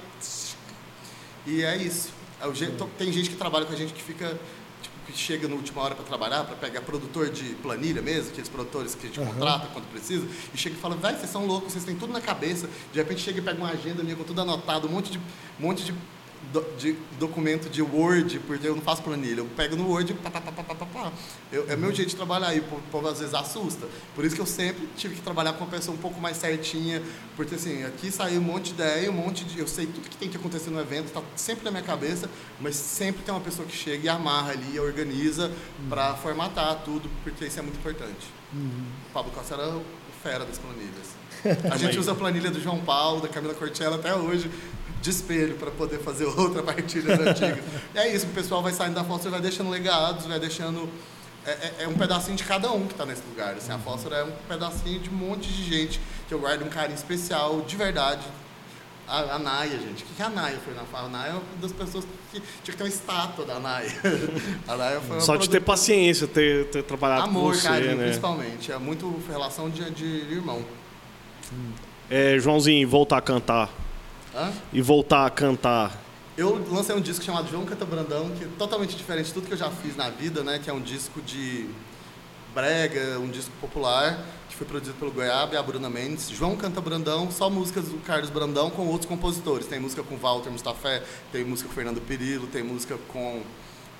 E 1.45 1.63
é 1.63 1.77
isso. 1.77 2.09
É 2.41 2.53
jeito- 2.53 2.89
tem 2.97 3.11
gente 3.11 3.29
que 3.29 3.35
trabalha 3.35 3.65
com 3.65 3.73
a 3.73 3.75
gente 3.75 3.93
que 3.93 4.01
fica. 4.01 4.27
tipo, 4.81 4.93
que 5.05 5.17
chega 5.17 5.47
na 5.47 5.55
última 5.55 5.81
hora 5.81 5.95
para 5.95 6.03
trabalhar, 6.05 6.43
para 6.45 6.55
pegar 6.55 6.81
produtor 6.81 7.29
de 7.29 7.43
planilha 7.55 8.01
mesmo, 8.01 8.31
aqueles 8.31 8.49
produtores 8.49 8.95
que 8.95 9.05
a 9.05 9.09
gente 9.09 9.19
Aham. 9.19 9.31
contrata 9.33 9.67
quando 9.73 9.85
precisa, 9.91 10.25
e 10.53 10.57
chega 10.57 10.75
e 10.75 10.79
fala, 10.79 10.95
vai, 10.95 11.13
vocês 11.15 11.29
são 11.29 11.45
loucos, 11.45 11.73
vocês 11.73 11.83
têm 11.85 11.95
tudo 11.95 12.11
na 12.13 12.21
cabeça. 12.21 12.69
De 12.91 12.99
repente 12.99 13.21
chega 13.21 13.39
e 13.39 13.41
pega 13.41 13.57
uma 13.57 13.69
agenda 13.69 14.01
ali 14.01 14.15
com 14.15 14.23
tudo 14.23 14.41
anotado, 14.41 14.87
um 14.87 14.91
monte 14.91 15.11
de, 15.11 15.17
um 15.17 15.21
monte 15.59 15.83
de, 15.83 15.93
do- 16.51 16.65
de 16.77 16.95
documento 17.19 17.69
de 17.69 17.81
Word, 17.81 18.39
porque 18.39 18.67
eu 18.67 18.75
não 18.75 18.81
faço 18.81 19.01
planilha. 19.01 19.39
Eu 19.39 19.45
pego 19.45 19.75
no 19.75 19.87
Word 19.89 20.11
e 20.11 20.15
pá, 20.15 20.29
pá, 20.29 20.41
pá, 20.41 20.51
pá, 20.51 20.63
pá, 20.63 20.75
pá, 20.75 20.85
pá. 20.85 21.11
Eu- 21.51 21.65
é 21.69 21.75
meu 21.75 21.93
jeito 21.93 22.09
de 22.09 22.15
trabalhar 22.15 22.53
e 22.55 22.59
o 22.59 22.63
povo- 22.91 23.07
às 23.07 23.19
vezes 23.19 23.33
assusta. 23.33 23.87
Por 24.15 24.25
isso 24.25 24.35
que 24.35 24.41
eu 24.41 24.45
sempre 24.45 24.87
tive 24.97 25.15
que 25.15 25.21
trabalhar 25.21 25.53
com 25.53 25.63
uma 25.63 25.69
pessoa 25.71 25.95
um 25.95 25.99
pouco 25.99 26.19
mais 26.19 26.37
certinha, 26.37 27.01
porque 27.35 27.55
assim, 27.55 27.83
aqui 27.83 28.11
saiu 28.11 28.39
um 28.39 28.43
monte 28.43 28.65
de 28.65 28.71
ideia, 28.81 29.09
um 29.09 29.13
monte 29.13 29.43
de. 29.45 29.59
Eu 29.59 29.67
sei 29.67 29.85
tudo 29.85 30.09
que 30.09 30.17
tem 30.17 30.29
que 30.29 30.37
acontecer 30.37 30.69
no 30.69 30.79
evento, 30.79 31.05
está 31.07 31.21
sempre 31.35 31.63
na 31.65 31.71
minha 31.71 31.83
cabeça, 31.83 32.29
mas 32.59 32.75
sempre 32.75 33.23
tem 33.23 33.33
uma 33.33 33.41
pessoa 33.41 33.67
que 33.67 33.75
chega 33.75 34.05
e 34.05 34.09
amarra 34.09 34.51
ali, 34.51 34.79
organiza 34.79 35.51
para 35.89 36.15
formatar 36.15 36.81
tudo, 36.83 37.09
porque 37.23 37.45
isso 37.45 37.59
é 37.59 37.61
muito 37.61 37.77
importante. 37.77 38.27
O 38.53 39.13
Pablo 39.13 39.31
Costa 39.31 39.55
era 39.55 39.67
o 39.69 39.83
fera 40.21 40.45
das 40.45 40.57
planilhas. 40.57 41.23
A 41.73 41.75
gente 41.77 41.97
usa 41.99 42.13
a 42.13 42.15
planilha 42.15 42.49
do 42.49 42.61
João 42.61 42.79
Paulo, 42.79 43.19
da 43.21 43.27
Camila 43.27 43.53
Cortella 43.53 43.97
até 43.97 44.15
hoje, 44.15 44.49
de 45.03 45.09
espelho, 45.09 45.55
para 45.55 45.69
poder 45.69 45.99
fazer 45.99 46.23
outra 46.39 46.63
partilha 46.63 47.13
antiga. 47.13 47.59
E 47.93 47.97
é 47.99 48.15
isso, 48.15 48.25
o 48.25 48.29
pessoal 48.29 48.63
vai 48.63 48.71
saindo 48.71 48.95
da 48.95 49.03
Foster, 49.03 49.29
vai 49.29 49.41
deixando 49.41 49.69
legados, 49.69 50.25
vai 50.25 50.39
deixando. 50.39 50.89
É, 51.45 51.51
é- 51.51 51.73
é 51.79 51.87
um 51.89 51.93
pedacinho 51.93 52.37
de 52.37 52.43
cada 52.45 52.71
um 52.71 52.87
que 52.87 52.93
está 52.93 53.05
nesse 53.05 53.21
lugar. 53.29 53.53
Assim, 53.53 53.71
a 53.73 53.77
Foster 53.77 54.13
é 54.13 54.23
um 54.23 54.31
pedacinho 54.47 54.99
de 55.01 55.09
um 55.09 55.13
monte 55.13 55.49
de 55.49 55.63
gente 55.63 55.99
que 56.27 56.33
eu 56.33 56.39
guardo 56.39 56.63
um 56.63 56.69
carinho 56.69 56.95
especial, 56.95 57.61
de 57.61 57.75
verdade. 57.75 58.23
A, 59.05 59.35
a 59.35 59.39
Naya, 59.39 59.77
gente. 59.77 60.03
O 60.03 60.07
que, 60.07 60.13
que 60.15 60.23
a 60.23 60.29
Naya 60.29 60.57
foi 60.63 60.73
na 60.73 60.83
fala? 60.83 61.07
A 61.07 61.09
Naya 61.09 61.29
é 61.31 61.33
uma 61.33 61.41
das 61.61 61.73
pessoas 61.73 62.05
que 62.31 62.39
tinha 62.39 62.45
que 62.63 62.77
ter 62.77 62.83
uma 62.83 62.89
estátua 62.89 63.43
da 63.43 63.59
Naya. 63.59 63.91
A 64.65 64.77
Naya 64.77 65.01
foi 65.01 65.17
uma 65.17 65.21
Só 65.21 65.35
de 65.35 65.49
ter 65.49 65.59
paciência, 65.59 66.25
ter, 66.25 66.67
ter 66.67 66.81
trabalhado 66.83 67.23
com 67.23 67.27
Amor, 67.27 67.53
você, 67.53 67.67
carinho, 67.67 67.97
né? 67.97 68.05
principalmente. 68.05 68.71
É 68.71 68.77
muito 68.79 69.21
relação 69.29 69.69
de, 69.69 69.91
de 69.91 70.05
irmão. 70.33 70.63
É, 72.09 72.39
Joãozinho, 72.39 72.87
voltar 72.87 73.17
a 73.17 73.21
cantar. 73.21 73.69
Hã? 74.35 74.51
E 74.71 74.81
voltar 74.81 75.25
a 75.25 75.29
cantar. 75.29 76.01
Eu 76.35 76.65
lancei 76.71 76.95
um 76.95 77.01
disco 77.01 77.23
chamado 77.23 77.49
João 77.49 77.65
Canta 77.65 77.85
Brandão, 77.85 78.31
que 78.31 78.43
é 78.43 78.47
totalmente 78.57 78.95
diferente 78.95 79.27
de 79.27 79.33
tudo 79.33 79.47
que 79.47 79.53
eu 79.53 79.57
já 79.57 79.69
fiz 79.69 79.95
na 79.95 80.09
vida, 80.09 80.43
né? 80.43 80.59
Que 80.61 80.69
é 80.69 80.73
um 80.73 80.81
disco 80.81 81.21
de 81.21 81.69
brega, 82.53 83.19
um 83.19 83.29
disco 83.29 83.51
popular, 83.61 84.19
que 84.49 84.55
foi 84.55 84.65
produzido 84.65 84.97
pelo 84.97 85.11
Goiaba 85.11 85.53
e 85.53 85.57
a 85.57 85.61
Bruna 85.61 85.89
Mendes. 85.89 86.29
João 86.29 86.55
Canta 86.55 86.81
Brandão, 86.81 87.31
só 87.31 87.49
músicas 87.49 87.85
do 87.85 87.97
Carlos 87.97 88.29
Brandão 88.29 88.69
com 88.69 88.87
outros 88.87 89.07
compositores. 89.07 89.67
Tem 89.67 89.79
música 89.79 90.01
com 90.03 90.17
Walter 90.17 90.49
Mustafé, 90.49 91.03
tem 91.31 91.43
música 91.43 91.69
com 91.69 91.75
Fernando 91.75 92.01
Perillo, 92.01 92.47
tem 92.47 92.63
música 92.63 92.97
com... 93.09 93.41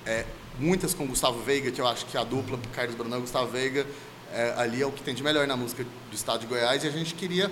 é, 0.04 0.24
muitas 0.58 0.94
com 0.94 1.06
Gustavo 1.06 1.42
Veiga, 1.42 1.70
que 1.70 1.80
eu 1.80 1.86
acho 1.86 2.06
que 2.06 2.16
a 2.16 2.24
dupla 2.24 2.58
Carlos 2.72 2.96
Brandão 2.96 3.18
e 3.18 3.22
Gustavo 3.22 3.48
Veiga 3.48 3.86
é, 4.32 4.54
ali 4.56 4.82
é 4.82 4.86
o 4.86 4.90
que 4.90 5.02
tem 5.02 5.14
de 5.14 5.22
melhor 5.22 5.46
na 5.46 5.56
música 5.56 5.84
do 5.84 6.14
estado 6.14 6.40
de 6.40 6.46
Goiás. 6.46 6.82
E 6.84 6.88
a 6.88 6.90
gente 6.90 7.14
queria 7.14 7.50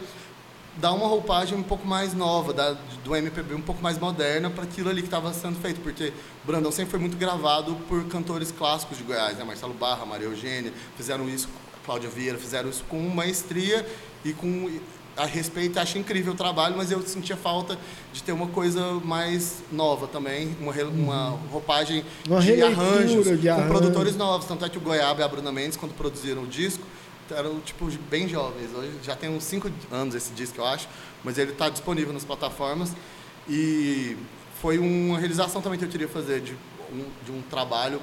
dar 0.76 0.92
uma 0.92 1.06
roupagem 1.06 1.56
um 1.56 1.62
pouco 1.62 1.86
mais 1.86 2.14
nova, 2.14 2.52
da, 2.52 2.76
do 3.04 3.14
MPB 3.14 3.54
um 3.54 3.60
pouco 3.60 3.82
mais 3.82 3.98
moderna 3.98 4.48
para 4.50 4.64
aquilo 4.64 4.88
ali 4.88 5.02
que 5.02 5.08
estava 5.08 5.32
sendo 5.34 5.60
feito, 5.60 5.80
porque 5.80 6.12
Brandão 6.44 6.72
sempre 6.72 6.90
foi 6.90 7.00
muito 7.00 7.16
gravado 7.16 7.74
por 7.88 8.04
cantores 8.06 8.50
clássicos 8.50 8.96
de 8.98 9.04
Goiás, 9.04 9.36
né? 9.36 9.44
Marcelo 9.44 9.74
Barra, 9.74 10.06
Maria 10.06 10.26
Eugênia, 10.26 10.72
fizeram 10.96 11.28
isso, 11.28 11.48
Cláudia 11.84 12.08
Vieira, 12.08 12.38
fizeram 12.38 12.70
isso 12.70 12.84
com 12.88 12.98
maestria 13.08 13.86
e 14.24 14.32
com 14.32 14.70
a 15.14 15.26
respeito, 15.26 15.78
acho 15.78 15.98
incrível 15.98 16.32
o 16.32 16.36
trabalho, 16.36 16.74
mas 16.74 16.90
eu 16.90 17.02
sentia 17.02 17.36
falta 17.36 17.78
de 18.14 18.22
ter 18.22 18.32
uma 18.32 18.46
coisa 18.46 18.94
mais 19.04 19.62
nova 19.70 20.06
também, 20.06 20.56
uma, 20.58 20.72
uma 20.84 21.38
roupagem 21.50 22.02
Uma 22.26 22.40
de 22.40 22.62
arranjos, 22.62 23.26
de 23.38 23.46
com 23.46 23.52
arranjo. 23.52 23.68
produtores 23.68 24.16
novos, 24.16 24.46
tanto 24.46 24.64
é 24.64 24.70
que 24.70 24.78
o 24.78 24.80
Goiaba 24.80 25.20
e 25.20 25.24
a 25.24 25.28
Bruna 25.28 25.52
Mendes, 25.52 25.76
quando 25.76 25.92
produziram 25.92 26.44
o 26.44 26.46
disco, 26.46 26.82
eram 27.30 27.60
tipo 27.60 27.86
bem 28.10 28.28
jovens. 28.28 28.74
Hoje 28.74 28.92
já 29.02 29.16
tem 29.16 29.30
uns 29.30 29.44
5 29.44 29.70
anos 29.90 30.14
esse 30.14 30.32
disco, 30.32 30.60
eu 30.60 30.66
acho, 30.66 30.88
mas 31.24 31.38
ele 31.38 31.52
está 31.52 31.68
disponível 31.68 32.12
nas 32.12 32.24
plataformas 32.24 32.92
e 33.48 34.16
foi 34.60 34.78
uma 34.78 35.18
realização 35.18 35.60
também 35.60 35.78
que 35.78 35.84
eu 35.84 35.88
queria 35.88 36.08
fazer 36.08 36.40
de 36.40 36.52
um, 36.92 37.04
de 37.24 37.32
um 37.32 37.42
trabalho 37.42 38.00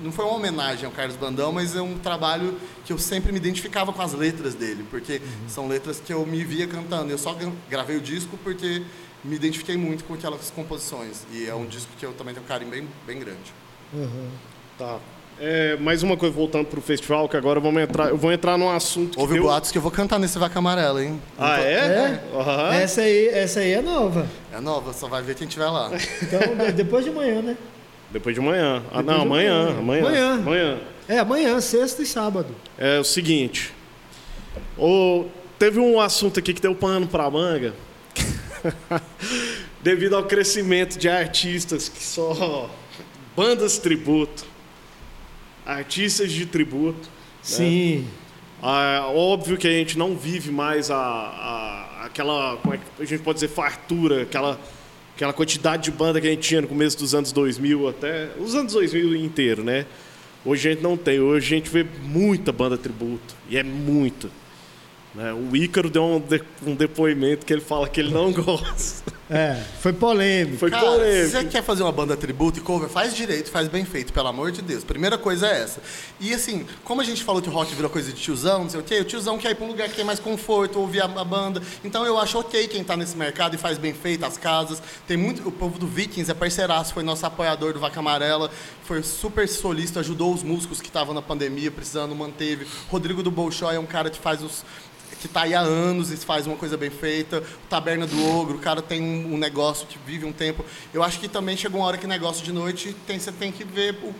não 0.00 0.12
foi 0.12 0.24
uma 0.24 0.34
homenagem 0.34 0.86
ao 0.86 0.92
Carlos 0.92 1.16
Brandão, 1.16 1.52
mas 1.52 1.74
é 1.74 1.82
um 1.82 1.98
trabalho 1.98 2.58
que 2.84 2.92
eu 2.92 2.98
sempre 2.98 3.32
me 3.32 3.38
identificava 3.38 3.92
com 3.92 4.00
as 4.00 4.12
letras 4.12 4.54
dele, 4.54 4.84
porque 4.88 5.14
uhum. 5.14 5.48
são 5.48 5.68
letras 5.68 6.00
que 6.00 6.12
eu 6.12 6.24
me 6.24 6.44
via 6.44 6.66
cantando. 6.66 7.10
Eu 7.10 7.18
só 7.18 7.36
gravei 7.68 7.96
o 7.96 8.00
disco 8.00 8.38
porque 8.42 8.82
me 9.24 9.34
identifiquei 9.34 9.76
muito 9.76 10.04
com 10.04 10.14
aquelas 10.14 10.50
composições. 10.50 11.26
E 11.32 11.46
é 11.46 11.54
um 11.54 11.66
disco 11.66 11.90
que 11.98 12.06
eu 12.06 12.12
também 12.12 12.34
tenho 12.34 12.44
um 12.44 12.48
carinho 12.48 12.70
bem, 12.70 12.88
bem 13.06 13.18
grande. 13.18 13.52
Uhum. 13.92 14.30
Tá. 14.78 15.00
É, 15.40 15.76
mais 15.76 16.02
uma 16.02 16.16
coisa 16.16 16.34
voltando 16.34 16.66
para 16.66 16.78
o 16.80 16.82
festival, 16.82 17.28
que 17.28 17.36
agora 17.36 17.60
vamos 17.60 17.80
entrar, 17.80 18.08
eu 18.08 18.16
vou 18.16 18.32
entrar 18.32 18.58
num 18.58 18.68
assunto. 18.68 19.18
Houve 19.20 19.34
deu... 19.34 19.44
boatos 19.44 19.70
que 19.70 19.78
eu 19.78 19.82
vou 19.82 19.90
cantar 19.90 20.18
nesse 20.18 20.36
Vaca 20.36 20.58
Amarela, 20.58 21.02
hein? 21.02 21.20
Ah, 21.38 21.56
tô... 21.56 21.62
é? 21.62 21.72
é? 21.72 22.22
Uhum. 22.34 22.72
Essa, 22.72 23.02
aí, 23.02 23.28
essa 23.28 23.60
aí 23.60 23.72
é 23.72 23.80
nova. 23.80 24.26
É 24.52 24.60
nova, 24.60 24.92
só 24.92 25.06
vai 25.06 25.22
ver 25.22 25.36
quem 25.36 25.46
estiver 25.46 25.68
lá. 25.68 25.90
Então, 26.22 26.40
depois 26.74 27.04
de 27.04 27.10
manhã, 27.10 27.40
né? 27.40 27.56
Depois 28.10 28.34
de 28.34 28.40
manhã. 28.40 28.82
Ah, 28.90 29.02
não, 29.02 29.22
amanhã, 29.22 29.70
amanhã. 29.78 30.02
Amanhã. 30.02 30.32
Amanhã. 30.34 30.78
É, 31.08 31.18
amanhã, 31.18 31.60
sexta 31.60 32.02
e 32.02 32.06
sábado. 32.06 32.54
É 32.76 32.98
o 32.98 33.04
seguinte. 33.04 33.72
O, 34.76 35.26
teve 35.58 35.78
um 35.78 36.00
assunto 36.00 36.40
aqui 36.40 36.52
que 36.52 36.60
deu 36.60 36.74
pano 36.74 37.06
para 37.06 37.30
manga. 37.30 37.74
Devido 39.80 40.16
ao 40.16 40.24
crescimento 40.24 40.98
de 40.98 41.08
artistas 41.08 41.88
que 41.88 42.02
só 42.02 42.68
bandas 43.36 43.78
tributo, 43.78 44.44
artistas 45.68 46.32
de 46.32 46.46
tributo. 46.46 46.98
Né? 47.02 47.08
Sim. 47.42 47.96
Né? 47.98 48.04
Ah, 48.60 49.06
óbvio 49.08 49.56
que 49.56 49.68
a 49.68 49.70
gente 49.70 49.96
não 49.96 50.16
vive 50.16 50.50
mais 50.50 50.90
a, 50.90 50.96
a, 50.96 52.06
aquela, 52.06 52.56
como 52.56 52.74
é 52.74 52.78
que 52.78 53.02
a 53.02 53.04
gente 53.04 53.22
pode 53.22 53.36
dizer, 53.36 53.48
fartura, 53.48 54.22
aquela, 54.22 54.58
aquela 55.14 55.32
quantidade 55.32 55.84
de 55.84 55.90
banda 55.92 56.20
que 56.20 56.26
a 56.26 56.30
gente 56.30 56.48
tinha 56.48 56.62
no 56.62 56.66
começo 56.66 56.98
dos 56.98 57.14
anos 57.14 57.30
2000 57.30 57.88
até 57.88 58.30
os 58.40 58.56
anos 58.56 58.72
2000 58.72 59.14
inteiro, 59.14 59.62
né? 59.62 59.86
Hoje 60.44 60.68
a 60.68 60.72
gente 60.72 60.82
não 60.82 60.96
tem, 60.96 61.20
hoje 61.20 61.54
a 61.54 61.58
gente 61.58 61.70
vê 61.70 61.86
muita 62.02 62.50
banda 62.50 62.76
tributo, 62.76 63.34
e 63.48 63.56
é 63.56 63.62
muita. 63.62 64.28
Né? 65.14 65.32
O 65.32 65.54
Ícaro 65.54 65.90
deu 65.90 66.04
um, 66.04 66.20
de, 66.20 66.42
um, 66.66 66.74
depoimento 66.74 67.44
que 67.44 67.52
ele 67.52 67.60
fala 67.60 67.88
que 67.88 68.00
ele 68.00 68.10
não 68.10 68.32
gosta. 68.34 69.12
É, 69.30 69.62
foi 69.80 69.92
polêmico. 69.92 70.58
Foi 70.58 70.70
Cara, 70.70 70.86
polêmico. 70.86 71.30
Se 71.30 71.30
você 71.32 71.44
quer 71.44 71.62
fazer 71.62 71.82
uma 71.82 71.92
banda 71.92 72.16
tributo 72.16 72.58
e 72.58 72.62
cover, 72.62 72.88
faz 72.88 73.14
direito, 73.14 73.50
faz 73.50 73.68
bem 73.68 73.84
feito, 73.84 74.12
pelo 74.12 74.28
amor 74.28 74.50
de 74.50 74.62
Deus. 74.62 74.84
Primeira 74.84 75.18
coisa 75.18 75.46
é 75.46 75.62
essa. 75.62 75.82
E 76.18 76.32
assim, 76.32 76.66
como 76.82 77.02
a 77.02 77.04
gente 77.04 77.22
falou 77.22 77.42
que 77.42 77.48
o 77.48 77.52
rock 77.52 77.74
virou 77.74 77.90
coisa 77.90 78.10
de 78.10 78.18
tiozão, 78.18 78.62
não 78.62 78.70
sei 78.70 78.80
o 78.80 78.82
quê, 78.82 79.00
o 79.00 79.04
tiozão 79.04 79.36
quer 79.36 79.50
ir 79.50 79.54
pra 79.54 79.66
um 79.66 79.68
lugar 79.68 79.88
que 79.88 79.96
tem 79.96 80.04
mais 80.04 80.18
conforto, 80.18 80.80
ouvir 80.80 81.02
a, 81.02 81.04
a 81.04 81.24
banda. 81.24 81.62
Então 81.84 82.06
eu 82.06 82.18
acho 82.18 82.38
ok 82.38 82.68
quem 82.68 82.82
tá 82.82 82.96
nesse 82.96 83.16
mercado 83.16 83.54
e 83.54 83.58
faz 83.58 83.76
bem 83.76 83.92
feito, 83.92 84.24
as 84.24 84.38
casas. 84.38 84.82
Tem 85.06 85.16
muito. 85.16 85.46
O 85.46 85.52
povo 85.52 85.78
do 85.78 85.86
Vikings 85.86 86.30
é 86.30 86.34
parceiraço, 86.34 86.94
foi 86.94 87.02
nosso 87.02 87.26
apoiador 87.26 87.74
do 87.74 87.80
Vaca 87.80 88.00
Amarela, 88.00 88.50
foi 88.84 89.02
super 89.02 89.46
solista, 89.46 90.00
ajudou 90.00 90.32
os 90.32 90.42
músicos 90.42 90.80
que 90.80 90.88
estavam 90.88 91.14
na 91.14 91.20
pandemia, 91.20 91.70
precisando, 91.70 92.14
manteve. 92.14 92.66
Rodrigo 92.90 93.22
do 93.22 93.30
Bolshoi 93.30 93.74
é 93.74 93.78
um 93.78 93.86
cara 93.86 94.08
que 94.08 94.18
faz 94.18 94.42
os 94.42 94.64
que 95.20 95.26
está 95.26 95.42
aí 95.42 95.54
há 95.54 95.60
anos 95.60 96.10
e 96.10 96.16
faz 96.16 96.46
uma 96.46 96.56
coisa 96.56 96.76
bem 96.76 96.90
feita. 96.90 97.38
O 97.38 97.68
Taberna 97.68 98.06
do 98.06 98.28
Ogro, 98.28 98.56
o 98.56 98.60
cara 98.60 98.80
tem 98.80 99.02
um, 99.02 99.36
negócio 99.36 99.86
que 99.86 99.98
vive 99.98 100.24
um 100.24 100.32
tempo. 100.32 100.64
Eu 100.92 101.02
acho 101.02 101.18
que 101.18 101.28
também 101.28 101.56
chegou 101.56 101.80
uma 101.80 101.86
hora 101.86 101.98
que 101.98 102.06
negócio 102.06 102.44
de 102.44 102.52
noite 102.52 102.94
tem, 103.06 103.18
você 103.18 103.32
tem 103.32 103.50
que 103.52 103.64
ver 103.64 103.96
o, 104.02 104.14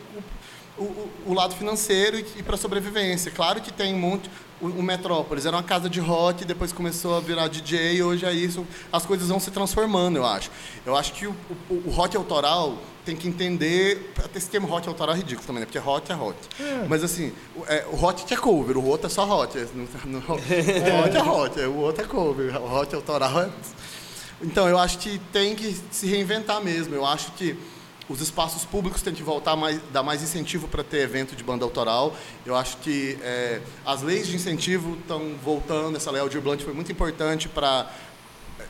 o, 0.83 0.85
o, 0.85 1.11
o 1.27 1.35
lado 1.35 1.55
financeiro 1.55 2.19
e, 2.19 2.27
e 2.37 2.43
para 2.43 2.57
sobrevivência. 2.57 3.31
Claro 3.31 3.61
que 3.61 3.73
tem 3.73 3.95
um 3.95 3.99
monte. 3.99 4.31
O, 4.61 4.67
o 4.67 4.83
Metrópolis 4.83 5.47
era 5.47 5.57
uma 5.57 5.63
casa 5.63 5.89
de 5.89 6.01
rock, 6.01 6.45
depois 6.45 6.73
começou 6.73 7.17
a 7.17 7.21
virar 7.21 7.49
DJ, 7.49 7.97
e 7.97 8.03
hoje 8.03 8.27
é 8.27 8.33
isso. 8.33 8.67
As 8.93 9.07
coisas 9.07 9.29
vão 9.29 9.39
se 9.39 9.51
transformando, 9.51 10.17
eu 10.17 10.27
acho. 10.27 10.51
Eu 10.85 10.97
acho 10.97 11.13
que 11.13 11.27
o, 11.27 11.35
o 11.71 11.91
rock 11.91 12.17
autoral 12.17 12.79
tem 13.05 13.17
que 13.17 13.27
entender. 13.27 14.13
Esse 14.35 14.51
termo 14.51 14.71
hot 14.73 14.87
autoral 14.87 15.15
é 15.15 15.19
ridículo 15.19 15.47
também, 15.47 15.61
né? 15.61 15.67
Porque 15.67 15.79
hot 15.79 16.13
é 16.13 16.15
hot. 16.15 16.37
É. 16.61 16.87
Mas 16.89 17.03
assim, 17.03 17.33
o, 17.57 17.65
é, 17.67 17.87
o 17.91 18.05
hot 18.05 18.25
que 18.25 18.35
é 18.35 18.37
cover, 18.37 18.77
o 18.77 18.85
outro 18.85 19.07
é 19.07 19.11
só 19.11 19.25
no, 19.25 19.35
o 19.35 20.35
hot 20.35 21.17
é 21.17 21.23
hot, 21.23 21.61
o 21.61 21.77
outro 21.77 22.05
é 22.05 22.07
cover. 22.07 22.57
O 22.61 22.79
hot 22.79 22.95
autoral 22.95 23.43
é. 23.43 23.51
Então, 24.43 24.69
eu 24.69 24.79
acho 24.79 24.99
que 24.99 25.19
tem 25.33 25.55
que 25.57 25.75
se 25.91 26.07
reinventar 26.07 26.63
mesmo. 26.63 26.95
Eu 26.95 27.05
acho 27.05 27.33
que 27.33 27.59
os 28.09 28.21
espaços 28.21 28.65
públicos 28.65 29.03
têm 29.03 29.13
que 29.13 29.23
voltar 29.23 29.55
mais, 29.55 29.81
dar 29.93 30.03
mais 30.03 30.23
incentivo 30.23 30.67
para 30.67 30.83
ter 30.83 31.01
evento 31.01 31.37
de 31.37 31.45
banda 31.45 31.65
autoral. 31.65 32.17
Eu 32.45 32.57
acho 32.57 32.79
que 32.79 33.19
é, 33.23 33.61
as 33.85 34.03
leis 34.03 34.27
de 34.27 34.35
incentivo 34.35 34.97
estão 34.99 35.35
voltando. 35.45 35.97
Essa 35.97 36.11
lei 36.11 36.21
Aldir 36.21 36.41
Blunt 36.41 36.63
foi 36.63 36.73
muito 36.73 36.91
importante 36.91 37.49
para, 37.49 37.91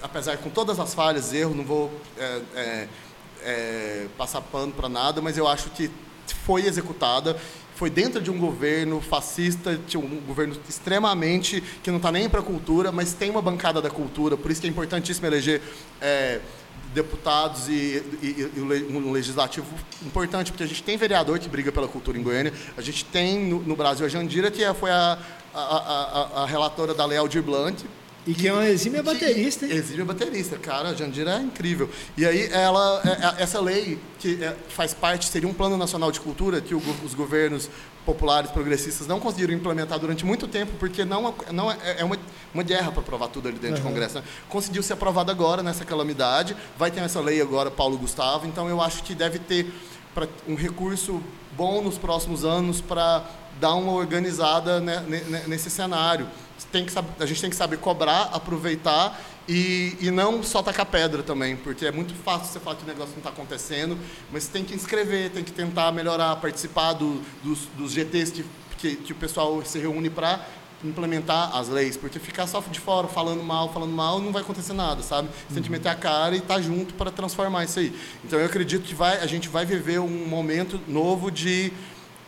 apesar 0.02 0.36
com 0.38 0.50
todas 0.50 0.80
as 0.80 0.92
falhas, 0.92 1.32
erros, 1.32 1.56
não 1.56 1.64
vou 1.64 1.90
é, 2.18 2.40
é, 2.54 2.88
é, 3.42 4.06
passar 4.18 4.40
pano 4.40 4.72
para 4.72 4.88
nada, 4.88 5.22
mas 5.22 5.38
eu 5.38 5.46
acho 5.46 5.70
que 5.70 5.88
foi 6.44 6.66
executada. 6.66 7.38
Foi 7.76 7.88
dentro 7.88 8.20
de 8.20 8.28
um 8.28 8.36
governo 8.36 9.00
fascista, 9.00 9.78
um 9.94 10.20
governo 10.26 10.56
extremamente 10.68 11.60
que 11.80 11.90
não 11.92 11.98
está 11.98 12.10
nem 12.10 12.28
para 12.28 12.40
a 12.40 12.42
cultura, 12.42 12.90
mas 12.90 13.14
tem 13.14 13.30
uma 13.30 13.40
bancada 13.40 13.80
da 13.80 13.88
cultura, 13.88 14.36
por 14.36 14.50
isso 14.50 14.60
que 14.60 14.66
é 14.66 14.70
importantíssimo 14.70 15.28
eleger 15.28 15.62
é, 16.00 16.40
deputados 16.94 17.68
e, 17.68 18.02
e, 18.22 18.50
e, 18.56 18.60
um 18.60 19.12
legislativo 19.12 19.66
importante, 20.04 20.50
porque 20.50 20.64
a 20.64 20.66
gente 20.66 20.82
tem 20.82 20.96
vereador 20.96 21.38
que 21.38 21.48
briga 21.48 21.70
pela 21.70 21.86
cultura 21.86 22.18
em 22.18 22.22
Goiânia, 22.22 22.52
a 22.76 22.80
gente 22.80 23.04
tem 23.04 23.38
no, 23.44 23.60
no 23.60 23.76
Brasil 23.76 24.06
a 24.06 24.08
Jandira, 24.08 24.50
que 24.50 24.64
é, 24.64 24.72
foi 24.74 24.90
a, 24.90 25.18
a, 25.54 25.60
a, 25.60 26.42
a 26.42 26.46
relatora 26.46 26.94
da 26.94 27.04
Lei 27.04 27.18
Aldir 27.18 27.42
Blanc, 27.42 27.84
e 28.26 28.34
que 28.34 28.46
é 28.46 28.52
uma 28.52 28.68
exímia 28.68 29.02
baterista, 29.02 29.64
hein? 29.64 29.72
Exímia 29.72 30.04
baterista, 30.04 30.58
cara, 30.58 30.90
a 30.90 30.94
Jandira 30.94 31.30
é 31.30 31.40
incrível. 31.40 31.88
E 32.14 32.26
aí, 32.26 32.50
ela, 32.52 33.00
é, 33.02 33.40
é, 33.40 33.42
essa 33.42 33.58
lei, 33.58 33.98
que 34.18 34.38
faz 34.68 34.92
parte, 34.92 35.30
seria 35.30 35.48
um 35.48 35.54
plano 35.54 35.78
nacional 35.78 36.12
de 36.12 36.20
cultura, 36.20 36.60
que 36.60 36.74
os 36.74 37.14
governos 37.14 37.70
populares, 38.08 38.50
progressistas, 38.50 39.06
não 39.06 39.20
conseguiram 39.20 39.52
implementar 39.52 39.98
durante 39.98 40.24
muito 40.24 40.48
tempo, 40.48 40.72
porque 40.78 41.04
não, 41.04 41.34
não 41.52 41.70
é, 41.70 41.76
é 41.98 42.04
uma, 42.04 42.16
uma 42.54 42.62
guerra 42.62 42.90
para 42.90 43.02
aprovar 43.02 43.28
tudo 43.28 43.48
ali 43.48 43.58
dentro 43.58 43.76
uhum. 43.76 43.82
do 43.82 43.88
Congresso. 43.88 44.14
Né? 44.14 44.24
Conseguiu 44.48 44.82
ser 44.82 44.94
aprovado 44.94 45.30
agora, 45.30 45.62
nessa 45.62 45.84
calamidade, 45.84 46.56
vai 46.78 46.90
ter 46.90 47.00
essa 47.00 47.20
lei 47.20 47.42
agora, 47.42 47.70
Paulo 47.70 47.98
Gustavo, 47.98 48.46
então 48.46 48.66
eu 48.66 48.80
acho 48.80 49.02
que 49.02 49.14
deve 49.14 49.38
ter 49.38 49.70
um 50.48 50.54
recurso 50.54 51.22
bom 51.54 51.82
nos 51.82 51.98
próximos 51.98 52.46
anos 52.46 52.80
para 52.80 53.24
dar 53.60 53.74
uma 53.74 53.92
organizada 53.92 54.80
nesse 55.46 55.68
cenário 55.68 56.26
tem 56.72 56.84
que 56.84 56.92
a 56.98 57.26
gente 57.26 57.40
tem 57.40 57.50
que 57.50 57.56
saber 57.56 57.78
cobrar, 57.78 58.30
aproveitar 58.32 59.18
e, 59.48 59.96
e 60.00 60.10
não 60.10 60.42
só 60.42 60.62
tacar 60.62 60.86
pedra 60.86 61.22
também, 61.22 61.56
porque 61.56 61.86
é 61.86 61.92
muito 61.92 62.14
fácil 62.14 62.46
você 62.46 62.60
falar 62.60 62.76
que 62.76 62.84
o 62.84 62.86
negócio 62.86 63.12
não 63.12 63.18
está 63.18 63.30
acontecendo, 63.30 63.98
mas 64.30 64.46
tem 64.46 64.62
que 64.62 64.74
inscrever, 64.74 65.30
tem 65.30 65.42
que 65.42 65.52
tentar 65.52 65.90
melhorar, 65.92 66.36
participar 66.36 66.92
do, 66.92 67.22
dos, 67.42 67.60
dos 67.76 67.92
GTs 67.92 68.32
que, 68.32 68.44
que, 68.76 68.96
que 68.96 69.12
o 69.12 69.16
pessoal 69.16 69.64
se 69.64 69.78
reúne 69.78 70.10
para 70.10 70.44
implementar 70.84 71.56
as 71.56 71.68
leis, 71.68 71.96
porque 71.96 72.18
ficar 72.18 72.46
só 72.46 72.60
de 72.60 72.78
fora 72.78 73.08
falando 73.08 73.42
mal, 73.42 73.72
falando 73.72 73.92
mal, 73.92 74.20
não 74.20 74.30
vai 74.30 74.42
acontecer 74.42 74.74
nada, 74.74 75.02
sabe? 75.02 75.28
Você 75.48 75.54
tem 75.54 75.62
que 75.62 75.70
meter 75.70 75.88
a 75.88 75.94
cara 75.94 76.36
e 76.36 76.38
estar 76.38 76.54
tá 76.54 76.60
junto 76.60 76.94
para 76.94 77.10
transformar 77.10 77.64
isso 77.64 77.80
aí. 77.80 77.92
Então 78.24 78.38
eu 78.38 78.46
acredito 78.46 78.84
que 78.84 78.94
vai, 78.94 79.18
a 79.18 79.26
gente 79.26 79.48
vai 79.48 79.64
viver 79.66 79.98
um 79.98 80.28
momento 80.28 80.80
novo 80.86 81.30
de 81.30 81.72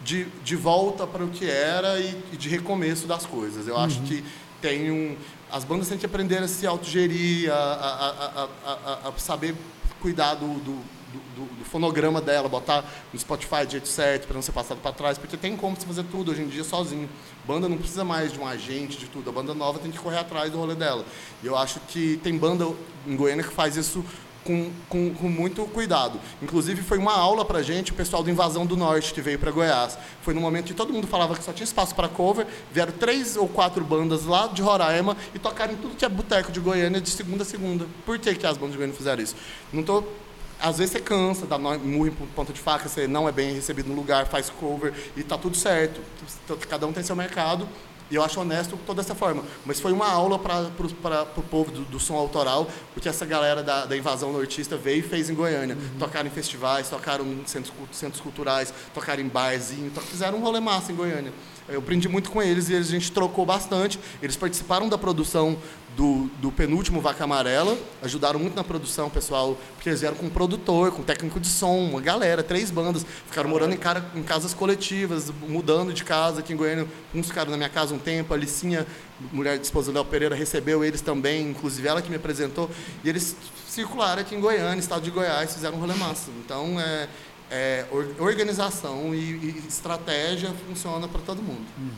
de, 0.02 0.24
de 0.42 0.56
volta 0.56 1.06
para 1.06 1.24
o 1.24 1.28
que 1.28 1.48
era 1.48 2.00
e, 2.00 2.16
e, 2.32 2.36
de 2.36 2.48
recomeço 2.48 3.06
das 3.06 3.26
coisas. 3.26 3.68
Eu 3.68 3.74
uhum. 3.74 3.80
acho 3.80 4.00
que 4.02 4.24
tem 4.60 4.90
um. 4.90 5.16
As 5.52 5.64
bandas 5.64 5.88
têm 5.88 5.98
que 5.98 6.06
aprender 6.06 6.38
a 6.38 6.48
se 6.48 6.66
autogerir, 6.66 7.52
a, 7.52 7.54
a, 7.54 8.48
a, 8.64 9.08
a 9.08 9.12
saber 9.18 9.54
cuidar 10.00 10.34
do, 10.34 10.46
do, 10.46 10.80
do, 11.12 11.44
do, 11.58 11.64
fonograma 11.64 12.20
dela, 12.20 12.48
botar 12.48 12.84
no 13.12 13.18
Spotify 13.18 13.64
de 13.64 13.72
jeito 13.72 13.88
certo, 13.88 14.26
para 14.26 14.34
não 14.34 14.42
ser 14.42 14.52
passado 14.52 14.78
para 14.78 14.92
trás, 14.92 15.18
porque 15.18 15.36
tem 15.36 15.56
como 15.56 15.76
você 15.76 15.86
fazer 15.86 16.04
tudo 16.04 16.30
hoje 16.30 16.42
em 16.42 16.48
dia 16.48 16.64
sozinho. 16.64 17.08
Banda 17.46 17.68
não 17.68 17.76
precisa 17.76 18.04
mais 18.04 18.32
de 18.32 18.38
um 18.38 18.46
agente, 18.46 18.96
de 18.96 19.06
tudo. 19.06 19.30
A 19.30 19.32
banda 19.32 19.54
nova 19.54 19.78
tem 19.78 19.90
que 19.90 19.98
correr 19.98 20.18
atrás 20.18 20.50
do 20.50 20.58
rolê 20.58 20.74
dela. 20.74 21.04
E 21.42 21.46
eu 21.46 21.56
acho 21.56 21.80
que 21.80 22.18
tem 22.22 22.36
banda 22.36 22.66
em 23.06 23.16
Goiânia 23.16 23.44
que 23.44 23.52
faz 23.52 23.76
isso 23.76 24.04
com, 24.44 24.70
com, 24.88 25.14
com, 25.14 25.28
muito 25.28 25.64
cuidado. 25.66 26.18
Inclusive, 26.42 26.82
foi 26.82 26.98
uma 26.98 27.12
aula 27.12 27.44
para 27.44 27.62
gente, 27.62 27.92
o 27.92 27.94
pessoal 27.94 28.22
do 28.22 28.30
Invasão 28.30 28.64
do 28.66 28.76
Norte, 28.76 29.12
que 29.12 29.20
veio 29.20 29.38
para 29.38 29.50
Goiás. 29.50 29.98
Foi 30.22 30.34
no 30.34 30.40
momento 30.40 30.66
que 30.66 30.74
todo 30.74 30.92
mundo 30.92 31.06
falava 31.06 31.34
que 31.34 31.44
só 31.44 31.52
tinha 31.52 31.64
espaço 31.64 31.94
para 31.94 32.08
cover, 32.08 32.46
vieram 32.72 32.92
três 32.92 33.36
ou 33.36 33.48
quatro 33.48 33.84
bandas 33.84 34.24
lá 34.24 34.46
de 34.46 34.62
Roraima 34.62 35.16
e 35.34 35.38
tocaram 35.38 35.72
em 35.72 35.76
tudo 35.76 35.96
que 35.96 36.04
é 36.04 36.08
boteco 36.08 36.50
de 36.52 36.60
Goiânia 36.60 37.00
de 37.00 37.10
segunda 37.10 37.42
a 37.42 37.46
segunda. 37.46 37.86
Por 38.04 38.18
que, 38.18 38.34
que 38.34 38.46
as 38.46 38.56
bandas 38.56 38.72
de 38.72 38.78
Goiânia 38.78 38.96
fizeram 38.96 39.22
isso? 39.22 39.36
Não 39.72 39.82
tô 39.82 40.04
às 40.62 40.76
vezes 40.76 40.92
você 40.92 41.00
cansa, 41.00 41.46
dá 41.46 41.56
murro 41.58 42.08
em 42.08 42.10
ponta 42.10 42.52
de 42.52 42.60
faca, 42.60 42.86
você 42.86 43.08
não 43.08 43.26
é 43.26 43.32
bem 43.32 43.54
recebido 43.54 43.88
no 43.88 43.94
lugar, 43.94 44.26
faz 44.26 44.50
cover 44.50 44.92
e 45.16 45.22
tá 45.22 45.38
tudo 45.38 45.56
certo. 45.56 46.02
Cada 46.68 46.86
um 46.86 46.92
tem 46.92 47.02
seu 47.02 47.16
mercado 47.16 47.66
e 48.10 48.14
eu 48.14 48.22
acho 48.22 48.40
honesto 48.40 48.78
toda 48.86 49.00
essa 49.00 49.14
forma. 49.14 49.44
Mas 49.64 49.80
foi 49.80 49.92
uma 49.92 50.08
aula 50.08 50.38
para 50.38 50.68
o 51.36 51.42
povo 51.42 51.70
do, 51.70 51.82
do, 51.82 52.00
som 52.00 52.16
autoral, 52.16 52.68
porque 52.92 53.08
essa 53.08 53.24
galera 53.24 53.62
da, 53.62 53.86
da, 53.86 53.96
invasão 53.96 54.32
nortista 54.32 54.76
veio 54.76 54.98
e 54.98 55.02
fez 55.02 55.30
em 55.30 55.34
Goiânia. 55.34 55.76
Uhum. 55.76 55.98
Tocaram 55.98 56.26
em 56.26 56.30
festivais, 56.30 56.88
tocaram 56.88 57.24
em 57.24 57.46
centros, 57.46 57.72
centros 57.92 58.20
culturais, 58.20 58.74
tocaram 58.92 59.22
em 59.22 59.28
barzinho, 59.28 59.90
to, 59.90 60.00
fizeram 60.00 60.38
um 60.38 60.40
rolê 60.40 60.60
massa 60.60 60.90
em 60.92 60.94
Goiânia. 60.94 61.32
Eu 61.68 61.78
aprendi 61.78 62.08
muito 62.08 62.32
com 62.32 62.42
eles 62.42 62.68
e 62.68 62.74
a 62.74 62.82
gente 62.82 63.12
trocou 63.12 63.46
bastante. 63.46 63.98
Eles 64.20 64.36
participaram 64.36 64.88
da 64.88 64.98
produção 64.98 65.56
do, 65.96 66.30
do 66.40 66.52
penúltimo 66.52 67.00
Vaca 67.00 67.24
Amarela, 67.24 67.76
ajudaram 68.02 68.38
muito 68.38 68.54
na 68.54 68.64
produção, 68.64 69.10
pessoal, 69.10 69.58
porque 69.74 69.88
eles 69.88 70.00
vieram 70.00 70.16
com 70.16 70.26
um 70.26 70.30
produtor, 70.30 70.92
com 70.92 71.02
um 71.02 71.04
técnico 71.04 71.40
de 71.40 71.48
som, 71.48 71.78
uma 71.78 72.00
galera, 72.00 72.42
três 72.42 72.70
bandas, 72.70 73.04
ficaram 73.26 73.50
morando 73.50 73.74
em, 73.74 73.76
cara, 73.76 74.04
em 74.14 74.22
casas 74.22 74.54
coletivas, 74.54 75.32
mudando 75.48 75.92
de 75.92 76.04
casa 76.04 76.40
aqui 76.40 76.52
em 76.52 76.56
Goiânia, 76.56 76.86
uns 77.14 77.26
ficaram 77.26 77.50
na 77.50 77.56
minha 77.56 77.68
casa 77.68 77.94
um 77.94 77.98
tempo, 77.98 78.32
a 78.32 78.36
Licinha, 78.36 78.86
mulher 79.32 79.58
de 79.58 79.64
esposa 79.64 79.90
do 79.92 79.94
Léo 79.96 80.04
Pereira, 80.04 80.34
recebeu 80.34 80.84
eles 80.84 81.00
também, 81.00 81.50
inclusive 81.50 81.86
ela 81.86 82.00
que 82.00 82.08
me 82.08 82.16
apresentou, 82.16 82.70
e 83.04 83.08
eles 83.08 83.36
circularam 83.68 84.22
aqui 84.22 84.34
em 84.34 84.40
Goiânia, 84.40 84.80
estado 84.80 85.02
de 85.02 85.10
Goiás, 85.10 85.52
fizeram 85.52 85.76
um 85.76 85.80
rolê 85.80 85.94
massa. 85.94 86.30
Então, 86.44 86.80
é, 86.80 87.08
é, 87.50 87.86
organização 88.18 89.14
e, 89.14 89.18
e, 89.18 89.64
estratégia 89.68 90.50
funciona 90.66 91.08
para 91.08 91.20
todo 91.20 91.42
mundo. 91.42 91.66
Uhum. 91.76 91.90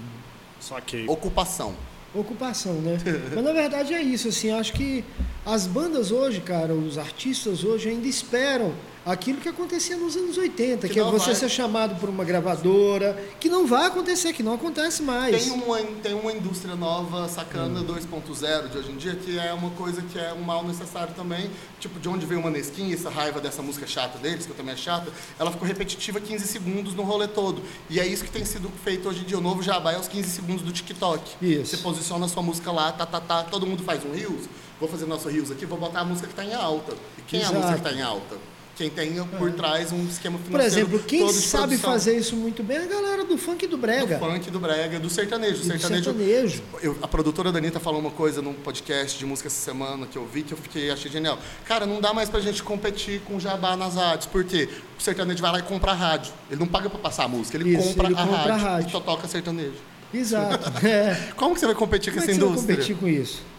Só 0.59 0.81
que 0.81 1.05
ocupação. 1.09 1.75
Ocupação, 2.15 2.75
né? 2.75 2.99
Mas 3.35 3.45
na 3.45 3.53
verdade 3.53 3.95
é 3.95 4.03
isso, 4.03 4.29
assim, 4.29 4.51
acho 4.51 4.73
que 4.73 5.05
as 5.47 5.67
bandas 5.67 6.11
hoje, 6.11 6.41
cara, 6.41 6.75
os 6.75 6.99
artistas 6.99 7.65
hoje 7.65 7.89
ainda 7.89 8.07
esperam 8.07 8.73
aquilo 9.05 9.41
que 9.41 9.49
acontecia 9.49 9.97
nos 9.97 10.17
anos 10.17 10.39
80, 10.39 10.87
que, 10.87 10.95
que 10.95 11.01
é 11.01 11.03
você 11.03 11.27
vai. 11.27 11.35
ser 11.35 11.49
chamado 11.49 11.99
por 11.99 12.09
uma 12.09 12.25
gravadora, 12.25 13.17
que 13.41 13.49
não 13.49 13.67
vai 13.67 13.87
acontecer, 13.87 14.33
que 14.33 14.43
não 14.43 14.55
acontece 14.55 15.03
mais. 15.03 15.45
Tem 15.45 15.53
uma, 15.53 15.79
tem 16.03 16.15
uma 16.15 16.33
indústria 16.33 16.77
nova, 16.77 17.29
sacana 17.29 17.81
hum. 17.81 17.87
2.0 17.87 18.69
de 18.69 18.79
hoje 18.79 18.91
em 18.93 18.97
dia, 18.97 19.15
que 19.15 19.39
é 19.39 19.53
uma 19.53 19.71
coisa 19.71 20.03
que 20.03 20.19
é 20.19 20.33
um 20.33 20.43
mal 20.43 20.65
necessário 20.65 21.15
também. 21.15 21.51
Tipo, 21.81 21.99
de 21.99 22.09
onde 22.09 22.25
veio 22.25 22.41
o 22.41 22.45
Maneskin, 22.45 22.93
essa 22.93 23.11
raiva 23.11 23.41
dessa 23.41 23.63
música 23.63 23.87
chata 23.87 24.19
deles, 24.19 24.47
que 24.47 24.53
eu 24.53 24.57
também 24.57 24.75
é 24.75 24.77
chata, 24.77 25.11
ela 25.39 25.51
ficou 25.51 25.67
repetitiva 25.67 26.21
15 26.21 26.47
segundos 26.47 26.95
no 26.95 27.03
rolê 27.03 27.27
todo. 27.27 27.63
E 27.91 27.99
é 27.99 28.07
isso 28.07 28.25
que 28.25 28.31
tem 28.31 28.45
sido 28.45 28.71
feito 28.85 29.09
hoje 29.09 29.23
em 29.23 29.25
dia. 29.25 29.39
O 29.39 29.41
novo 29.41 29.63
jabá 29.63 29.93
é 29.93 29.99
os 29.99 30.09
15 30.09 30.31
segundos 30.31 30.63
do 30.63 30.73
TikTok. 30.73 31.37
Isso. 31.43 31.77
Você 31.77 31.83
posiciona 31.83 32.27
a 32.27 32.29
sua 32.29 32.43
música 32.43 32.71
lá, 32.71 32.93
tá, 32.93 33.05
tá, 33.05 33.21
tá, 33.21 33.43
todo 33.45 33.67
mundo 33.67 33.83
faz 33.83 34.05
um 34.05 34.13
Reels. 34.13 34.49
Vou 34.79 34.89
fazer 34.89 35.07
nosso 35.07 35.29
Reels 35.29 35.51
aqui, 35.51 35.65
vou 35.67 35.79
botar 35.79 36.01
a 36.01 36.05
música 36.05 36.27
que 36.27 36.33
está 36.33 36.45
em 36.45 36.55
alta. 36.55 36.95
E 37.19 37.23
quem 37.23 37.41
Exato. 37.41 37.55
é 37.55 37.57
a 37.57 37.61
música 37.61 37.81
que 37.81 37.89
está 37.89 38.01
em 38.01 38.03
alta? 38.03 38.52
Quem 38.77 38.89
tem 38.89 39.13
por 39.39 39.51
é. 39.51 39.53
trás 39.53 39.93
um 39.93 40.05
esquema 40.07 40.39
financeiro. 40.39 40.89
Por 40.89 40.97
exemplo, 40.97 41.07
quem 41.07 41.33
sabe 41.33 41.77
fazer 41.77 42.17
isso 42.17 42.35
muito 42.35 42.63
bem 42.63 42.79
é 42.79 42.85
a 42.85 42.87
galera 42.87 43.25
do 43.25 43.37
funk 43.37 43.65
e 43.65 43.69
do 43.69 43.77
brega. 43.77 44.19
Do 44.19 44.25
funk, 44.25 44.51
do 44.51 44.59
brega, 44.59 44.99
do 44.99 45.11
sertanejo. 45.11 45.59
Do 45.59 45.65
sertanejo, 45.65 46.05
sertanejo. 46.05 46.63
Eu, 46.83 46.97
a 47.03 47.09
produtora 47.09 47.53
Danita 47.53 47.79
falou 47.79 48.01
uma 48.01 48.11
coisa 48.11 48.41
num 48.41 48.55
podcast 48.55 49.19
de 49.19 49.27
música 49.27 49.49
essa 49.49 49.61
semana 49.61 50.07
que 50.07 50.17
eu 50.17 50.27
vi 50.27 50.43
que 50.43 50.53
eu 50.53 50.59
fiquei 50.59 50.91
achei 50.91 51.11
genial. 51.11 51.39
Cara, 51.67 51.85
não 51.87 52.01
dá 52.01 52.15
mais 52.15 52.31
pra 52.31 52.41
gente 52.41 52.63
competir 52.63 53.21
com 53.21 53.39
jabá 53.39 53.77
nas 53.77 53.95
rádios. 53.95 54.27
Por 54.27 54.45
quê? 54.45 54.69
O 54.99 55.03
sertanejo 55.03 55.43
vai 55.43 55.53
lá 55.53 55.59
e 55.59 55.63
compra 55.63 55.93
a 55.93 55.95
rádio. 55.95 56.33
Ele 56.51 56.61
não 56.61 56.67
paga 56.67 56.89
pra 56.89 56.99
passar 56.99 57.25
a 57.25 57.29
música, 57.29 57.57
ele, 57.59 57.77
isso, 57.77 57.89
compra, 57.89 58.07
ele 58.07 58.15
a 58.15 58.27
compra, 58.27 58.55
a 58.55 58.57
rádio, 58.57 58.89
e 58.89 58.93
só 58.93 59.01
toca 59.01 59.29
sertanejo. 59.29 59.77
Exato. 60.13 60.73
É. 60.87 61.33
Como 61.37 61.55
que 61.55 61.61
você 61.61 61.67
vai 61.67 61.75
competir 61.75 62.13
Como 62.13 62.25
com 62.25 62.31
é 62.31 62.35
essa 62.35 62.45
indústria? 62.45 62.61
Você 62.61 62.67
vai 62.67 62.77
competir 62.77 62.97
com 62.97 63.09
isso? 63.09 63.52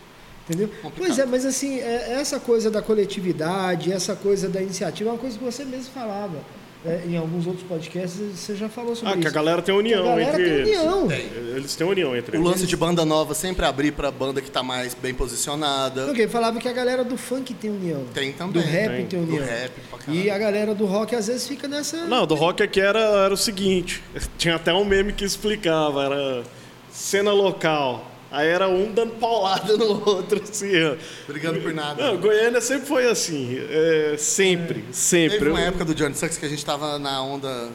Entendeu? 0.48 0.68
Complicado. 0.82 0.98
Pois 0.98 1.20
é, 1.20 1.26
mas 1.26 1.46
assim, 1.46 1.80
é, 1.80 2.14
essa 2.20 2.40
coisa 2.40 2.70
da 2.70 2.82
coletividade, 2.82 3.92
essa 3.92 4.16
coisa 4.16 4.50
da 4.50 4.62
iniciativa, 4.62 5.10
é 5.10 5.14
uma 5.14 5.20
coisa 5.20 5.38
que 5.38 5.44
você 5.44 5.64
mesmo 5.64 5.92
falava. 5.94 6.38
É, 6.86 7.02
em 7.08 7.16
alguns 7.16 7.48
outros 7.48 7.66
podcasts 7.66 8.20
você 8.36 8.58
já 8.58 8.68
falou 8.68 8.94
sobre 8.94 9.08
ah, 9.08 9.12
isso. 9.14 9.22
que 9.22 9.28
a 9.30 9.32
galera 9.32 9.62
tem 9.62 9.74
união 9.74 10.02
a 10.02 10.08
galera 10.10 10.32
entre 10.32 10.44
tem 10.44 10.54
eles. 10.54 10.80
União. 10.80 11.12
Eles 11.56 11.76
têm 11.78 11.88
união 11.88 12.14
entre 12.14 12.36
o 12.36 12.36
eles. 12.36 12.46
O 12.46 12.50
lance 12.50 12.68
de 12.68 12.76
banda 12.76 13.06
nova 13.06 13.34
sempre 13.34 13.66
abrir 13.66 13.94
para 13.94 14.12
banda 14.12 14.42
que 14.42 14.50
está 14.50 14.62
mais 14.62 14.94
bem 14.94 15.14
posicionada. 15.14 16.12
Ok, 16.12 16.28
falava 16.28 16.60
que 16.60 16.68
a 16.68 16.74
galera 16.74 17.06
do 17.06 17.16
funk 17.16 17.54
tem 17.54 17.72
união. 17.72 18.04
Tem 18.14 18.34
também. 18.34 18.62
Do 18.62 18.68
rap 18.68 18.96
tem, 18.98 19.06
tem 19.06 19.20
união. 19.22 19.38
Do 19.38 19.46
rap, 19.46 19.72
e 20.10 20.30
a 20.30 20.38
galera 20.38 20.76
do 20.76 20.86
rock 20.86 21.16
às 21.16 21.28
vezes 21.28 21.48
fica 21.48 21.70
nessa. 21.70 22.06
Não, 22.06 22.28
do 22.28 22.36
rock 22.36 22.62
aqui 22.62 22.82
era, 22.82 23.00
era 23.00 23.34
o 23.34 23.38
seguinte: 23.38 24.04
tinha 24.38 24.56
até 24.56 24.74
um 24.74 24.84
meme 24.84 25.14
que 25.14 25.24
explicava, 25.24 26.04
era 26.04 26.44
cena 26.92 27.32
local 27.32 28.13
Aí 28.34 28.48
era 28.48 28.68
um 28.68 28.92
dando 28.92 29.12
paulada 29.20 29.78
no 29.78 30.02
outro, 30.10 30.42
assim, 30.42 30.72
ó. 30.84 30.96
Brigando 31.28 31.62
por 31.62 31.72
nada. 31.72 32.04
Não, 32.04 32.18
Goiânia 32.18 32.60
sempre 32.62 32.88
foi 32.88 33.08
assim. 33.08 33.60
É, 33.70 34.16
sempre, 34.18 34.80
é. 34.90 34.92
sempre. 34.92 35.38
Teve 35.38 35.52
uma 35.52 35.62
época 35.62 35.86
do 35.86 35.94
Johnny 35.94 36.16
Sucks 36.16 36.40
que 36.40 36.46
a 36.48 36.50
gente 36.50 36.66
tava 36.66 36.98
na 36.98 37.22
onda 37.22 37.70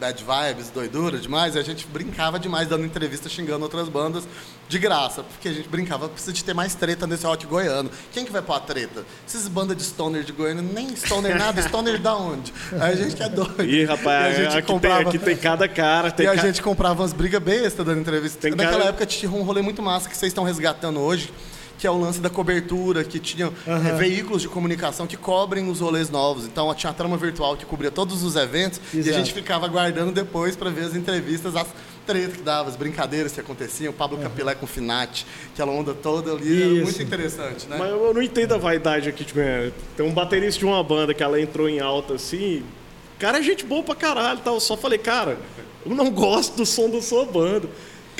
bad 0.00 0.24
vibes, 0.24 0.70
doidura 0.70 1.18
demais, 1.18 1.54
e 1.54 1.58
a 1.58 1.62
gente 1.62 1.86
brincava 1.86 2.38
demais 2.38 2.66
dando 2.66 2.86
entrevista 2.86 3.28
xingando 3.28 3.62
outras 3.62 3.86
bandas 3.86 4.26
de 4.66 4.78
graça, 4.78 5.22
porque 5.22 5.48
a 5.48 5.52
gente 5.52 5.68
brincava, 5.68 6.08
precisa 6.08 6.32
de 6.32 6.42
ter 6.42 6.54
mais 6.54 6.74
treta 6.74 7.06
nesse 7.06 7.26
rock 7.26 7.46
goiano. 7.46 7.90
Quem 8.10 8.24
que 8.24 8.32
vai 8.32 8.40
pôr 8.40 8.54
a 8.54 8.60
treta? 8.60 9.04
Essas 9.26 9.46
bandas 9.46 9.76
de 9.76 9.82
stoner 9.82 10.24
de 10.24 10.32
Goiânia, 10.32 10.62
nem 10.62 10.96
stoner 10.96 11.36
nada, 11.36 11.60
stoner 11.68 12.00
da 12.00 12.16
onde? 12.16 12.52
Aí 12.72 12.92
a 12.92 12.96
gente 12.96 13.14
que 13.14 13.22
é 13.22 13.28
doido. 13.28 13.62
Ih, 13.62 13.84
rapaz, 13.84 14.38
a 14.38 14.42
gente 14.42 14.56
aqui, 14.56 14.66
comprava... 14.66 14.98
tem, 15.00 15.08
aqui 15.08 15.18
tem 15.18 15.36
cada 15.36 15.68
cara. 15.68 16.10
Tem 16.10 16.24
e 16.24 16.28
a 16.28 16.34
ca... 16.34 16.42
gente 16.42 16.62
comprava 16.62 17.02
umas 17.02 17.12
brigas 17.12 17.42
bestas 17.42 17.84
dando 17.84 18.00
entrevista. 18.00 18.40
Tem 18.40 18.52
Naquela 18.52 18.78
cara... 18.78 18.84
época 18.86 19.04
tinha 19.04 19.30
um 19.30 19.42
rolê 19.42 19.60
muito 19.60 19.82
massa 19.82 20.08
que 20.08 20.16
vocês 20.16 20.30
estão 20.30 20.44
resgatando 20.44 21.00
hoje, 21.00 21.32
que 21.80 21.86
é 21.86 21.90
o 21.90 21.98
lance 21.98 22.20
da 22.20 22.28
cobertura, 22.28 23.02
que 23.02 23.18
tinha 23.18 23.48
uhum. 23.48 23.88
é, 23.88 23.96
veículos 23.96 24.42
de 24.42 24.48
comunicação 24.48 25.06
que 25.06 25.16
cobrem 25.16 25.66
os 25.66 25.80
rolês 25.80 26.10
novos. 26.10 26.44
Então 26.44 26.72
tinha 26.74 26.90
a 26.90 26.92
trama 26.92 27.16
virtual 27.16 27.56
que 27.56 27.64
cobria 27.64 27.90
todos 27.90 28.22
os 28.22 28.36
eventos 28.36 28.78
Exato. 28.92 29.08
e 29.08 29.10
a 29.10 29.12
gente 29.14 29.32
ficava 29.32 29.64
aguardando 29.64 30.12
depois 30.12 30.54
para 30.54 30.68
ver 30.68 30.84
as 30.84 30.94
entrevistas, 30.94 31.56
as 31.56 31.66
tretas 32.06 32.36
que 32.36 32.42
dava, 32.42 32.68
as 32.68 32.76
brincadeiras 32.76 33.32
que 33.32 33.40
aconteciam, 33.40 33.92
o 33.92 33.94
Pablo 33.94 34.18
uhum. 34.18 34.22
Capilé 34.24 34.54
com 34.54 34.66
o 34.66 34.68
Finati, 34.68 35.26
aquela 35.54 35.72
onda 35.72 35.94
toda 35.94 36.32
ali, 36.32 36.82
muito 36.82 37.02
interessante, 37.02 37.66
né? 37.66 37.76
Mas 37.78 37.88
eu 37.88 38.12
não 38.12 38.22
entendo 38.22 38.54
a 38.54 38.58
vaidade 38.58 39.08
aqui, 39.08 39.24
tipo, 39.24 39.40
é, 39.40 39.72
tem 39.96 40.04
um 40.04 40.12
baterista 40.12 40.58
de 40.58 40.66
uma 40.66 40.84
banda 40.84 41.14
que 41.14 41.22
ela 41.22 41.40
entrou 41.40 41.66
em 41.66 41.80
alta 41.80 42.14
assim, 42.14 42.62
cara 43.18 43.38
é 43.38 43.42
gente 43.42 43.64
boa 43.64 43.82
pra 43.82 43.94
caralho, 43.94 44.40
tal. 44.44 44.54
eu 44.54 44.60
só 44.60 44.76
falei, 44.76 44.98
cara, 44.98 45.38
eu 45.86 45.94
não 45.94 46.10
gosto 46.10 46.56
do 46.56 46.66
som 46.66 46.90
da 46.90 47.00
sua 47.00 47.24
banda 47.24 47.66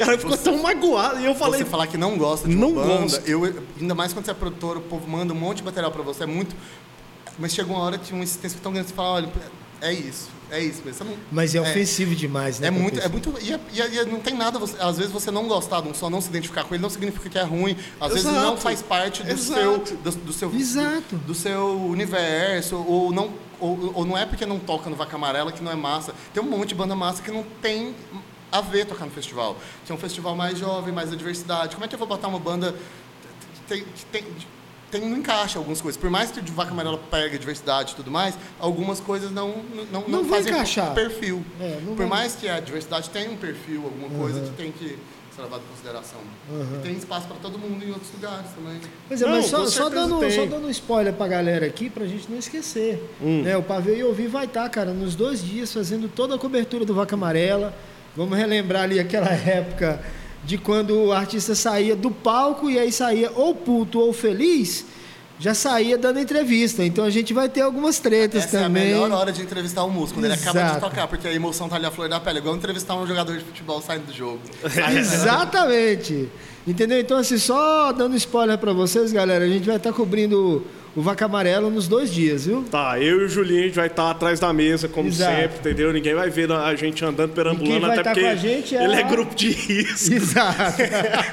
cara 0.05 0.19
ficou 0.19 0.37
você, 0.37 0.45
tão 0.45 0.63
magoado. 0.63 1.21
E 1.21 1.27
eu 1.27 1.35
falei. 1.35 1.61
Você 1.61 1.67
falar 1.67 1.87
que 1.87 1.97
não 1.97 2.17
gosta 2.17 2.49
de 2.49 2.55
não 2.55 2.73
banda, 2.73 3.03
gosto. 3.03 3.29
Eu, 3.29 3.63
ainda 3.81 3.95
mais 3.95 4.13
quando 4.13 4.25
você 4.25 4.31
é 4.31 4.35
produtor, 4.35 4.77
o 4.79 4.81
povo 4.81 5.09
manda 5.09 5.33
um 5.33 5.37
monte 5.37 5.59
de 5.59 5.65
material 5.65 5.91
pra 5.91 6.03
você, 6.03 6.25
é 6.25 6.27
muito. 6.27 6.55
Mas 7.39 7.55
chega 7.55 7.71
uma 7.71 7.81
hora 7.81 7.99
que 7.99 8.13
uma 8.13 8.23
insistência 8.23 8.59
tão 8.63 8.73
grande, 8.73 8.89
você 8.89 8.95
fala, 8.95 9.11
olha, 9.11 9.29
é 9.81 9.93
isso. 9.93 10.29
É 10.51 10.61
isso 10.61 10.83
mesmo. 10.85 11.17
Mas 11.31 11.55
é, 11.55 11.59
é 11.59 11.61
ofensivo 11.61 12.15
demais, 12.15 12.59
né? 12.59 12.67
É 12.67 12.71
muito, 12.71 12.99
é 12.99 13.09
muito. 13.09 13.33
E, 13.41 13.53
é, 13.53 13.61
e, 13.73 13.81
é, 13.81 14.03
e, 14.03 14.07
não 14.07 14.19
tem 14.19 14.35
nada. 14.35 14.59
Você, 14.59 14.77
às 14.81 14.99
vezes 14.99 15.13
você 15.13 15.31
não 15.31 15.47
gostar 15.47 15.81
de 15.81 15.89
um 15.89 15.95
som, 15.95 16.11
não 16.11 16.21
se 16.21 16.29
identificar 16.29 16.65
com 16.65 16.75
ele, 16.75 16.83
não 16.83 16.91
significa 16.91 17.29
que 17.29 17.39
é 17.39 17.45
ruim. 17.45 17.77
Às 18.01 18.13
Exato. 18.13 18.15
vezes 18.15 18.33
não 18.33 18.57
faz 18.57 18.83
parte 18.83 19.23
do 19.23 19.31
Exato. 19.31 19.61
seu. 19.61 19.97
Do, 19.97 20.11
do 20.11 20.33
seu 20.33 20.53
Exato. 20.53 21.17
Do, 21.17 21.19
do, 21.19 21.35
seu 21.35 21.81
universo. 21.87 22.77
Ou 22.77 23.13
não, 23.13 23.31
ou, 23.61 23.93
ou 23.95 24.05
não 24.05 24.19
é 24.19 24.27
porque 24.27 24.45
não 24.45 24.59
toca 24.59 24.91
no 24.91 24.97
Vaca 24.97 25.15
Amarela 25.15 25.53
que 25.53 25.63
não 25.63 25.71
é 25.71 25.77
massa. 25.77 26.13
Tem 26.35 26.43
um 26.43 26.47
monte 26.47 26.71
de 26.71 26.75
banda 26.75 26.97
massa 26.97 27.23
que 27.23 27.31
não 27.31 27.45
tem 27.63 27.95
a 28.51 28.61
ver 28.61 28.87
tocar 28.87 29.05
no 29.05 29.11
festival. 29.11 29.57
Que 29.85 29.93
é 29.93 29.95
um 29.95 29.99
festival 29.99 30.35
mais 30.35 30.59
jovem, 30.59 30.93
mais 30.93 31.11
da 31.11 31.17
diversidade. 31.17 31.75
Como 31.75 31.85
é 31.85 31.89
que 31.89 31.95
eu 31.95 31.99
vou 31.99 32.09
botar 32.09 32.29
uma 32.29 32.39
banda 32.39 32.73
que 32.73 33.61
tem, 33.69 33.85
tem, 34.11 34.25
tem, 34.91 35.09
não 35.09 35.19
encaixa 35.19 35.59
algumas 35.59 35.81
coisas. 35.81 36.01
Por 36.01 36.11
mais 36.11 36.31
que 36.31 36.41
o 36.41 36.45
Vaca 36.53 36.73
Amarela 36.73 36.99
pegue 37.11 37.39
diversidade 37.39 37.93
e 37.93 37.97
tudo 37.97 38.11
mais, 38.11 38.37
algumas 38.59 39.01
coisas 39.01 39.31
não, 39.31 39.63
não, 39.75 39.85
não, 39.85 40.09
não 40.09 40.25
fazem 40.25 40.53
encaixar. 40.53 40.95
perfil. 40.95 41.45
É, 41.61 41.81
Por 41.87 41.97
vai... 41.97 42.07
mais 42.07 42.35
que 42.35 42.49
a 42.49 42.59
diversidade 42.61 43.09
tenha 43.11 43.31
um 43.31 43.37
perfil, 43.37 43.85
alguma 43.85 44.09
uhum. 44.09 44.19
coisa 44.19 44.41
que 44.41 44.51
tem 44.51 44.73
que 44.73 44.99
ser 45.35 45.43
levado 45.43 45.63
em 45.63 45.71
consideração. 45.71 46.21
Uhum. 46.51 46.79
E 46.79 46.83
tem 46.83 46.97
espaço 46.97 47.27
para 47.27 47.37
todo 47.37 47.59
mundo 47.59 47.85
em 47.85 47.91
outros 47.91 48.13
lugares 48.13 48.51
também. 48.51 48.81
Pois 49.09 49.23
é, 49.23 49.27
não, 49.27 49.37
mas 49.37 49.47
só, 49.47 49.67
só, 49.67 49.89
dando, 49.89 50.31
só 50.31 50.47
dando 50.47 50.67
um 50.67 50.71
spoiler 50.71 51.13
para 51.13 51.27
a 51.27 51.29
galera 51.29 51.67
aqui, 51.67 51.89
para 51.89 52.05
a 52.05 52.09
gente 52.09 52.31
não 52.31 52.39
esquecer. 52.39 53.03
Hum. 53.23 53.43
Né, 53.43 53.57
o 53.57 53.63
Pavê 53.63 53.99
e 53.99 54.05
Ouvir 54.05 54.27
vai 54.27 54.47
estar, 54.47 54.65
tá, 54.65 54.69
cara, 54.69 54.93
nos 54.93 55.15
dois 55.15 55.43
dias 55.43 55.73
fazendo 55.73 56.09
toda 56.09 56.35
a 56.35 56.39
cobertura 56.39 56.85
do 56.85 56.95
Vaca 56.95 57.15
Amarela. 57.15 57.75
Vamos 58.17 58.37
relembrar 58.37 58.83
ali 58.83 58.99
aquela 58.99 59.31
época 59.33 60.01
de 60.45 60.59
quando 60.59 60.97
o 60.97 61.13
artista 61.13 61.55
saía 61.55 61.95
do 61.95 62.11
palco 62.11 62.71
e 62.71 62.79
aí 62.79 62.91
saía 62.91 63.31
ou 63.35 63.55
puto 63.55 64.01
ou 64.01 64.13
feliz, 64.13 64.85
já 65.39 65.55
saía 65.55 65.97
dando 65.97 66.19
entrevista. 66.19 66.85
Então 66.85 67.05
a 67.05 67.11
gente 67.11 67.33
vai 67.33 67.49
ter 67.49 67.61
algumas 67.63 67.99
tretas 67.99 68.45
Essa 68.45 68.61
também. 68.61 68.85
É 68.85 68.95
a 68.95 69.01
melhor 69.01 69.11
hora 69.13 69.33
de 69.33 69.43
entrevistar 69.43 69.85
o 69.85 69.91
músico, 69.91 70.19
quando 70.19 70.27
ele 70.27 70.35
acaba 70.35 70.75
de 70.75 70.81
tocar, 70.81 71.09
porque 71.09 71.29
a 71.29 71.33
emoção 71.33 71.69
tá 71.69 71.77
ali 71.77 71.87
a 71.87 71.91
flor 71.91 72.09
da 72.09 72.21
pele, 72.21 72.39
é 72.39 72.41
igual 72.41 72.57
entrevistar 72.57 72.95
um 72.97 73.07
jogador 73.07 73.37
de 73.37 73.45
futebol 73.45 73.81
saindo 73.81 74.07
do 74.07 74.13
jogo. 74.13 74.41
Exatamente. 74.97 76.29
Entendeu? 76.67 77.01
Então, 77.01 77.17
assim, 77.17 77.39
só 77.39 77.91
dando 77.93 78.17
spoiler 78.17 78.59
para 78.59 78.73
vocês, 78.73 79.13
galera, 79.13 79.45
a 79.45 79.49
gente 79.49 79.65
vai 79.65 79.77
estar 79.77 79.91
tá 79.91 79.97
cobrindo 79.97 80.65
o 80.95 81.03
Vaca 81.03 81.25
Amarela 81.25 81.71
nos 81.71 81.87
dois 81.87 82.13
dias, 82.13 82.47
viu? 82.47 82.65
Tá, 82.71 82.99
eu 82.99 83.21
e 83.21 83.25
o 83.25 83.29
Julinho 83.29 83.61
a 83.61 83.67
gente 83.67 83.77
vai 83.77 83.87
estar 83.87 84.05
tá 84.05 84.11
atrás 84.11 84.41
da 84.41 84.53
mesa, 84.53 84.89
como 84.89 85.09
Exato. 85.09 85.37
sempre, 85.37 85.59
entendeu? 85.59 85.93
Ninguém 85.93 86.15
vai 86.15 86.31
ver 86.31 86.51
a 86.51 86.75
gente 86.75 87.05
andando 87.05 87.33
perambulando, 87.33 87.87
até 87.87 88.03
tá 88.03 88.13
porque 88.13 88.27
é 88.27 88.85
ele 88.85 88.95
a... 88.95 89.01
é 89.01 89.03
grupo 89.05 89.35
de 89.35 89.51
risco. 89.51 90.15
Exato. 90.15 90.83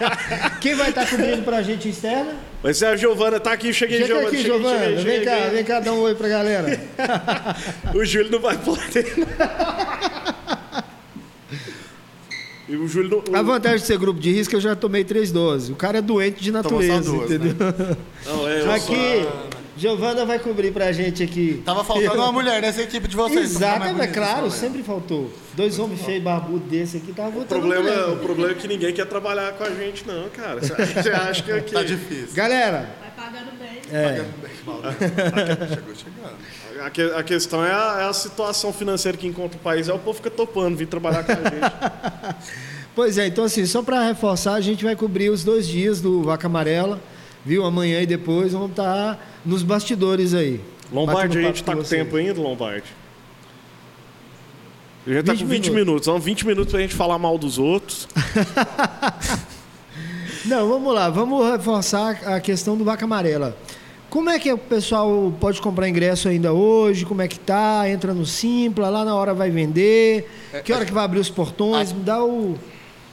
quem 0.62 0.76
vai 0.76 0.90
estar 0.90 1.06
tá 1.06 1.10
cobrindo 1.10 1.42
pra 1.42 1.62
gente 1.64 1.90
externa? 1.90 2.36
Vai 2.62 2.74
ser 2.74 2.86
a 2.86 2.96
Giovana, 2.96 3.40
tá 3.40 3.52
aqui, 3.52 3.74
cheguei, 3.74 3.98
Chega 3.98 4.08
Giovana. 4.08 4.28
Aqui, 4.28 4.38
cheguei, 4.38 4.60
Giovana. 4.60 4.98
Cheguei, 4.98 5.18
vem 5.18 5.26
cá, 5.26 5.48
vem 5.48 5.64
cá 5.64 5.80
dar 5.80 5.94
um 5.94 6.00
oi 6.02 6.16
pra 6.16 6.28
galera. 6.28 6.80
o 7.96 8.06
Júlio 8.06 8.32
não 8.32 8.40
vai 8.40 8.58
poder. 8.58 9.06
E 12.70 12.76
o 12.76 12.88
Júlio 12.88 13.24
não. 13.30 13.40
A 13.40 13.42
vantagem 13.42 13.78
de 13.78 13.86
ser 13.86 13.98
grupo 13.98 14.20
de 14.20 14.32
risco, 14.32 14.56
eu 14.56 14.60
já 14.60 14.76
tomei 14.76 15.04
três 15.04 15.32
doses. 15.32 15.70
O 15.70 15.76
cara 15.76 16.00
é 16.00 16.02
doente 16.02 16.44
de 16.44 16.52
natureza, 16.52 17.12
duas, 17.12 17.32
entendeu? 17.32 17.54
Né? 17.54 17.98
Não, 18.26 18.48
é, 18.48 18.76
Aqui, 18.76 19.28
Giovana 19.78 20.26
vai 20.26 20.40
cobrir 20.40 20.72
pra 20.72 20.92
gente 20.92 21.22
aqui. 21.24 21.62
Tava 21.66 21.84
faltando 21.84 22.16
uma 22.16 22.32
mulher 22.32 22.62
nessa 22.62 22.82
equipe 22.82 23.08
de 23.08 23.16
vocês. 23.16 23.58
pra 23.58 23.74
ficar 23.74 23.86
Exato, 23.90 24.02
é 24.02 24.08
claro, 24.08 24.50
sempre 24.52 24.82
faltou. 24.84 25.32
Dois 25.54 25.78
homens 25.80 26.02
feios, 26.02 26.24
barbudos 26.24 26.68
desse 26.70 26.98
aqui, 26.98 27.14
tava 27.14 27.30
O 27.30 27.32
voltando. 27.34 27.60
problema, 27.60 27.84
mulher. 27.84 28.08
o 28.10 28.18
problema 28.18 28.52
é 28.52 28.56
que 28.56 28.68
ninguém 28.68 28.94
quer 28.94 29.06
trabalhar 29.06 29.54
com 29.54 29.64
a 29.64 29.70
gente, 29.70 30.06
não, 30.08 30.28
cara. 30.30 30.60
Você 30.62 31.10
acha 31.12 31.44
que 31.44 31.52
aqui. 31.52 31.74
Tá 31.74 31.84
difícil. 31.84 32.34
Galera, 32.34 32.90
Vai 33.00 33.26
pagando 33.26 33.52
bem. 33.60 33.82
é, 33.92 34.26
Chegou 35.70 35.96
chegando. 35.96 36.38
A, 36.86 36.90
que- 36.90 37.02
a 37.02 37.24
questão 37.24 37.66
é 37.66 37.72
a, 37.72 37.98
é 38.02 38.10
a 38.10 38.14
situação 38.14 38.72
financeira 38.74 39.18
que 39.18 39.28
encontra 39.28 39.58
o 39.58 39.62
país. 39.62 39.88
É 39.90 39.94
o 39.94 40.00
povo 40.00 40.16
fica 40.18 40.30
topando 40.30 40.76
vir 40.78 40.88
trabalhar 40.88 41.24
com 41.24 41.32
a 41.32 41.36
gente. 41.36 42.38
pois 42.96 43.18
é, 43.18 43.28
então 43.28 43.44
assim, 43.44 43.66
só 43.66 43.82
pra 43.82 44.04
reforçar, 44.08 44.54
a 44.54 44.62
gente 44.62 44.84
vai 44.84 44.96
cobrir 44.96 45.30
os 45.30 45.44
dois 45.44 45.68
dias 45.68 46.00
do 46.02 46.22
Vaca 46.24 46.48
Amarela, 46.48 47.00
viu? 47.48 47.66
Amanhã 47.66 48.02
e 48.02 48.06
depois 48.06 48.52
vamos 48.52 48.72
estar 48.72 49.40
nos 49.46 49.64
bastidores 49.64 50.34
aí. 50.34 50.60
Lombardi, 50.92 51.38
a 51.38 51.42
gente 51.42 51.64
papo 51.64 51.78
tá 51.78 51.84
com 51.84 51.90
tempo 51.90 52.18
ainda, 52.18 52.42
Lombardi? 52.42 52.94
A 55.06 55.10
gente 55.10 55.24
tá 55.24 55.32
20 55.32 55.42
com 55.42 55.48
20 55.48 55.64
minutos. 55.64 55.86
minutos. 55.86 56.06
São 56.06 56.20
20 56.20 56.46
minutos 56.46 56.72
pra 56.72 56.82
gente 56.82 56.94
falar 56.94 57.18
mal 57.18 57.38
dos 57.38 57.58
outros. 57.58 58.08
Não, 60.46 60.68
vamos 60.68 60.94
lá, 60.94 61.10
vamos 61.10 61.50
reforçar 61.50 62.20
a 62.26 62.40
questão 62.40 62.78
do 62.78 62.84
Vaca 62.84 63.06
Amarela. 63.06 63.58
Como 64.10 64.30
é 64.30 64.40
que 64.40 64.52
o 64.52 64.58
pessoal 64.58 65.34
pode 65.40 65.62
comprar 65.62 65.88
ingresso 65.88 66.30
ainda 66.30 66.54
hoje? 66.54 67.06
Como 67.06 67.22
é 67.22 67.28
que 67.28 67.40
tá? 67.40 67.90
Entra 67.90 68.14
no 68.14 68.26
Simpla, 68.26 68.90
lá 68.90 69.04
na 69.04 69.14
hora 69.14 69.34
vai 69.34 69.50
vender. 69.50 70.30
Que 70.64 70.72
hora 70.72 70.86
que 70.86 70.94
vai 70.94 71.04
abrir 71.04 71.20
os 71.20 71.30
portões? 71.30 71.92
Me 71.92 72.02
dá 72.02 72.24
o. 72.24 72.58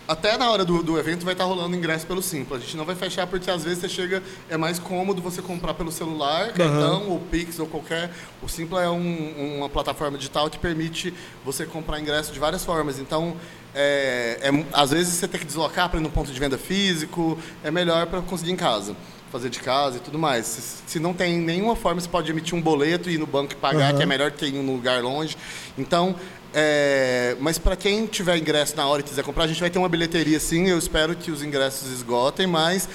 Até 0.06 0.36
na 0.36 0.50
hora 0.50 0.66
do, 0.66 0.82
do 0.82 0.98
evento 0.98 1.24
vai 1.24 1.32
estar 1.32 1.44
rolando 1.44 1.74
ingresso 1.74 2.06
pelo 2.06 2.20
Simpla. 2.20 2.58
A 2.58 2.60
gente 2.60 2.76
não 2.76 2.84
vai 2.84 2.94
fechar 2.94 3.26
porque 3.26 3.50
às 3.50 3.64
vezes 3.64 3.78
você 3.78 3.88
chega, 3.88 4.22
é 4.50 4.56
mais 4.56 4.78
cômodo 4.78 5.22
você 5.22 5.40
comprar 5.40 5.72
pelo 5.72 5.90
celular, 5.90 6.52
cartão 6.52 7.08
ou 7.08 7.18
Pix 7.20 7.58
ou 7.58 7.66
qualquer. 7.66 8.10
O 8.42 8.48
Simpla 8.48 8.82
é 8.82 8.90
um- 8.90 9.56
uma 9.58 9.68
plataforma 9.70 10.18
digital 10.18 10.50
que 10.50 10.58
permite 10.58 11.14
você 11.42 11.64
comprar 11.64 11.98
ingresso 12.00 12.32
de 12.32 12.38
várias 12.38 12.62
formas. 12.62 12.98
Então, 12.98 13.34
é, 13.74 14.38
é 14.42 14.64
às 14.74 14.90
vezes 14.90 15.14
você 15.14 15.26
tem 15.26 15.40
que 15.40 15.46
deslocar 15.46 15.88
para 15.88 15.98
ir 15.98 16.02
no 16.02 16.10
ponto 16.10 16.30
de 16.30 16.38
venda 16.38 16.58
físico, 16.58 17.38
é 17.62 17.70
melhor 17.70 18.06
para 18.06 18.20
conseguir 18.20 18.52
em 18.52 18.56
casa. 18.56 18.94
Fazer 19.32 19.48
de 19.48 19.58
casa 19.58 19.96
e 19.96 20.00
tudo 20.00 20.16
mais. 20.18 20.46
Se, 20.46 20.82
se 20.86 21.00
não 21.00 21.12
tem 21.14 21.38
nenhuma 21.38 21.74
forma, 21.74 22.00
você 22.00 22.08
pode 22.08 22.30
emitir 22.30 22.54
um 22.54 22.60
boleto 22.60 23.10
e 23.10 23.14
ir 23.14 23.18
no 23.18 23.26
banco 23.26 23.52
e 23.52 23.56
pagar, 23.56 23.88
Aham. 23.88 23.96
que 23.96 24.02
é 24.02 24.06
melhor 24.06 24.30
que 24.30 24.44
ir 24.44 24.54
em 24.54 24.58
um 24.60 24.66
lugar 24.76 25.02
longe. 25.02 25.36
Então, 25.76 26.14
é, 26.54 27.36
mas 27.40 27.58
para 27.58 27.74
quem 27.74 28.06
tiver 28.06 28.38
ingresso 28.38 28.76
na 28.76 28.86
hora 28.86 29.00
e 29.00 29.04
quiser 29.04 29.24
comprar, 29.24 29.44
a 29.44 29.46
gente 29.48 29.60
vai 29.60 29.68
ter 29.68 29.78
uma 29.78 29.88
bilheteria 29.88 30.38
sim. 30.38 30.68
Eu 30.68 30.78
espero 30.78 31.16
que 31.16 31.30
os 31.30 31.42
ingressos 31.42 31.90
esgotem, 31.90 32.46
mas 32.46 32.88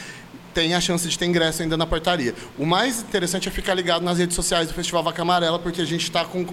tem 0.54 0.74
a 0.74 0.82
chance 0.82 1.08
de 1.08 1.20
ter 1.20 1.26
ingresso 1.26 1.62
ainda 1.62 1.76
na 1.76 1.86
portaria. 1.86 2.34
O 2.58 2.66
mais 2.66 3.02
interessante 3.02 3.50
é 3.50 3.52
ficar 3.52 3.74
ligado 3.74 4.02
nas 4.04 4.18
redes 4.18 4.36
sociais 4.36 4.70
do 4.70 4.74
Festival 4.74 5.04
Vaca 5.04 5.22
Amarela, 5.22 5.60
porque 5.60 5.82
a 5.82 5.86
gente 5.86 6.04
está 6.04 6.24
com, 6.24 6.46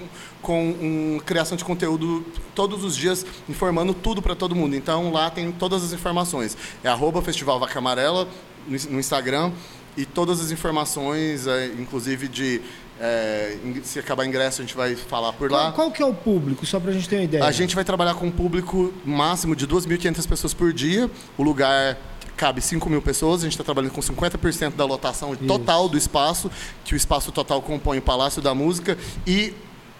com 0.42 1.20
criação 1.24 1.56
de 1.56 1.64
conteúdo 1.64 2.26
todos 2.54 2.82
os 2.82 2.96
dias, 2.96 3.24
informando 3.48 3.94
tudo 3.94 4.20
para 4.20 4.34
todo 4.34 4.54
mundo. 4.54 4.74
Então 4.74 5.12
lá 5.12 5.30
tem 5.30 5.50
todas 5.52 5.84
as 5.84 5.92
informações. 5.92 6.56
É 6.82 6.88
arroba 6.88 7.22
Festival 7.22 7.60
Vaca 7.60 7.78
Amarela 7.78 8.28
no, 8.66 8.90
no 8.90 8.98
Instagram 8.98 9.52
e 9.96 10.04
todas 10.04 10.40
as 10.40 10.50
informações, 10.50 11.46
é, 11.46 11.66
inclusive 11.66 12.28
de 12.28 12.60
é, 13.00 13.56
se 13.82 13.98
acabar 13.98 14.24
ingresso, 14.24 14.62
a 14.62 14.64
gente 14.64 14.76
vai 14.76 14.96
falar 14.96 15.32
por 15.32 15.50
lá. 15.50 15.72
Qual, 15.72 15.90
que 15.90 16.02
é 16.02 16.06
o 16.06 16.14
público, 16.14 16.64
só 16.64 16.80
pra 16.80 16.92
gente 16.92 17.08
ter 17.08 17.16
uma 17.16 17.24
ideia? 17.24 17.44
A 17.44 17.52
gente 17.52 17.74
vai 17.74 17.84
trabalhar 17.84 18.14
com 18.14 18.26
um 18.26 18.30
público 18.30 18.92
máximo 19.04 19.54
de 19.54 19.66
2.500 19.66 20.28
pessoas 20.28 20.54
por 20.54 20.72
dia. 20.72 21.10
O 21.36 21.42
lugar 21.42 21.98
cabe 22.36 22.60
5 22.60 22.88
mil 22.88 23.02
pessoas. 23.02 23.40
A 23.40 23.44
gente 23.44 23.52
está 23.52 23.64
trabalhando 23.64 23.92
com 23.92 24.00
50% 24.00 24.74
da 24.74 24.84
lotação 24.84 25.34
total 25.36 25.88
do 25.88 25.98
espaço, 25.98 26.50
que 26.84 26.94
o 26.94 26.96
espaço 26.96 27.30
total 27.32 27.60
compõe 27.60 27.98
o 27.98 28.02
Palácio 28.02 28.40
da 28.40 28.54
Música 28.54 28.96
e 29.26 29.52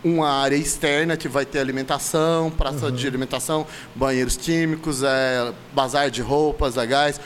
uma 0.05 0.29
área 0.29 0.57
externa 0.57 1.17
que 1.17 1.29
vai 1.29 1.45
ter 1.45 1.59
alimentação, 1.59 2.51
praça 2.51 2.93
de 2.93 3.07
alimentação, 3.07 3.67
banheiros 3.95 4.37
químicos, 4.37 5.03
é, 5.03 5.53
bazar 5.75 6.11
de 6.11 6.23
roupas, 6.23 6.79
a 6.79 6.87
gás. 6.87 7.21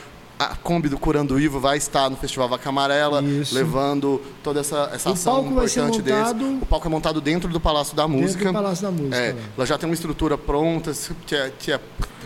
A 0.49 0.55
Kombi 0.55 0.89
do 0.89 0.97
Curando 0.97 1.39
Ivo 1.39 1.59
vai 1.59 1.77
estar 1.77 2.09
no 2.09 2.15
Festival 2.17 2.49
Vaca 2.49 2.69
Amarela, 2.69 3.21
Isso. 3.21 3.53
levando 3.53 4.21
toda 4.43 4.59
essa, 4.61 4.89
essa 4.93 5.09
O 5.09 5.13
ação 5.13 5.45
importante 5.45 6.01
deles. 6.01 6.19
montado- 6.19 6.59
O 6.61 6.65
palco 6.65 6.87
é 6.87 6.89
montado 6.89 7.21
dentro 7.21 7.49
do 7.49 7.59
Palácio 7.59 7.95
da 7.95 8.05
Dentro 8.07 8.21
Música. 8.21 8.45
do 8.45 8.53
Palácio 8.53 8.83
da 8.83 8.91
Música. 8.91 9.15
É, 9.17 9.33
né? 9.33 9.41
ela 9.57 9.65
já 9.65 9.77
tem 9.77 9.87
uma 9.89 9.93
estrutura 9.93 10.37
pronta, 10.37 10.91
que, 11.27 11.35
é, 11.35 11.51
que 11.59 11.71
é- 11.71 11.79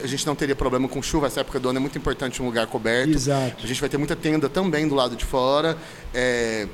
a 0.03 0.07
gente 0.07 0.25
não 0.25 0.35
teria 0.35 0.55
problema 0.55 0.87
com 0.87 1.01
chuva. 1.01 1.27
Essa 1.27 1.41
época 1.41 1.59
do 1.59 1.69
ano 1.69 1.77
é 1.77 1.81
muito 1.81 1.97
importante 1.97 2.41
um 2.41 2.45
lugar 2.45 2.67
coberto. 2.67 3.11
Exato. 3.11 3.63
A 3.63 3.67
gente 3.67 3.79
vai 3.79 3.89
ter 3.89 3.97
muita 3.97 4.15
tenda 4.15 4.47
também 4.47 4.87
do 4.87 4.95
lado 4.95 5.15
de 5.15 5.25
fora. 5.25 5.77
é, 6.13 6.67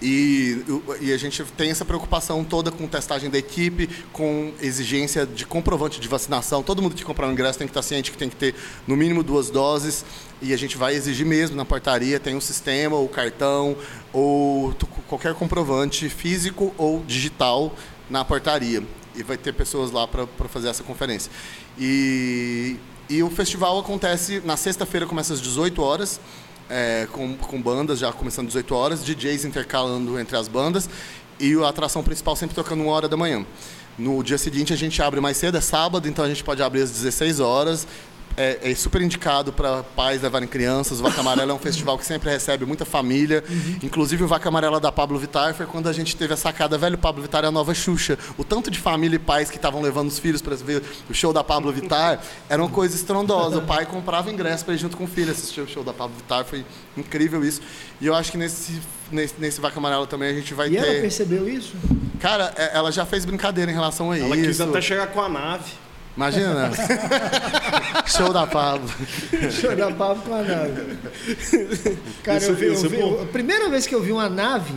e, 0.00 0.62
o- 0.68 0.82
e 1.00 1.12
a 1.12 1.16
gente 1.16 1.42
tem 1.56 1.70
essa 1.70 1.84
preocupação 1.84 2.44
toda 2.44 2.70
com 2.70 2.86
testagem 2.86 3.28
da 3.28 3.38
equipe, 3.38 3.88
com 4.12 4.52
exigência 4.60 5.26
de 5.26 5.44
comprovante 5.44 6.00
de 6.00 6.06
vacinação. 6.08 6.62
Todo 6.62 6.80
mundo 6.80 6.94
que 6.94 7.04
comprar 7.04 7.26
um 7.26 7.32
ingresso 7.32 7.58
tem 7.58 7.66
que 7.66 7.72
estar 7.72 7.82
ciente 7.82 8.10
que 8.12 8.16
tem 8.18 8.28
que 8.28 8.36
ter 8.36 8.54
no 8.86 8.96
mínimo 8.96 9.22
duas 9.22 9.50
doses. 9.50 10.04
E 10.40 10.52
a 10.52 10.56
gente 10.56 10.76
vai 10.76 10.94
exigir 10.94 11.26
mesmo 11.26 11.56
na 11.56 11.64
portaria, 11.64 12.20
tem 12.20 12.36
um 12.36 12.40
sistema, 12.40 12.96
ou 12.96 13.08
cartão, 13.08 13.76
ou 14.12 14.72
qualquer 15.08 15.34
comprovante 15.34 16.08
físico 16.08 16.72
ou 16.78 17.02
digital 17.04 17.74
na 18.08 18.24
portaria. 18.24 18.82
E 19.16 19.22
vai 19.24 19.36
ter 19.36 19.52
pessoas 19.52 19.90
lá 19.90 20.06
para 20.06 20.26
fazer 20.48 20.68
essa 20.68 20.84
conferência. 20.84 21.30
E, 21.76 22.76
e 23.10 23.20
o 23.22 23.30
festival 23.30 23.78
acontece 23.80 24.40
na 24.44 24.56
sexta-feira, 24.56 25.06
começa 25.06 25.32
às 25.32 25.40
18 25.40 25.82
horas 25.82 26.20
é, 26.68 27.06
com, 27.12 27.34
com 27.36 27.60
bandas 27.60 27.98
já 27.98 28.12
começando 28.12 28.46
às 28.46 28.52
18 28.52 28.74
horas, 28.74 29.04
DJs 29.04 29.44
intercalando 29.44 30.18
entre 30.18 30.36
as 30.36 30.48
bandas 30.48 30.88
e 31.40 31.54
a 31.54 31.68
atração 31.68 32.02
principal 32.02 32.36
sempre 32.36 32.54
tocando 32.54 32.82
uma 32.82 32.92
hora 32.92 33.08
da 33.08 33.16
manhã. 33.16 33.44
No 33.98 34.22
dia 34.22 34.38
seguinte 34.38 34.72
a 34.72 34.76
gente 34.76 35.02
abre 35.02 35.20
mais 35.20 35.36
cedo, 35.36 35.58
é 35.58 35.60
sábado, 35.60 36.08
então 36.08 36.24
a 36.24 36.28
gente 36.28 36.44
pode 36.44 36.62
abrir 36.62 36.82
às 36.82 36.90
16 36.90 37.40
horas. 37.40 37.86
É, 38.40 38.70
é 38.70 38.74
super 38.76 39.02
indicado 39.02 39.52
para 39.52 39.82
pais 39.82 40.22
levarem 40.22 40.46
crianças. 40.48 41.00
O 41.00 41.02
Vaca 41.02 41.20
Amarela 41.20 41.50
é 41.50 41.54
um 41.54 41.58
festival 41.58 41.98
que 41.98 42.06
sempre 42.06 42.30
recebe 42.30 42.64
muita 42.64 42.84
família. 42.84 43.42
Inclusive, 43.82 44.22
o 44.22 44.28
Vaca 44.28 44.48
Amarela 44.48 44.78
da 44.78 44.92
Pablo 44.92 45.18
Vittar 45.18 45.52
foi 45.54 45.66
quando 45.66 45.88
a 45.88 45.92
gente 45.92 46.14
teve 46.16 46.32
a 46.34 46.36
sacada, 46.36 46.78
velho, 46.78 46.96
Pablo 46.96 47.20
Vittar 47.20 47.42
é 47.44 47.48
a 47.48 47.50
nova 47.50 47.74
Xuxa. 47.74 48.16
O 48.36 48.44
tanto 48.44 48.70
de 48.70 48.78
família 48.78 49.16
e 49.16 49.18
pais 49.18 49.50
que 49.50 49.56
estavam 49.56 49.82
levando 49.82 50.06
os 50.08 50.20
filhos 50.20 50.40
para 50.40 50.54
ver 50.54 50.82
o 51.10 51.14
show 51.14 51.32
da 51.32 51.42
Pablo 51.42 51.72
Vittar 51.72 52.20
era 52.48 52.62
uma 52.62 52.70
coisa 52.70 52.94
estrondosa. 52.94 53.58
O 53.58 53.62
pai 53.62 53.84
comprava 53.86 54.30
ingresso 54.30 54.64
para 54.64 54.74
ir 54.74 54.78
junto 54.78 54.96
com 54.96 55.02
o 55.04 55.08
filho 55.08 55.32
assistir 55.32 55.60
o 55.60 55.66
show 55.68 55.82
da 55.82 55.92
Pablo 55.92 56.16
Vittar. 56.16 56.44
Foi 56.44 56.64
incrível 56.96 57.44
isso. 57.44 57.60
E 58.00 58.06
eu 58.06 58.14
acho 58.14 58.30
que 58.30 58.38
nesse, 58.38 58.80
nesse, 59.10 59.34
nesse 59.38 59.60
Vaca 59.60 59.78
Amarela 59.78 60.06
também 60.06 60.30
a 60.30 60.34
gente 60.34 60.54
vai 60.54 60.68
E 60.68 60.76
ela 60.76 60.86
ter. 60.86 61.00
percebeu 61.00 61.48
isso? 61.48 61.74
Cara, 62.20 62.52
é- 62.56 62.70
ela 62.76 62.92
já 62.92 63.04
fez 63.04 63.24
brincadeira 63.24 63.70
em 63.70 63.74
relação 63.74 64.12
a 64.12 64.18
Ela 64.18 64.36
isso. 64.36 64.46
quis 64.46 64.60
até 64.60 64.80
chegar 64.80 65.08
com 65.08 65.20
a 65.20 65.28
nave. 65.28 65.72
Imagina. 66.18 66.70
show 68.06 68.32
da 68.32 68.44
Pablo. 68.44 68.90
Show 69.52 69.76
da 69.76 69.88
Pablo 69.92 70.20
com 70.26 70.34
a 70.34 70.42
nave. 70.42 70.98
Cara, 72.24 72.38
Isso- 72.38 72.50
eu 72.50 72.54
vi, 72.56 72.66
eu 72.66 72.72
é 72.74 72.88
vi- 72.88 73.22
a 73.22 73.26
primeira 73.26 73.68
vez 73.68 73.86
que 73.86 73.94
eu 73.94 74.02
vi 74.02 74.10
uma 74.10 74.28
nave 74.28 74.74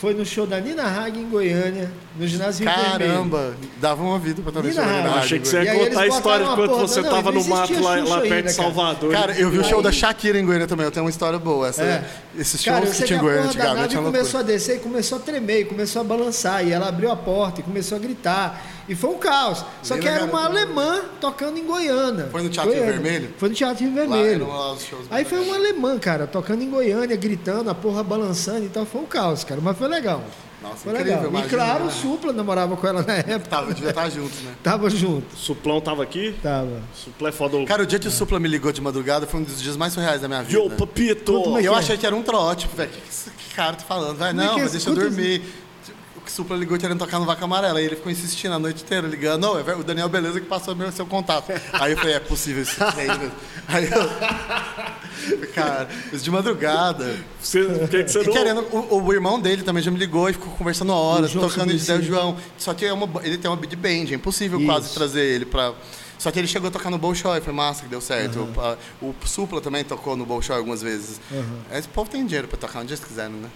foi 0.00 0.14
no 0.14 0.24
show 0.26 0.46
da 0.48 0.60
Nina 0.60 0.82
Hagen 0.84 1.22
em 1.22 1.28
Goiânia, 1.28 1.90
no 2.16 2.26
ginásio 2.26 2.66
Rio 2.68 2.76
Vermelho. 2.76 2.98
Caramba, 3.12 3.54
dava 3.80 4.02
uma 4.02 4.18
vida 4.18 4.42
pra 4.42 4.60
Hagen. 4.60 4.74
rádio. 4.80 5.10
Achei 5.14 5.38
que 5.38 5.46
você 5.46 5.62
ia 5.62 5.74
contar 5.74 6.00
a 6.00 6.06
história 6.08 6.46
de 6.46 6.54
quando 6.56 6.76
você 6.76 7.02
não, 7.02 7.10
tava 7.10 7.30
não 7.32 7.40
no 7.40 7.48
mato 7.48 7.80
lá, 7.80 7.96
lá 7.96 8.20
perto 8.20 8.32
ainda, 8.32 8.42
de. 8.42 8.52
Salvador. 8.52 9.12
Cara, 9.12 9.38
eu 9.38 9.50
vi 9.50 9.58
o 9.58 9.64
show 9.64 9.80
da 9.80 9.92
Shakira 9.92 10.40
em 10.40 10.44
Goiânia 10.44 10.66
também, 10.66 10.86
eu 10.86 10.90
tenho 10.90 11.04
uma 11.04 11.10
história 11.10 11.38
boa. 11.38 11.68
Essa, 11.68 11.82
É. 11.84 12.04
Esses 12.36 12.60
shows 12.62 12.96
que 12.96 13.04
tinha 13.04 13.18
em 13.18 13.22
Goiânia 13.22 13.44
nave 13.44 13.58
antigamente 13.58 13.96
é 13.96 14.00
uma 14.00 14.10
começou 14.10 14.40
a 14.40 14.42
descer 14.42 14.76
e 14.76 14.78
começou 14.80 15.18
a 15.18 15.20
tremer, 15.20 15.60
e 15.60 15.64
começou 15.66 16.00
a 16.02 16.04
balançar. 16.04 16.66
E 16.66 16.72
ela 16.72 16.88
abriu 16.88 17.10
a 17.12 17.16
porta 17.16 17.60
e 17.60 17.62
começou 17.64 17.96
a 17.96 18.00
gritar. 18.00 18.60
E 18.88 18.94
foi 18.94 19.10
um 19.10 19.18
caos. 19.18 19.64
Só 19.82 19.94
Nem 19.94 20.02
que 20.02 20.08
era 20.08 20.24
uma 20.24 20.42
garota. 20.42 20.60
alemã 20.60 21.04
tocando 21.20 21.58
em 21.58 21.64
Goiânia. 21.64 22.28
Foi 22.32 22.42
no 22.42 22.48
Teatro 22.48 22.72
Rio. 22.72 22.86
Vermelho? 22.86 23.34
Foi 23.36 23.48
no 23.48 23.54
Teatro 23.54 23.84
Rio 23.84 23.94
Vermelho. 23.94 24.48
lá 24.48 24.76
Aí 25.10 25.24
foi 25.24 25.40
uma 25.40 25.56
alemã, 25.56 25.98
cara, 25.98 26.26
tocando 26.26 26.62
em 26.62 26.70
Goiânia, 26.70 27.16
gritando, 27.16 27.68
a 27.68 27.74
porra 27.74 28.02
balançando 28.02 28.64
e 28.64 28.68
tal. 28.68 28.86
Foi 28.86 29.02
um 29.02 29.06
caos, 29.06 29.44
cara. 29.44 29.60
Mas 29.60 29.76
foi 29.76 29.88
legal. 29.88 30.24
Nossa, 30.60 30.76
foi 30.76 30.92
incrível, 30.92 31.14
legal. 31.14 31.24
E 31.24 31.28
imagina, 31.28 31.56
claro, 31.56 31.84
né? 31.84 31.90
o 31.90 31.92
Supla 31.92 32.32
namorava 32.32 32.76
com 32.76 32.86
ela 32.86 33.02
na 33.02 33.14
época. 33.14 33.48
Tava, 33.48 33.72
devia 33.72 33.90
estar 33.90 34.10
juntos, 34.10 34.40
né? 34.40 34.54
Tava 34.62 34.90
junto. 34.90 35.36
Suplão 35.36 35.80
tava 35.80 36.02
aqui? 36.02 36.34
Tava. 36.42 36.82
Suplé 36.94 37.30
foda. 37.30 37.64
Cara, 37.64 37.82
o 37.82 37.86
dia 37.86 37.98
que 37.98 38.08
o 38.08 38.10
Supla 38.10 38.40
me 38.40 38.48
ligou 38.48 38.72
de 38.72 38.80
madrugada 38.80 39.26
foi 39.26 39.40
um 39.40 39.44
dos 39.44 39.62
dias 39.62 39.76
mais 39.76 39.92
surreais 39.92 40.20
da 40.20 40.26
minha 40.26 40.42
vida. 40.42 40.58
Yo, 40.58 40.70
papito! 40.70 41.60
E 41.60 41.64
eu 41.64 41.72
que 41.72 41.78
é? 41.78 41.80
achei 41.80 41.96
que 41.96 42.06
era 42.06 42.16
um 42.16 42.22
trote, 42.22 42.62
tipo, 42.62 42.76
velho, 42.76 42.90
o 42.90 43.30
que, 43.30 43.30
que 43.48 43.54
cara 43.54 43.76
tá 43.76 43.84
falando? 43.84 44.16
Vai, 44.16 44.30
é 44.30 44.32
não, 44.32 44.58
é 44.58 44.62
mas 44.62 44.72
deixa 44.72 44.90
eu 44.90 44.94
dormir. 44.94 45.42
O 46.28 46.30
Supla 46.30 46.56
ligou 46.56 46.78
querendo 46.78 46.98
tocar 46.98 47.18
no 47.18 47.24
Vaca 47.24 47.44
Amarela. 47.44 47.78
Aí 47.78 47.86
ele 47.86 47.96
ficou 47.96 48.12
insistindo 48.12 48.54
a 48.54 48.58
noite 48.58 48.84
inteira, 48.84 49.06
ligando. 49.06 49.42
Não, 49.42 49.58
é 49.58 49.74
o 49.74 49.82
Daniel 49.82 50.08
Beleza 50.08 50.40
que 50.40 50.46
passou 50.46 50.76
meu 50.76 50.92
seu 50.92 51.06
contato. 51.06 51.50
Aí 51.72 51.92
eu 51.92 51.98
falei, 51.98 52.14
é 52.14 52.20
possível 52.20 52.62
isso. 52.62 52.76
é 52.82 53.06
mesmo. 53.06 53.32
Aí 53.66 53.84
eu. 53.84 55.48
Cara, 55.54 55.88
isso 56.12 56.22
de 56.22 56.30
madrugada. 56.30 57.16
Você, 57.40 57.64
que, 57.90 58.04
que 58.04 58.12
você 58.12 58.22
E 58.22 58.26
não... 58.26 58.32
querendo, 58.32 58.60
o, 58.70 59.02
o 59.02 59.12
irmão 59.12 59.40
dele 59.40 59.62
também 59.62 59.82
já 59.82 59.90
me 59.90 59.98
ligou 59.98 60.28
e 60.28 60.32
ficou 60.32 60.52
conversando 60.52 60.92
horas, 60.92 61.32
tocando 61.32 61.72
ideia, 61.72 61.98
o 61.98 62.02
João. 62.02 62.36
Só 62.56 62.72
que 62.74 62.84
é 62.84 62.92
uma, 62.92 63.08
ele 63.24 63.38
tem 63.38 63.50
uma 63.50 63.56
big 63.56 63.74
band, 63.74 64.12
é 64.12 64.14
impossível 64.14 64.58
Isso. 64.58 64.66
quase 64.66 64.94
trazer 64.94 65.24
ele 65.24 65.44
pra. 65.44 65.72
Só 66.18 66.30
que 66.32 66.38
ele 66.38 66.48
chegou 66.48 66.68
a 66.68 66.70
tocar 66.72 66.90
no 66.90 66.98
Bolshoi, 66.98 67.40
foi 67.40 67.52
massa 67.52 67.82
que 67.84 67.88
deu 67.88 68.00
certo. 68.00 68.40
O, 68.56 68.60
a- 68.60 68.76
o 69.00 69.14
Supla 69.24 69.60
também 69.60 69.84
tocou 69.84 70.16
no 70.16 70.26
Bolshoi 70.26 70.56
algumas 70.56 70.82
vezes. 70.82 71.20
Esse 71.72 71.86
povo 71.88 72.10
tem 72.10 72.26
dinheiro 72.26 72.48
pra 72.48 72.58
tocar 72.58 72.80
onde 72.80 72.92
eles 72.92 73.04
quiserem, 73.04 73.32
né? 73.36 73.48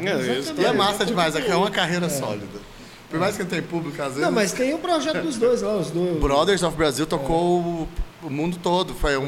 É, 0.00 0.06
É, 0.08 0.12
exatamente. 0.38 0.60
E 0.60 0.64
é 0.64 0.72
massa 0.72 1.04
demais, 1.04 1.34
é 1.34 1.56
uma 1.56 1.70
carreira 1.70 2.08
sólida. 2.08 2.60
Por 3.10 3.18
mais 3.20 3.36
que 3.36 3.42
não 3.44 3.50
tenha 3.50 3.62
público, 3.62 4.00
às 4.02 4.08
vezes. 4.08 4.22
Não, 4.22 4.32
mas 4.32 4.52
tem 4.52 4.74
o 4.74 4.78
projeto 4.78 5.22
dos 5.22 5.36
dois 5.36 5.62
lá, 5.62 5.76
os 5.76 5.90
dois. 5.90 6.18
Brothers 6.18 6.62
of 6.64 6.76
Brasil 6.76 7.06
tocou 7.06 7.60
o, 7.60 7.88
o 8.24 8.28
mundo 8.30 8.58
todo. 8.60 8.94
Foi 8.94 9.16
um, 9.16 9.26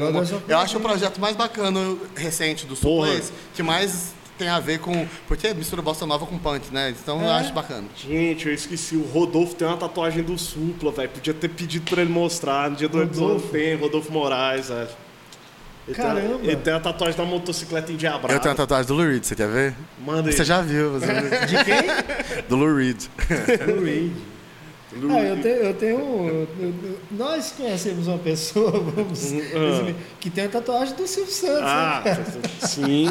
eu 0.49 0.57
acho 0.57 0.77
o 0.77 0.81
projeto 0.81 1.19
mais 1.21 1.35
bacana 1.37 1.79
recente 2.15 2.65
do. 2.65 2.75
Supla, 2.75 3.13
esse, 3.13 3.31
que 3.55 3.63
mais 3.63 4.13
tem 4.39 4.47
a 4.47 4.59
ver 4.59 4.79
com. 4.79 5.05
Porque 5.27 5.53
mistura 5.53 5.81
bossa 5.81 6.05
nova 6.05 6.25
com 6.25 6.37
punk, 6.39 6.73
né? 6.73 6.89
Então 6.89 7.21
eu 7.21 7.27
É. 7.29 7.33
acho 7.39 7.53
bacana. 7.53 7.83
Gente, 7.95 8.47
eu 8.47 8.53
esqueci. 8.53 8.95
O 8.95 9.03
Rodolfo 9.03 9.53
tem 9.53 9.67
uma 9.67 9.77
tatuagem 9.77 10.23
do 10.23 10.37
Supla, 10.37 10.91
velho. 10.91 11.09
Podia 11.09 11.33
ter 11.33 11.49
pedido 11.49 11.87
pra 11.89 12.01
ele 12.01 12.11
mostrar. 12.11 12.69
No 12.71 12.75
dia 12.77 12.87
do 12.89 13.01
episódio 13.03 13.33
Rodolfo? 13.33 13.51
tem, 13.51 13.75
Rodolfo 13.75 14.11
Moraes, 14.11 14.69
velho. 14.69 14.87
Ele 15.87 15.95
tem 15.95 16.05
a- 16.05 16.07
Caramba. 16.07 16.39
ele 16.43 16.55
tem 16.57 16.73
a 16.73 16.79
tatuagem 16.79 17.17
da 17.17 17.25
motocicleta 17.25 17.91
endiabrada. 17.91 18.33
Eu 18.33 18.39
tenho 18.39 18.53
a 18.53 18.57
tatuagem 18.57 18.87
do 18.87 18.93
Lou 18.93 19.05
Reed, 19.07 19.23
você 19.23 19.35
quer 19.35 19.47
ver? 19.49 19.75
Manda 20.05 20.29
aí. 20.29 20.35
Você 20.35 20.45
já 20.45 20.61
viu, 20.61 20.91
você 20.91 21.07
De 21.07 21.63
quem? 21.65 22.43
do 22.47 22.55
Lou 22.55 22.75
Reed. 22.75 23.03
Do 23.69 23.83
Reed. 23.83 24.11
Ah, 25.11 25.19
eu 25.21 25.41
tenho, 25.41 25.55
eu 25.55 25.73
tenho 25.75 25.99
um- 25.99 26.27
eu- 26.27 26.47
eu- 26.59 26.99
nós 27.11 27.51
conhecemos 27.55 28.07
uma 28.07 28.17
pessoa, 28.17 28.71
vamos 28.95 29.31
resumir, 29.31 29.95
que 30.19 30.31
tem 30.31 30.45
a 30.45 30.49
tatuagem 30.49 30.95
do 30.95 31.05
Silvio 31.07 31.31
Santos. 31.31 31.61
Ah, 31.63 32.01
né? 32.03 32.41
sim. 32.67 33.09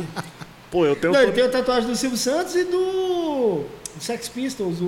Pô, 0.70 0.84
eu 0.86 0.94
tenho. 0.96 1.12
Não, 1.12 1.32
tem 1.32 1.44
a 1.44 1.48
tatuagem 1.48 1.88
do 1.88 1.96
Silvio 1.96 2.18
Santos 2.18 2.54
e 2.54 2.64
do 2.64 3.64
Sex 4.00 4.28
Pistols, 4.28 4.80
o. 4.80 4.84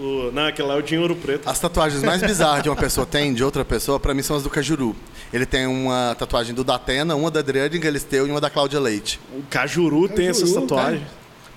o- 0.00 0.30
Não, 0.32 0.46
aquele 0.46 0.66
lá 0.68 0.74
é 0.74 0.78
o 0.78 0.82
Dinheiro 0.82 1.14
Preto. 1.14 1.48
As 1.48 1.58
tatuagens 1.60 2.02
mais 2.02 2.22
bizarras 2.22 2.62
que 2.62 2.68
uma 2.68 2.76
pessoa 2.76 3.06
tem 3.06 3.32
de 3.34 3.44
outra 3.44 3.64
pessoa, 3.64 4.00
pra 4.00 4.14
mim, 4.14 4.22
são 4.22 4.36
as 4.36 4.42
do 4.42 4.50
Cajuru. 4.50 4.96
Ele 5.32 5.44
tem 5.46 5.66
uma 5.66 6.14
tatuagem 6.18 6.54
do 6.54 6.64
Datena, 6.64 7.14
uma 7.14 7.30
da 7.30 7.40
Adriane 7.40 7.78
Galisteu 7.78 8.26
e 8.26 8.30
uma 8.30 8.40
da 8.40 8.48
Cláudia 8.48 8.80
Leite. 8.80 9.20
O 9.36 9.42
Cajuru 9.50 10.08
tem 10.08 10.28
essas 10.28 10.44
Cajuru, 10.50 10.60
tatuagens. 10.62 11.02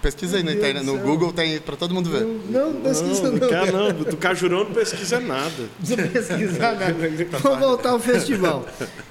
Pesquisa 0.01 0.37
aí 0.37 0.43
na 0.43 0.53
internet, 0.53 0.85
no. 0.85 0.97
Google, 0.99 1.33
tem 1.33 1.59
pra 1.59 1.75
todo 1.75 1.93
mundo 1.93 2.09
ver. 2.09 2.21
Não, 2.49 2.71
não 2.71 2.81
pesquisa 2.81 3.23
não. 3.31 3.37
Não, 3.37 3.49
cara. 3.49 3.71
não, 3.71 3.91
do 3.93 4.17
Cajuru 4.17 4.57
eu 4.59 4.63
não 4.65 4.73
pesquisa 4.73 5.19
nada. 5.19 5.51
Não 5.59 5.67
precisa 5.97 6.07
pesquisar 6.07 6.73
nada. 6.73 6.95
Vamos 7.41 7.59
voltar 7.59 7.89
ao 7.91 7.99
festival. 7.99 8.65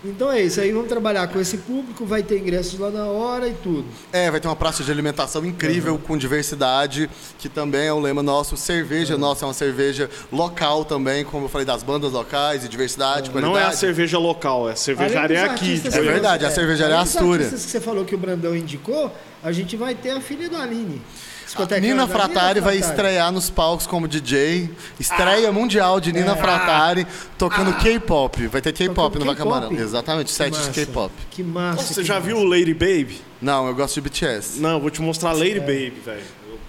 Então 0.05 0.31
é 0.31 0.43
isso 0.43 0.61
aí, 0.61 0.71
vamos 0.73 0.89
trabalhar 0.89 1.27
com 1.29 1.41
esse 1.41 1.59
público, 1.59 2.05
vai 2.07 2.23
ter 2.23 2.39
ingressos 2.39 2.79
lá 2.79 2.91
na 2.91 3.07
hora 3.07 3.49
e 3.49 3.55
tudo. 3.55 3.85
É, 4.13 4.31
vai 4.31 4.41
ter 4.41 4.47
uma 4.49 4.57
praça 4.57 4.85
de 4.85 4.91
alimentação 4.91 5.45
incrível, 5.45 5.99
com 5.99 6.17
diversidade, 6.17 7.11
que 7.39 7.49
também 7.49 7.87
é 7.87 7.93
um 7.93 8.01
lema 8.01 8.23
nosso. 8.23 8.57
Cerveja 8.57 9.17
nossa 9.19 9.45
é 9.45 9.49
uma 9.49 9.55
cerveja 9.55 10.09
local 10.33 10.85
também, 10.85 11.25
como 11.25 11.47
eu 11.47 11.49
falei, 11.49 11.65
das 11.67 11.83
bandas 11.83 12.13
locais 12.13 12.65
e 12.65 12.69
diversidade, 12.69 13.31
qualidade. 13.31 13.55
Não 13.55 13.59
é 13.61 13.65
a 13.65 13.73
cerveja 13.73 14.19
local, 14.19 14.69
é 14.69 14.73
a 14.73 14.77
cervejaria 14.77 15.45
aqui. 15.45 15.73
artistas 15.73 15.95
É 15.95 16.01
verdade, 16.01 16.45
você- 16.45 16.49
a 16.49 16.55
cervejaria 16.55 16.97
dos 16.99 17.17
Astúria. 17.17 17.49
que 17.49 17.57
você 17.59 17.81
falou 17.81 18.05
que 18.05 18.15
o 18.15 18.19
Brandão 18.19 18.55
indicou, 18.55 19.13
a 19.47 19.53
gente 19.53 19.77
vai 19.77 19.95
ter 19.95 20.11
a 20.11 20.21
filha 20.21 20.49
do 20.49 20.57
Aline. 20.57 21.01
Discoteca 21.45 21.81
Nina 21.81 22.09
Fratari 22.09 22.59
vai 22.59 22.79
Fratari. 22.79 22.99
estrear 22.99 23.31
nos 23.31 23.49
palcos 23.49 23.87
como 23.87 24.09
DJ. 24.09 24.69
Estreia 24.99 25.53
mundial 25.53 26.01
de 26.01 26.13
Nina 26.13 26.35
Fratari 26.35 27.07
tocando 27.39 27.73
K-pop. 27.75 28.49
Vai 28.49 28.61
ter 28.61 28.73
K-pop 28.73 29.17
no 29.17 29.25
Vacamarão. 29.25 29.71
Exatamente, 29.71 30.33
set 30.33 30.53
de. 30.53 30.71
K-pop. 30.71 31.13
Que 31.31 31.45
massa. 31.45 31.95
Você 31.95 32.01
que 32.01 32.07
já 32.09 32.15
massa. 32.15 32.27
viu 32.27 32.39
o 32.39 32.45
Lady 32.45 32.75
Baby? 32.75 33.21
Não, 33.41 33.69
eu 33.69 33.75
gosto 33.77 33.95
de 33.95 34.01
BTS. 34.01 34.59
Não, 34.59 34.71
eu 34.73 34.81
vou 34.81 34.91
te 34.91 35.01
mostrar 35.01 35.31
Lady 35.33 35.61
Baby, 35.61 36.03
velho. 36.05 36.25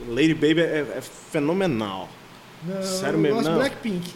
Lady 0.10 0.36
Baby 0.36 0.62
é, 0.62 0.86
é 0.98 1.02
fenomenal. 1.32 2.08
Não, 2.64 2.84
Sério 2.84 3.16
eu 3.16 3.20
mesmo, 3.20 3.38
gosto 3.38 3.48
não. 3.50 3.54
de 3.54 3.60
Blackpink. 3.60 4.14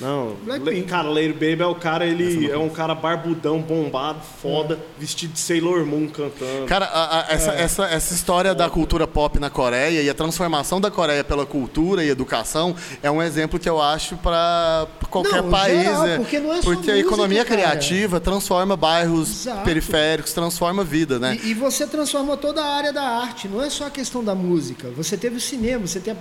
Não, 0.00 0.36
Blackpink. 0.44 0.82
Cara, 0.86 1.08
Lady 1.08 1.32
Baby 1.32 1.62
é 1.62 1.66
o 1.66 1.74
cara, 1.74 2.06
ele 2.06 2.50
é 2.50 2.56
um 2.56 2.68
cara 2.68 2.94
barbudão, 2.94 3.60
bombado, 3.60 4.20
foda, 4.40 4.78
vestido 4.98 5.32
de 5.32 5.40
Sailor 5.40 5.84
Moon 5.84 6.06
cantando. 6.08 6.66
Cara, 6.66 6.84
a- 6.86 7.20
a- 7.20 7.26
essa, 7.32 7.50
essa, 7.52 7.84
essa 7.86 8.14
história 8.14 8.54
da 8.54 8.70
cultura 8.70 9.06
pop 9.08 9.38
na 9.40 9.50
Coreia 9.50 10.00
e 10.00 10.08
a 10.08 10.14
transformação 10.14 10.80
da 10.80 10.90
Coreia 10.90 11.24
pela 11.24 11.44
cultura 11.44 12.04
e 12.04 12.08
educação 12.08 12.76
é 13.02 13.10
um 13.10 13.20
exemplo 13.20 13.58
que 13.58 13.68
eu 13.68 13.82
acho 13.82 14.16
para 14.18 14.86
qualquer 15.10 15.42
Não, 15.42 15.50
país. 15.50 15.82
geral, 15.82 16.06
é. 16.06 16.16
porque 16.16 16.38
não 16.38 16.52
é 16.52 16.56
só 16.56 16.62
Porque 16.62 16.90
a 16.90 16.94
música, 16.94 17.08
economia 17.08 17.44
cara. 17.44 17.56
criativa 17.62 18.20
transforma 18.20 18.76
bairros 18.76 19.46
Exato. 19.46 19.64
periféricos, 19.64 20.32
transforma 20.32 20.82
a 20.82 20.84
vida, 20.84 21.18
né? 21.18 21.38
E, 21.42 21.48
e 21.50 21.54
você 21.54 21.86
transforma 21.86 22.36
toda 22.36 22.62
a 22.62 22.66
área 22.76 22.92
da 22.92 23.02
arte, 23.02 23.48
não 23.48 23.60
é 23.62 23.68
só 23.68 23.86
a 23.86 23.90
questão 23.90 24.22
da 24.22 24.34
música. 24.34 24.90
Você 24.96 25.16
teve 25.16 25.36
o 25.36 25.40
cinema, 25.40 25.86
você 25.86 25.98
tem 25.98 26.14
a 26.14 26.16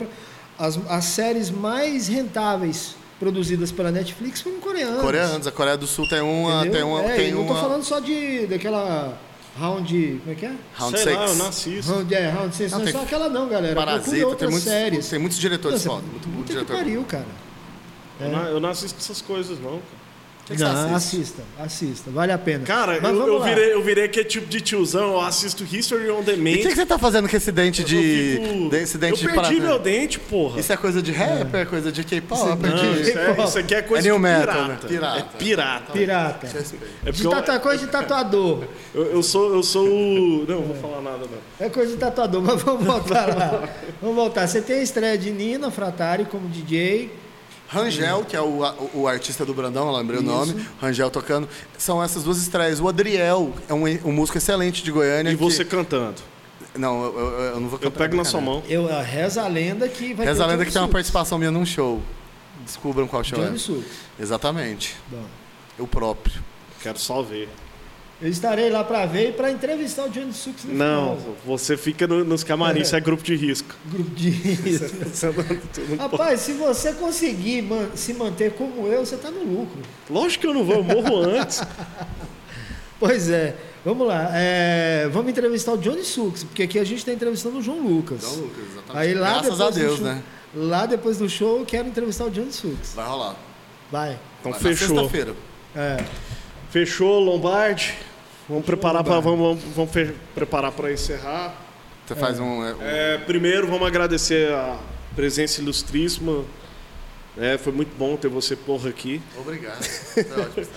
as, 0.59 0.79
as 0.89 1.05
séries 1.05 1.51
mais 1.51 2.07
rentáveis 2.07 2.95
produzidas 3.19 3.71
pela 3.71 3.91
Netflix 3.91 4.41
foram 4.41 4.59
coreanas. 4.59 5.01
Coreanos, 5.01 5.47
a 5.47 5.51
Coreia 5.51 5.77
do 5.77 5.87
Sul 5.87 6.07
tem 6.07 6.21
uma. 6.21 6.61
entendeu? 6.61 6.71
Tem 6.73 6.83
uma, 6.83 7.03
é, 7.03 7.15
tem 7.15 7.29
eu 7.29 7.35
não 7.37 7.45
tô 7.47 7.53
uma 7.53 7.61
falando 7.61 7.83
só 7.83 7.99
de 7.99 8.45
daquela 8.47 9.17
round. 9.59 10.19
Como 10.23 10.31
é 10.31 10.35
que 10.35 10.45
é? 10.45 10.55
Round 10.75 10.99
Sei 10.99 11.13
lá, 11.15 11.21
eu 11.23 11.27
Six. 11.29 11.39
não 11.39 11.47
assisto. 11.47 11.91
Round, 11.91 12.15
é, 12.15 12.29
round 12.29 12.55
six, 12.55 12.71
Não, 12.71 12.79
não, 12.79 12.87
é 12.87 12.91
só 12.91 13.01
aquela 13.01 13.29
não, 13.29 13.47
galera. 13.49 13.75
Parasita, 13.75 14.11
tem 14.15 14.23
outras 14.23 14.49
muitos, 14.51 14.69
séries. 14.69 15.09
tem 15.09 15.19
muitos 15.19 15.37
diretores 15.39 15.83
foda. 15.83 16.03
Muito 16.11 16.27
bom 16.27 16.35
puta 16.37 16.47
que 16.47 16.53
diretor. 16.53 16.75
pariu, 16.77 17.03
cara. 17.05 17.25
Eu, 18.19 18.29
não, 18.29 18.45
eu 18.45 18.59
não 18.59 18.69
assisto 18.69 18.97
essas 18.99 19.21
coisas, 19.21 19.59
não. 19.59 19.71
cara. 19.71 19.96
Que 20.55 20.63
não, 20.63 20.95
assista, 20.95 21.41
assista, 21.59 22.09
vale 22.11 22.31
a 22.31 22.37
pena. 22.37 22.63
Cara, 22.63 22.99
Mas 23.01 23.11
eu, 23.11 23.17
vamos 23.17 23.27
eu 23.33 23.37
lá. 23.39 23.45
virei, 23.45 23.73
eu 23.73 23.83
virei 23.83 24.07
que 24.07 24.23
tipo 24.23 24.47
de 24.47 24.61
tiozão, 24.61 25.13
eu 25.13 25.21
assisto 25.21 25.63
History 25.63 26.09
on 26.09 26.19
E 26.19 26.21
o 26.21 26.23
que, 26.23 26.31
Demand. 26.35 26.57
que 26.57 26.75
você 26.75 26.85
tá 26.85 26.97
fazendo 26.97 27.27
com 27.27 27.35
esse 27.35 27.51
dente 27.51 27.83
de. 27.83 27.95
eu 27.95 28.43
fico- 28.45 28.69
Desse 28.69 28.97
dente 28.97 29.23
eu 29.23 29.29
de 29.29 29.35
perdi 29.35 29.59
meu 29.59 29.77
dente, 29.79 30.19
porra. 30.19 30.59
Isso 30.59 30.71
é 30.71 30.77
coisa 30.77 31.01
de 31.01 31.11
rap, 31.11 31.53
é 31.55 31.65
coisa 31.65 31.91
de 31.91 32.03
K-pop? 32.03 32.41
Isso 32.41 32.47
é- 32.47 32.79
é 32.79 33.01
isso, 33.01 33.19
é, 33.41 33.45
isso 33.45 33.59
aqui 33.59 33.75
é 33.75 33.81
coisa 33.81 34.07
É 34.07 34.11
new 34.11 34.15
de 34.15 34.21
metal, 34.21 34.45
pirata. 34.53 34.67
né? 34.67 34.77
Pirata. 34.87 35.19
É 35.19 35.37
pirata. 35.37 35.91
Pirata. 35.93 36.47
É 37.05 37.11
De 37.11 37.59
coisa 37.59 37.85
de 37.85 37.91
tatuador. 37.91 38.63
eu, 38.95 39.03
eu 39.05 39.23
sou, 39.23 39.53
eu 39.53 39.63
sou 39.63 39.85
o... 39.87 40.45
Não, 40.47 40.55
não 40.61 40.67
vou 40.67 40.75
falar 40.75 41.01
nada, 41.01 41.19
não. 41.19 41.65
É 41.65 41.69
coisa 41.69 41.91
de 41.91 41.97
tatuador, 41.97 42.41
mas 42.41 42.61
vamos 42.61 42.85
voltar 42.85 43.27
lá. 43.35 43.69
Vamos 44.01 44.15
voltar. 44.15 44.47
Você 44.47 44.61
tem 44.61 44.79
a 44.79 44.83
estreia 44.83 45.17
de 45.17 45.31
Nina 45.31 45.69
Fratari 45.71 46.25
como 46.25 46.47
DJ. 46.47 47.09
Rangel, 47.69 48.23
que 48.23 48.35
é 48.35 48.41
o, 48.41 48.63
o, 48.63 49.01
o 49.01 49.07
artista 49.07 49.45
do 49.45 49.53
Brandão, 49.53 49.87
eu 49.87 49.95
lembrei 49.97 50.19
o 50.19 50.23
nome. 50.23 50.65
Rangel 50.81 51.09
tocando. 51.11 51.47
São 51.77 52.01
essas 52.01 52.23
duas 52.23 52.37
estreias. 52.37 52.79
O 52.79 52.87
Adriel 52.87 53.53
é 53.67 53.73
um, 53.73 53.83
um 54.05 54.11
músico 54.11 54.37
excelente 54.37 54.81
de 54.83 54.91
Goiânia. 54.91 55.31
E 55.31 55.35
que- 55.37 55.43
você 55.43 55.65
cantando. 55.65 56.15
Não, 56.75 57.03
eu, 57.03 57.19
eu- 57.19 57.29
eu 57.55 57.59
não 57.59 57.67
vou 57.69 57.79
Eu 57.81 57.91
cantar. 57.91 57.97
pego 58.05 58.15
na 58.15 58.23
sua 58.23 58.39
mão. 58.39 58.63
Eu, 58.69 58.87
a 58.91 59.01
reza 59.01 59.43
a 59.43 59.47
lenda 59.47 59.87
que 59.89 60.13
vai 60.13 60.25
Reza 60.27 60.43
a 60.43 60.47
lenda 60.47 60.63
que 60.65 60.71
tem 60.71 60.81
uma 60.81 60.87
participação 60.87 61.37
minha 61.37 61.51
num 61.51 61.65
show. 61.65 62.01
Descubram 62.63 63.07
qual 63.07 63.23
show 63.23 63.39
Johnny 63.39 63.55
é. 63.55 63.59
Sulks. 63.59 63.91
Exatamente. 64.19 64.95
Bom. 65.09 65.23
Eu 65.77 65.87
próprio. 65.87 66.41
Quero 66.81 66.99
só 66.99 67.21
ver. 67.21 67.49
Eu 68.19 68.29
estarei 68.29 68.69
lá 68.71 68.83
para 68.83 69.05
ver 69.05 69.29
e 69.29 69.31
para 69.31 69.51
entrevistar 69.51 70.05
o 70.05 70.09
Johnny 70.09 70.31
no 70.65 70.73
Não, 70.73 71.17
final. 71.17 71.17
você 71.45 71.77
fica 71.77 72.07
no- 72.07 72.23
nos 72.23 72.43
camarins, 72.43 72.87
isso 72.87 72.95
é 72.95 72.99
grupo 72.99 73.21
de 73.23 73.35
risco. 73.35 73.75
Grupo 73.85 74.09
de 74.15 74.29
risco. 74.31 74.95
Rapaz, 75.99 76.39
se 76.41 76.53
você 76.53 76.93
conseguir 76.93 77.61
man- 77.61 77.89
se 77.95 78.13
manter 78.15 78.53
como 78.53 78.87
eu, 78.87 79.05
você 79.05 79.13
está 79.15 79.29
no 79.29 79.43
lucro. 79.43 79.79
Lógico 80.09 80.41
que 80.41 80.47
eu 80.47 80.53
não 80.55 80.63
vou, 80.63 80.77
eu 80.77 80.83
morro 80.83 81.17
antes. 81.29 81.61
Pois 82.99 83.29
é. 83.29 83.55
Vamos 83.85 84.07
lá. 84.07 84.31
é, 84.33 85.07
vamos 85.13 85.29
entrevistar 85.29 85.73
o 85.73 85.77
Johnny 85.77 86.03
Sulks, 86.03 86.43
porque 86.43 86.63
aqui 86.63 86.79
a 86.79 86.83
gente 86.83 86.97
está 86.97 87.13
entrevistando 87.13 87.59
o 87.59 87.61
João 87.61 87.79
Lucas. 87.79 88.23
Então, 88.23 88.35
Lucas, 88.43 88.63
exatamente. 88.71 88.97
Aí 88.97 89.13
lá 89.13 89.29
Graças 89.29 89.43
depois 89.43 89.61
a 89.61 89.69
do 89.69 89.75
Deus, 89.79 89.95
show- 89.97 90.05
né? 90.07 90.23
Lá 90.55 90.85
depois 90.87 91.17
do 91.19 91.29
show 91.29 91.59
eu 91.59 91.65
quero 91.67 91.87
entrevistar 91.87 92.25
o 92.25 92.31
Johnny 92.31 92.51
Sulks. 92.51 92.93
Vai 92.95 93.07
rolar. 93.07 93.35
Vai. 93.91 94.17
Então 94.39 94.51
Vai, 94.51 94.61
fechou. 94.61 94.87
Sexta-feira. 94.87 95.35
É. 95.75 96.03
Fechou, 96.71 97.19
Lombardi. 97.19 97.93
Vamos 98.47 98.65
preparar 98.65 99.03
para 99.03 99.19
vamos, 99.19 99.59
vamos, 99.75 99.75
vamos 99.91 100.11
preparar 100.33 100.71
para 100.71 100.91
encerrar. 100.91 101.53
Você 102.05 102.15
faz 102.15 102.39
um. 102.39 102.63
é, 102.65 102.73
um- 102.73 102.81
É, 102.81 103.17
primeiro, 103.19 103.67
vamos 103.67 103.85
agradecer 103.87 104.51
a 104.53 104.77
presença 105.15 105.61
ilustríssima. 105.61 106.45
É, 107.37 107.57
foi 107.57 107.73
muito 107.73 107.95
bom 107.97 108.15
ter 108.15 108.29
você 108.29 108.55
porra 108.55 108.89
aqui. 108.89 109.21
Obrigado. 109.37 109.83
Foi 109.83 110.41
ótimo. 110.41 110.67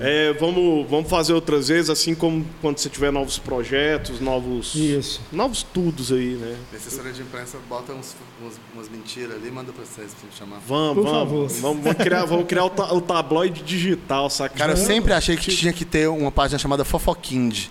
É, 0.00 0.32
vamos, 0.40 0.90
vamos 0.90 1.08
fazer 1.08 1.32
outras 1.34 1.68
vezes, 1.68 1.88
assim 1.88 2.12
como 2.12 2.44
quando 2.60 2.78
você 2.78 2.88
tiver 2.88 3.12
novos 3.12 3.38
projetos, 3.38 4.18
novos 4.20 4.74
Isso. 4.74 5.20
novos 5.30 5.62
tudos 5.62 6.10
aí, 6.10 6.34
né? 6.34 6.56
Assessoria 6.74 7.12
de 7.12 7.22
imprensa 7.22 7.58
bota 7.68 7.92
uns, 7.92 8.16
uns- 8.44 8.58
umas 8.74 8.88
mentiras 8.88 9.36
ali 9.36 9.46
e 9.48 9.50
manda 9.52 9.72
pra 9.72 9.84
vocês 9.84 10.12
pra 10.12 10.28
gente 10.28 10.36
chamar. 10.36 10.60
Vamos, 10.66 10.94
Por 10.96 11.04
vamos, 11.04 11.18
favor. 11.18 11.48
vamos, 11.48 11.82
vamos 11.84 11.98
criar, 12.02 12.24
vamos 12.24 12.46
criar 12.46 12.64
o, 12.64 12.70
ta- 12.70 12.92
o 12.92 13.00
tabloide 13.00 13.62
digital, 13.62 14.28
saca? 14.28 14.56
Cara, 14.58 14.72
eu 14.72 14.76
sempre 14.76 15.12
achei 15.12 15.36
que 15.36 15.54
tinha 15.54 15.72
que 15.72 15.84
ter 15.84 16.08
uma 16.08 16.32
página 16.32 16.58
chamada 16.58 16.84
Fofoquind. 16.84 17.66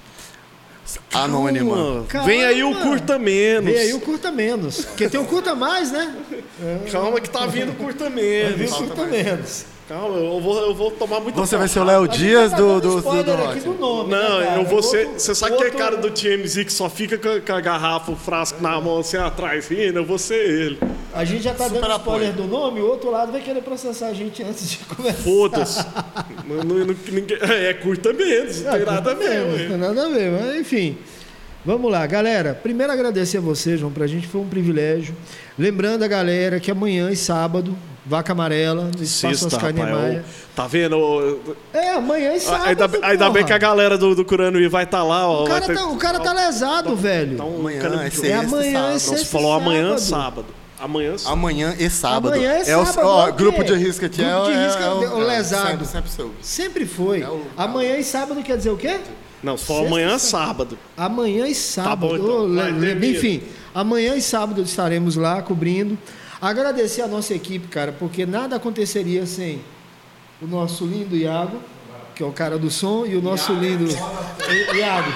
Anônima. 1.14 2.05
Calma. 2.08 2.26
Vem 2.28 2.45
aí 2.45 2.64
o 2.64 2.74
curta 2.82 3.20
menos. 3.20 3.66
Vem 3.70 3.78
aí 3.82 3.93
o 3.93 3.99
curta 3.99 4.32
menos. 4.32 4.86
Porque 4.86 5.10
tem 5.10 5.20
um 5.20 5.26
curta 5.26 5.53
mais, 5.53 5.91
né? 5.91 6.16
Calma 6.89 7.20
que 7.20 7.30
tá 7.30 7.45
vindo 7.45 7.72
o 7.74 7.76
curta 7.76 8.10
menos. 8.10 8.72
o 8.72 8.76
curta 8.78 9.05
menos. 9.05 9.66
Calma, 9.88 10.17
eu 10.17 10.41
vou, 10.41 10.59
eu 10.61 10.75
vou 10.75 10.91
tomar 10.91 11.21
muito 11.21 11.35
Você 11.38 11.55
vai 11.55 11.69
ser 11.69 11.79
o. 11.79 11.83
Léo 11.85 12.05
Dias 12.09 12.51
tá 12.51 12.57
do, 12.57 12.81
do, 12.81 12.91
do, 12.91 12.97
spoiler 12.97 13.23
do 13.23 13.31
rock. 13.35 13.59
do 13.61 13.73
nome, 13.75 14.11
Não, 14.11 14.39
né, 14.41 14.57
eu 14.57 14.65
vou 14.65 14.83
ser. 14.83 15.05
Outro- 15.05 15.19
Você 15.21 15.33
sabe 15.33 15.55
que 15.55 15.61
é 15.63 15.65
outro- 15.67 15.79
cara 15.79 15.95
do 15.95 16.11
TMZ 16.11 16.65
que 16.65 16.73
só 16.73 16.89
fica 16.89 17.17
com 17.17 17.29
a, 17.29 17.39
com 17.39 17.53
a 17.53 17.61
garrafa, 17.61 18.11
o 18.11 18.15
frasco 18.17 18.61
na 18.61 18.81
mão 18.81 18.99
assim 18.99 19.15
atrás 19.15 19.69
rindo, 19.69 19.99
eu 19.99 20.05
vou 20.05 20.17
ser 20.17 20.35
ele. 20.35 20.79
A 21.13 21.23
gente 21.23 21.41
já 21.43 21.53
tá 21.53 21.69
Super 21.69 21.79
dando 21.81 21.95
spoiler 21.99 22.29
apoio. 22.31 22.47
do 22.47 22.51
nome, 22.51 22.81
o 22.81 22.85
outro 22.85 23.09
lado 23.09 23.31
vai 23.31 23.39
querer 23.39 23.61
processar 23.61 24.07
a 24.07 24.13
gente 24.13 24.43
antes 24.43 24.69
de 24.71 24.77
começar. 24.79 25.23
Foda-se. 25.23 25.85
Ninguém- 27.09 27.38
é 27.41 27.73
curta 27.75 28.11
menos, 28.11 28.61
não 28.63 28.71
tem 28.73 28.85
nada 28.85 29.11
a 29.11 29.13
ver. 29.13 29.47
Não 29.47 29.67
tem 29.69 29.77
nada 29.77 30.05
a 30.05 30.09
ver, 30.09 30.31
mas 30.31 30.55
enfim. 30.59 30.97
Vamos 31.65 31.89
lá, 31.89 32.05
galera. 32.05 32.53
Primeiro 32.61 32.91
agradecer 32.91 33.38
a 33.38 33.41
você, 33.41 33.77
João, 33.77 33.91
pra 33.91 34.05
gente 34.05 34.27
foi 34.27 34.41
um 34.41 34.47
privilégio. 34.47 35.15
Lembrando 35.57 36.03
a 36.03 36.07
galera 36.07 36.59
que 36.59 36.69
amanhã 36.71 37.09
e 37.09 37.15
sábado, 37.15 37.75
Vaca 38.08 38.32
Amarela, 38.32 38.89
Espaço 38.99 39.39
Sexta, 39.39 39.47
Oscar. 39.58 39.74
Niemeyer. 39.74 40.24
ó, 40.26 40.47
Tá 40.55 40.66
vendo? 40.68 41.39
É, 41.74 41.93
amanhã 41.95 42.34
e 42.34 42.39
sábado. 42.39 42.68
Ainda, 42.70 42.88
bem- 42.88 43.01
ainda 43.03 43.26
bem 43.26 43.34
porra. 43.34 43.45
que 43.45 43.53
a 43.53 43.58
galera 43.58 43.97
do, 43.97 44.16
do 44.16 44.24
Curanuí 44.26 44.68
vai 44.68 44.86
estar 44.86 45.03
lá, 45.03 45.28
ó. 45.28 45.43
O 45.43 45.47
cara, 45.47 45.66
ter- 45.66 45.76
tá, 45.76 45.86
o 45.88 45.97
cara 45.97 46.20
tá 46.20 46.34
lesado, 46.34 46.95
velho. 46.95 47.38
Tá 47.38 47.43
um 47.43 47.60
Amanhã, 47.60 47.82
cano 47.82 48.01
é 48.01 48.10
de- 48.10 48.16
sexta, 48.16 48.28
É 48.28 48.34
amanhã, 48.34 48.47
sábado. 48.49 48.66
é 48.66 48.91
Não, 48.93 48.99
sexta 48.99 49.18
você 49.18 49.26
falou 49.26 49.53
amanhã, 49.53 49.97
sábado. 49.97 50.24
sábado. 50.24 50.45
Amanhã, 50.80 51.18
sábado. 51.18 51.34
Amanhã 51.39 51.76
e 51.78 51.89
sábado. 51.89 52.28
Amanhã 52.34 52.51
é 52.66 52.78
o, 52.78 52.86
sábado, 52.86 53.08
ó, 53.08 53.20
é 53.28 53.30
o 53.30 53.34
quê? 53.34 53.43
grupo 53.43 53.64
de 53.64 53.74
risco 53.76 54.05
aqui 54.05 54.22
é, 54.24 54.30
Grupo 54.32 54.45
de 54.45 54.51
é- 54.53 54.66
risco 54.66 54.82
é 54.82 54.86
é 54.86 54.89
o 55.10 55.18
lesado. 55.20 55.86
Sempre, 55.86 55.88
sempre. 56.10 56.32
Sempre 56.41 56.86
foi. 56.86 57.22
É 57.24 57.28
o- 57.30 57.41
Amanhã 57.58 57.97
e 57.97 58.03
sábado 58.03 58.41
quer 58.41 58.58
dizer 58.58 58.70
o 58.70 58.78
quê? 58.78 58.99
Não, 59.43 59.58
só 59.58 59.74
Sexta 59.74 59.88
amanhã, 59.88 60.16
e 60.16 60.20
sábado. 60.20 60.78
Amanhã 60.95 61.47
e 61.47 61.53
sábado. 61.55 61.97
bom, 62.08 62.16
então. 62.16 62.55
Vai. 62.55 63.10
Enfim, 63.10 63.43
amanhã 63.76 64.16
e 64.16 64.22
sábado 64.22 64.62
estaremos 64.62 65.16
lá 65.16 65.41
cobrindo. 65.41 65.97
Agradecer 66.41 67.01
a 67.01 67.07
nossa 67.07 67.33
equipe, 67.33 67.67
cara, 67.67 67.91
porque 67.91 68.25
nada 68.25 68.55
aconteceria 68.57 69.25
sem 69.25 69.61
o 70.41 70.45
nosso 70.45 70.85
lindo 70.85 71.15
Iago, 71.15 71.59
que 72.13 72.21
é 72.21 72.25
o 72.25 72.31
cara 72.31 72.57
do 72.59 72.69
som, 72.69 73.05
e 73.05 73.15
o 73.15 73.21
nosso 73.21 73.53
lindo 73.53 73.85
I- 73.89 74.77
Iago. 74.77 75.11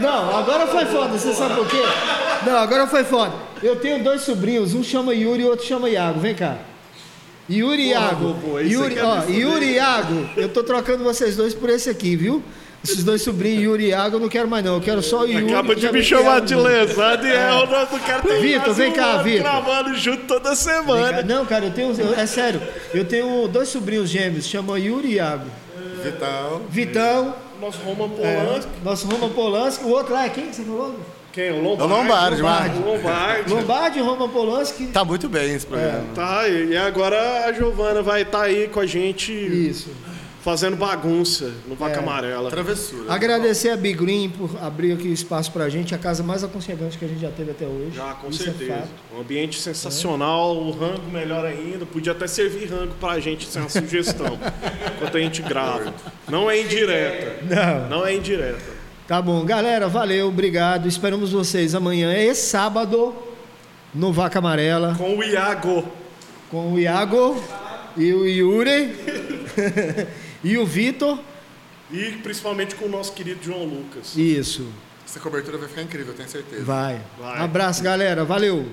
Não, 0.00 0.36
agora 0.38 0.66
foi 0.66 0.84
foda, 0.86 1.16
você 1.18 1.32
sabe 1.32 1.54
por 1.54 1.66
quê? 1.66 1.82
Não, 2.44 2.56
agora 2.58 2.86
foi 2.86 3.04
foda. 3.04 3.32
Eu 3.62 3.76
tenho 3.76 4.02
dois 4.04 4.20
sobrinhos, 4.22 4.74
um 4.74 4.82
chama 4.82 5.14
Yuri 5.14 5.42
e 5.42 5.46
o 5.46 5.48
outro 5.50 5.64
chama 5.66 5.88
Iago. 5.88 6.20
Vem 6.20 6.34
cá. 6.34 6.58
Yuri 7.48 7.82
e 7.82 7.88
Iago. 7.90 8.36
aí 8.58 8.68
você 8.68 8.74
Yuri, 8.74 8.94
me 8.96 9.00
ó. 9.02 9.22
Yuri 9.28 9.66
e 9.66 9.72
Iago, 9.74 10.28
eu 10.36 10.48
tô 10.48 10.62
trocando 10.62 11.02
vocês 11.04 11.36
dois 11.36 11.54
por 11.54 11.70
esse 11.70 11.88
aqui, 11.88 12.16
viu? 12.16 12.42
Esses 12.90 13.04
dois 13.04 13.22
sobrinhos, 13.22 13.62
Yuri 13.64 13.84
e 13.84 13.88
Iago, 13.88 14.16
eu 14.16 14.20
não 14.20 14.28
quero 14.28 14.48
mais 14.48 14.64
não. 14.64 14.74
Eu 14.76 14.80
quero 14.80 15.02
só 15.02 15.20
o 15.22 15.26
Yuri. 15.26 15.52
Acaba 15.52 15.74
de 15.74 15.90
me 15.92 16.02
chamar 16.02 16.40
de 16.40 16.54
lesado 16.54 17.26
e 17.26 17.30
é 17.32 17.52
o 17.52 17.66
nome 17.66 17.86
do 17.86 17.98
cara 18.00 18.22
tem 18.22 18.40
Vitor, 18.40 18.74
vem 18.74 18.92
cá, 18.92 19.16
Vitor. 19.22 19.42
gravando 19.42 19.94
junto 19.96 20.24
toda 20.24 20.54
semana. 20.54 21.22
Não, 21.22 21.44
cara, 21.44 21.66
eu 21.66 21.72
tenho. 21.72 21.92
é 22.16 22.26
sério, 22.26 22.62
eu 22.94 23.04
tenho 23.04 23.48
dois 23.48 23.68
sobrinhos 23.68 24.08
gêmeos, 24.08 24.46
chama 24.46 24.78
Yuri 24.78 25.08
e 25.08 25.14
Iago. 25.14 25.46
Vitão. 26.02 26.62
Vitão, 26.70 27.34
Nosso 27.60 27.78
Roman 27.78 28.10
é, 28.22 28.36
Polanski. 28.44 28.70
nosso 28.84 29.06
Roman 29.08 29.28
Polanski, 29.30 29.84
o 29.84 29.88
outro 29.88 30.14
lá 30.14 30.26
é 30.26 30.28
quem 30.28 30.46
que 30.48 30.54
você 30.56 30.62
falou? 30.62 30.94
Quem? 31.32 31.50
O 31.50 31.56
É 31.56 31.60
Lombardi. 31.60 31.82
o 31.82 31.96
Lombardi, 31.96 32.42
Lombardi. 32.42 32.78
Lombardi. 32.78 33.50
Lombardi, 33.52 34.00
Roman 34.00 34.28
Polanski. 34.28 34.86
Tá 34.86 35.04
muito 35.04 35.28
bem 35.28 35.54
esse 35.54 35.66
programa. 35.66 36.04
Tá, 36.14 36.48
e 36.48 36.76
agora 36.76 37.44
a 37.46 37.52
Giovana 37.52 38.02
vai 38.02 38.22
estar 38.22 38.42
aí 38.42 38.68
com 38.68 38.80
a 38.80 38.86
gente 38.86 39.32
Isso. 39.32 39.90
Fazendo 40.46 40.76
bagunça 40.76 41.50
no 41.66 41.74
Vaca 41.74 41.96
É. 41.96 41.98
Amarela. 41.98 42.48
Travessura. 42.50 43.12
Agradecer 43.12 43.70
a 43.70 43.76
Big 43.76 43.98
Green 43.98 44.30
por 44.30 44.48
abrir 44.62 44.92
aqui 44.92 45.08
o 45.08 45.12
espaço 45.12 45.50
pra 45.50 45.68
gente, 45.68 45.92
a 45.92 45.98
casa 45.98 46.22
mais 46.22 46.44
aconchegante 46.44 46.96
que 46.96 47.04
a 47.04 47.08
gente 47.08 47.20
já 47.20 47.32
teve 47.32 47.50
até 47.50 47.66
hoje. 47.66 47.96
Já, 47.96 48.14
com 48.14 48.28
Isso 48.28 48.42
é 48.42 48.44
certeza. 48.46 48.72
fato. 48.74 48.88
um 49.16 49.20
ambiente 49.22 49.60
sensacional, 49.60 50.56
o 50.56 50.70
rango 50.70 51.10
melhor 51.12 51.44
ainda. 51.44 51.84
Podia 51.84 52.12
até 52.12 52.28
servir 52.28 52.66
rango 52.66 52.94
pra 53.00 53.18
gente, 53.18 53.44
sem 53.44 53.60
uma 53.60 53.68
sugestão, 53.68 54.38
enquanto 54.94 55.16
a 55.16 55.20
gente 55.20 55.42
grava. 55.42 55.92
Não 56.28 56.48
é 56.48 56.60
indireta. 56.62 57.42
Não. 57.42 57.88
Não 57.98 58.06
é 58.06 58.14
indireta. 58.14 58.76
Tá 59.08 59.20
bom, 59.20 59.44
galera, 59.44 59.88
valeu, 59.88 60.28
obrigado. 60.28 60.86
Esperamos 60.86 61.32
vocês 61.32 61.74
amanhã 61.74 62.16
e 62.16 62.32
sábado 62.36 63.12
no 63.92 64.12
Vaca 64.12 64.38
Amarela 64.38 64.94
Com 64.96 65.16
o 65.18 65.24
Iago. 65.24 65.84
com 66.52 66.72
o 66.74 66.78
Iago 66.78 67.42
e 67.96 68.12
o 68.12 68.24
Yuri 68.28 68.94
e 70.44 70.56
o 70.58 70.66
Vitor. 70.66 71.18
E 71.90 72.12
principalmente 72.22 72.74
com 72.74 72.86
o 72.86 72.88
nosso 72.88 73.12
querido 73.12 73.42
João 73.44 73.64
Lucas. 73.64 74.16
Isso, 74.16 74.68
Essa 75.06 75.20
cobertura 75.20 75.56
vai 75.56 75.68
ficar 75.68 75.82
incrível, 75.82 76.12
eu 76.12 76.16
tenho 76.16 76.28
certeza. 76.28 76.64
vai. 76.64 77.00
Vai. 77.18 77.40
Abraço, 77.40 77.82
galera, 77.82 78.24
valeu. 78.24 78.66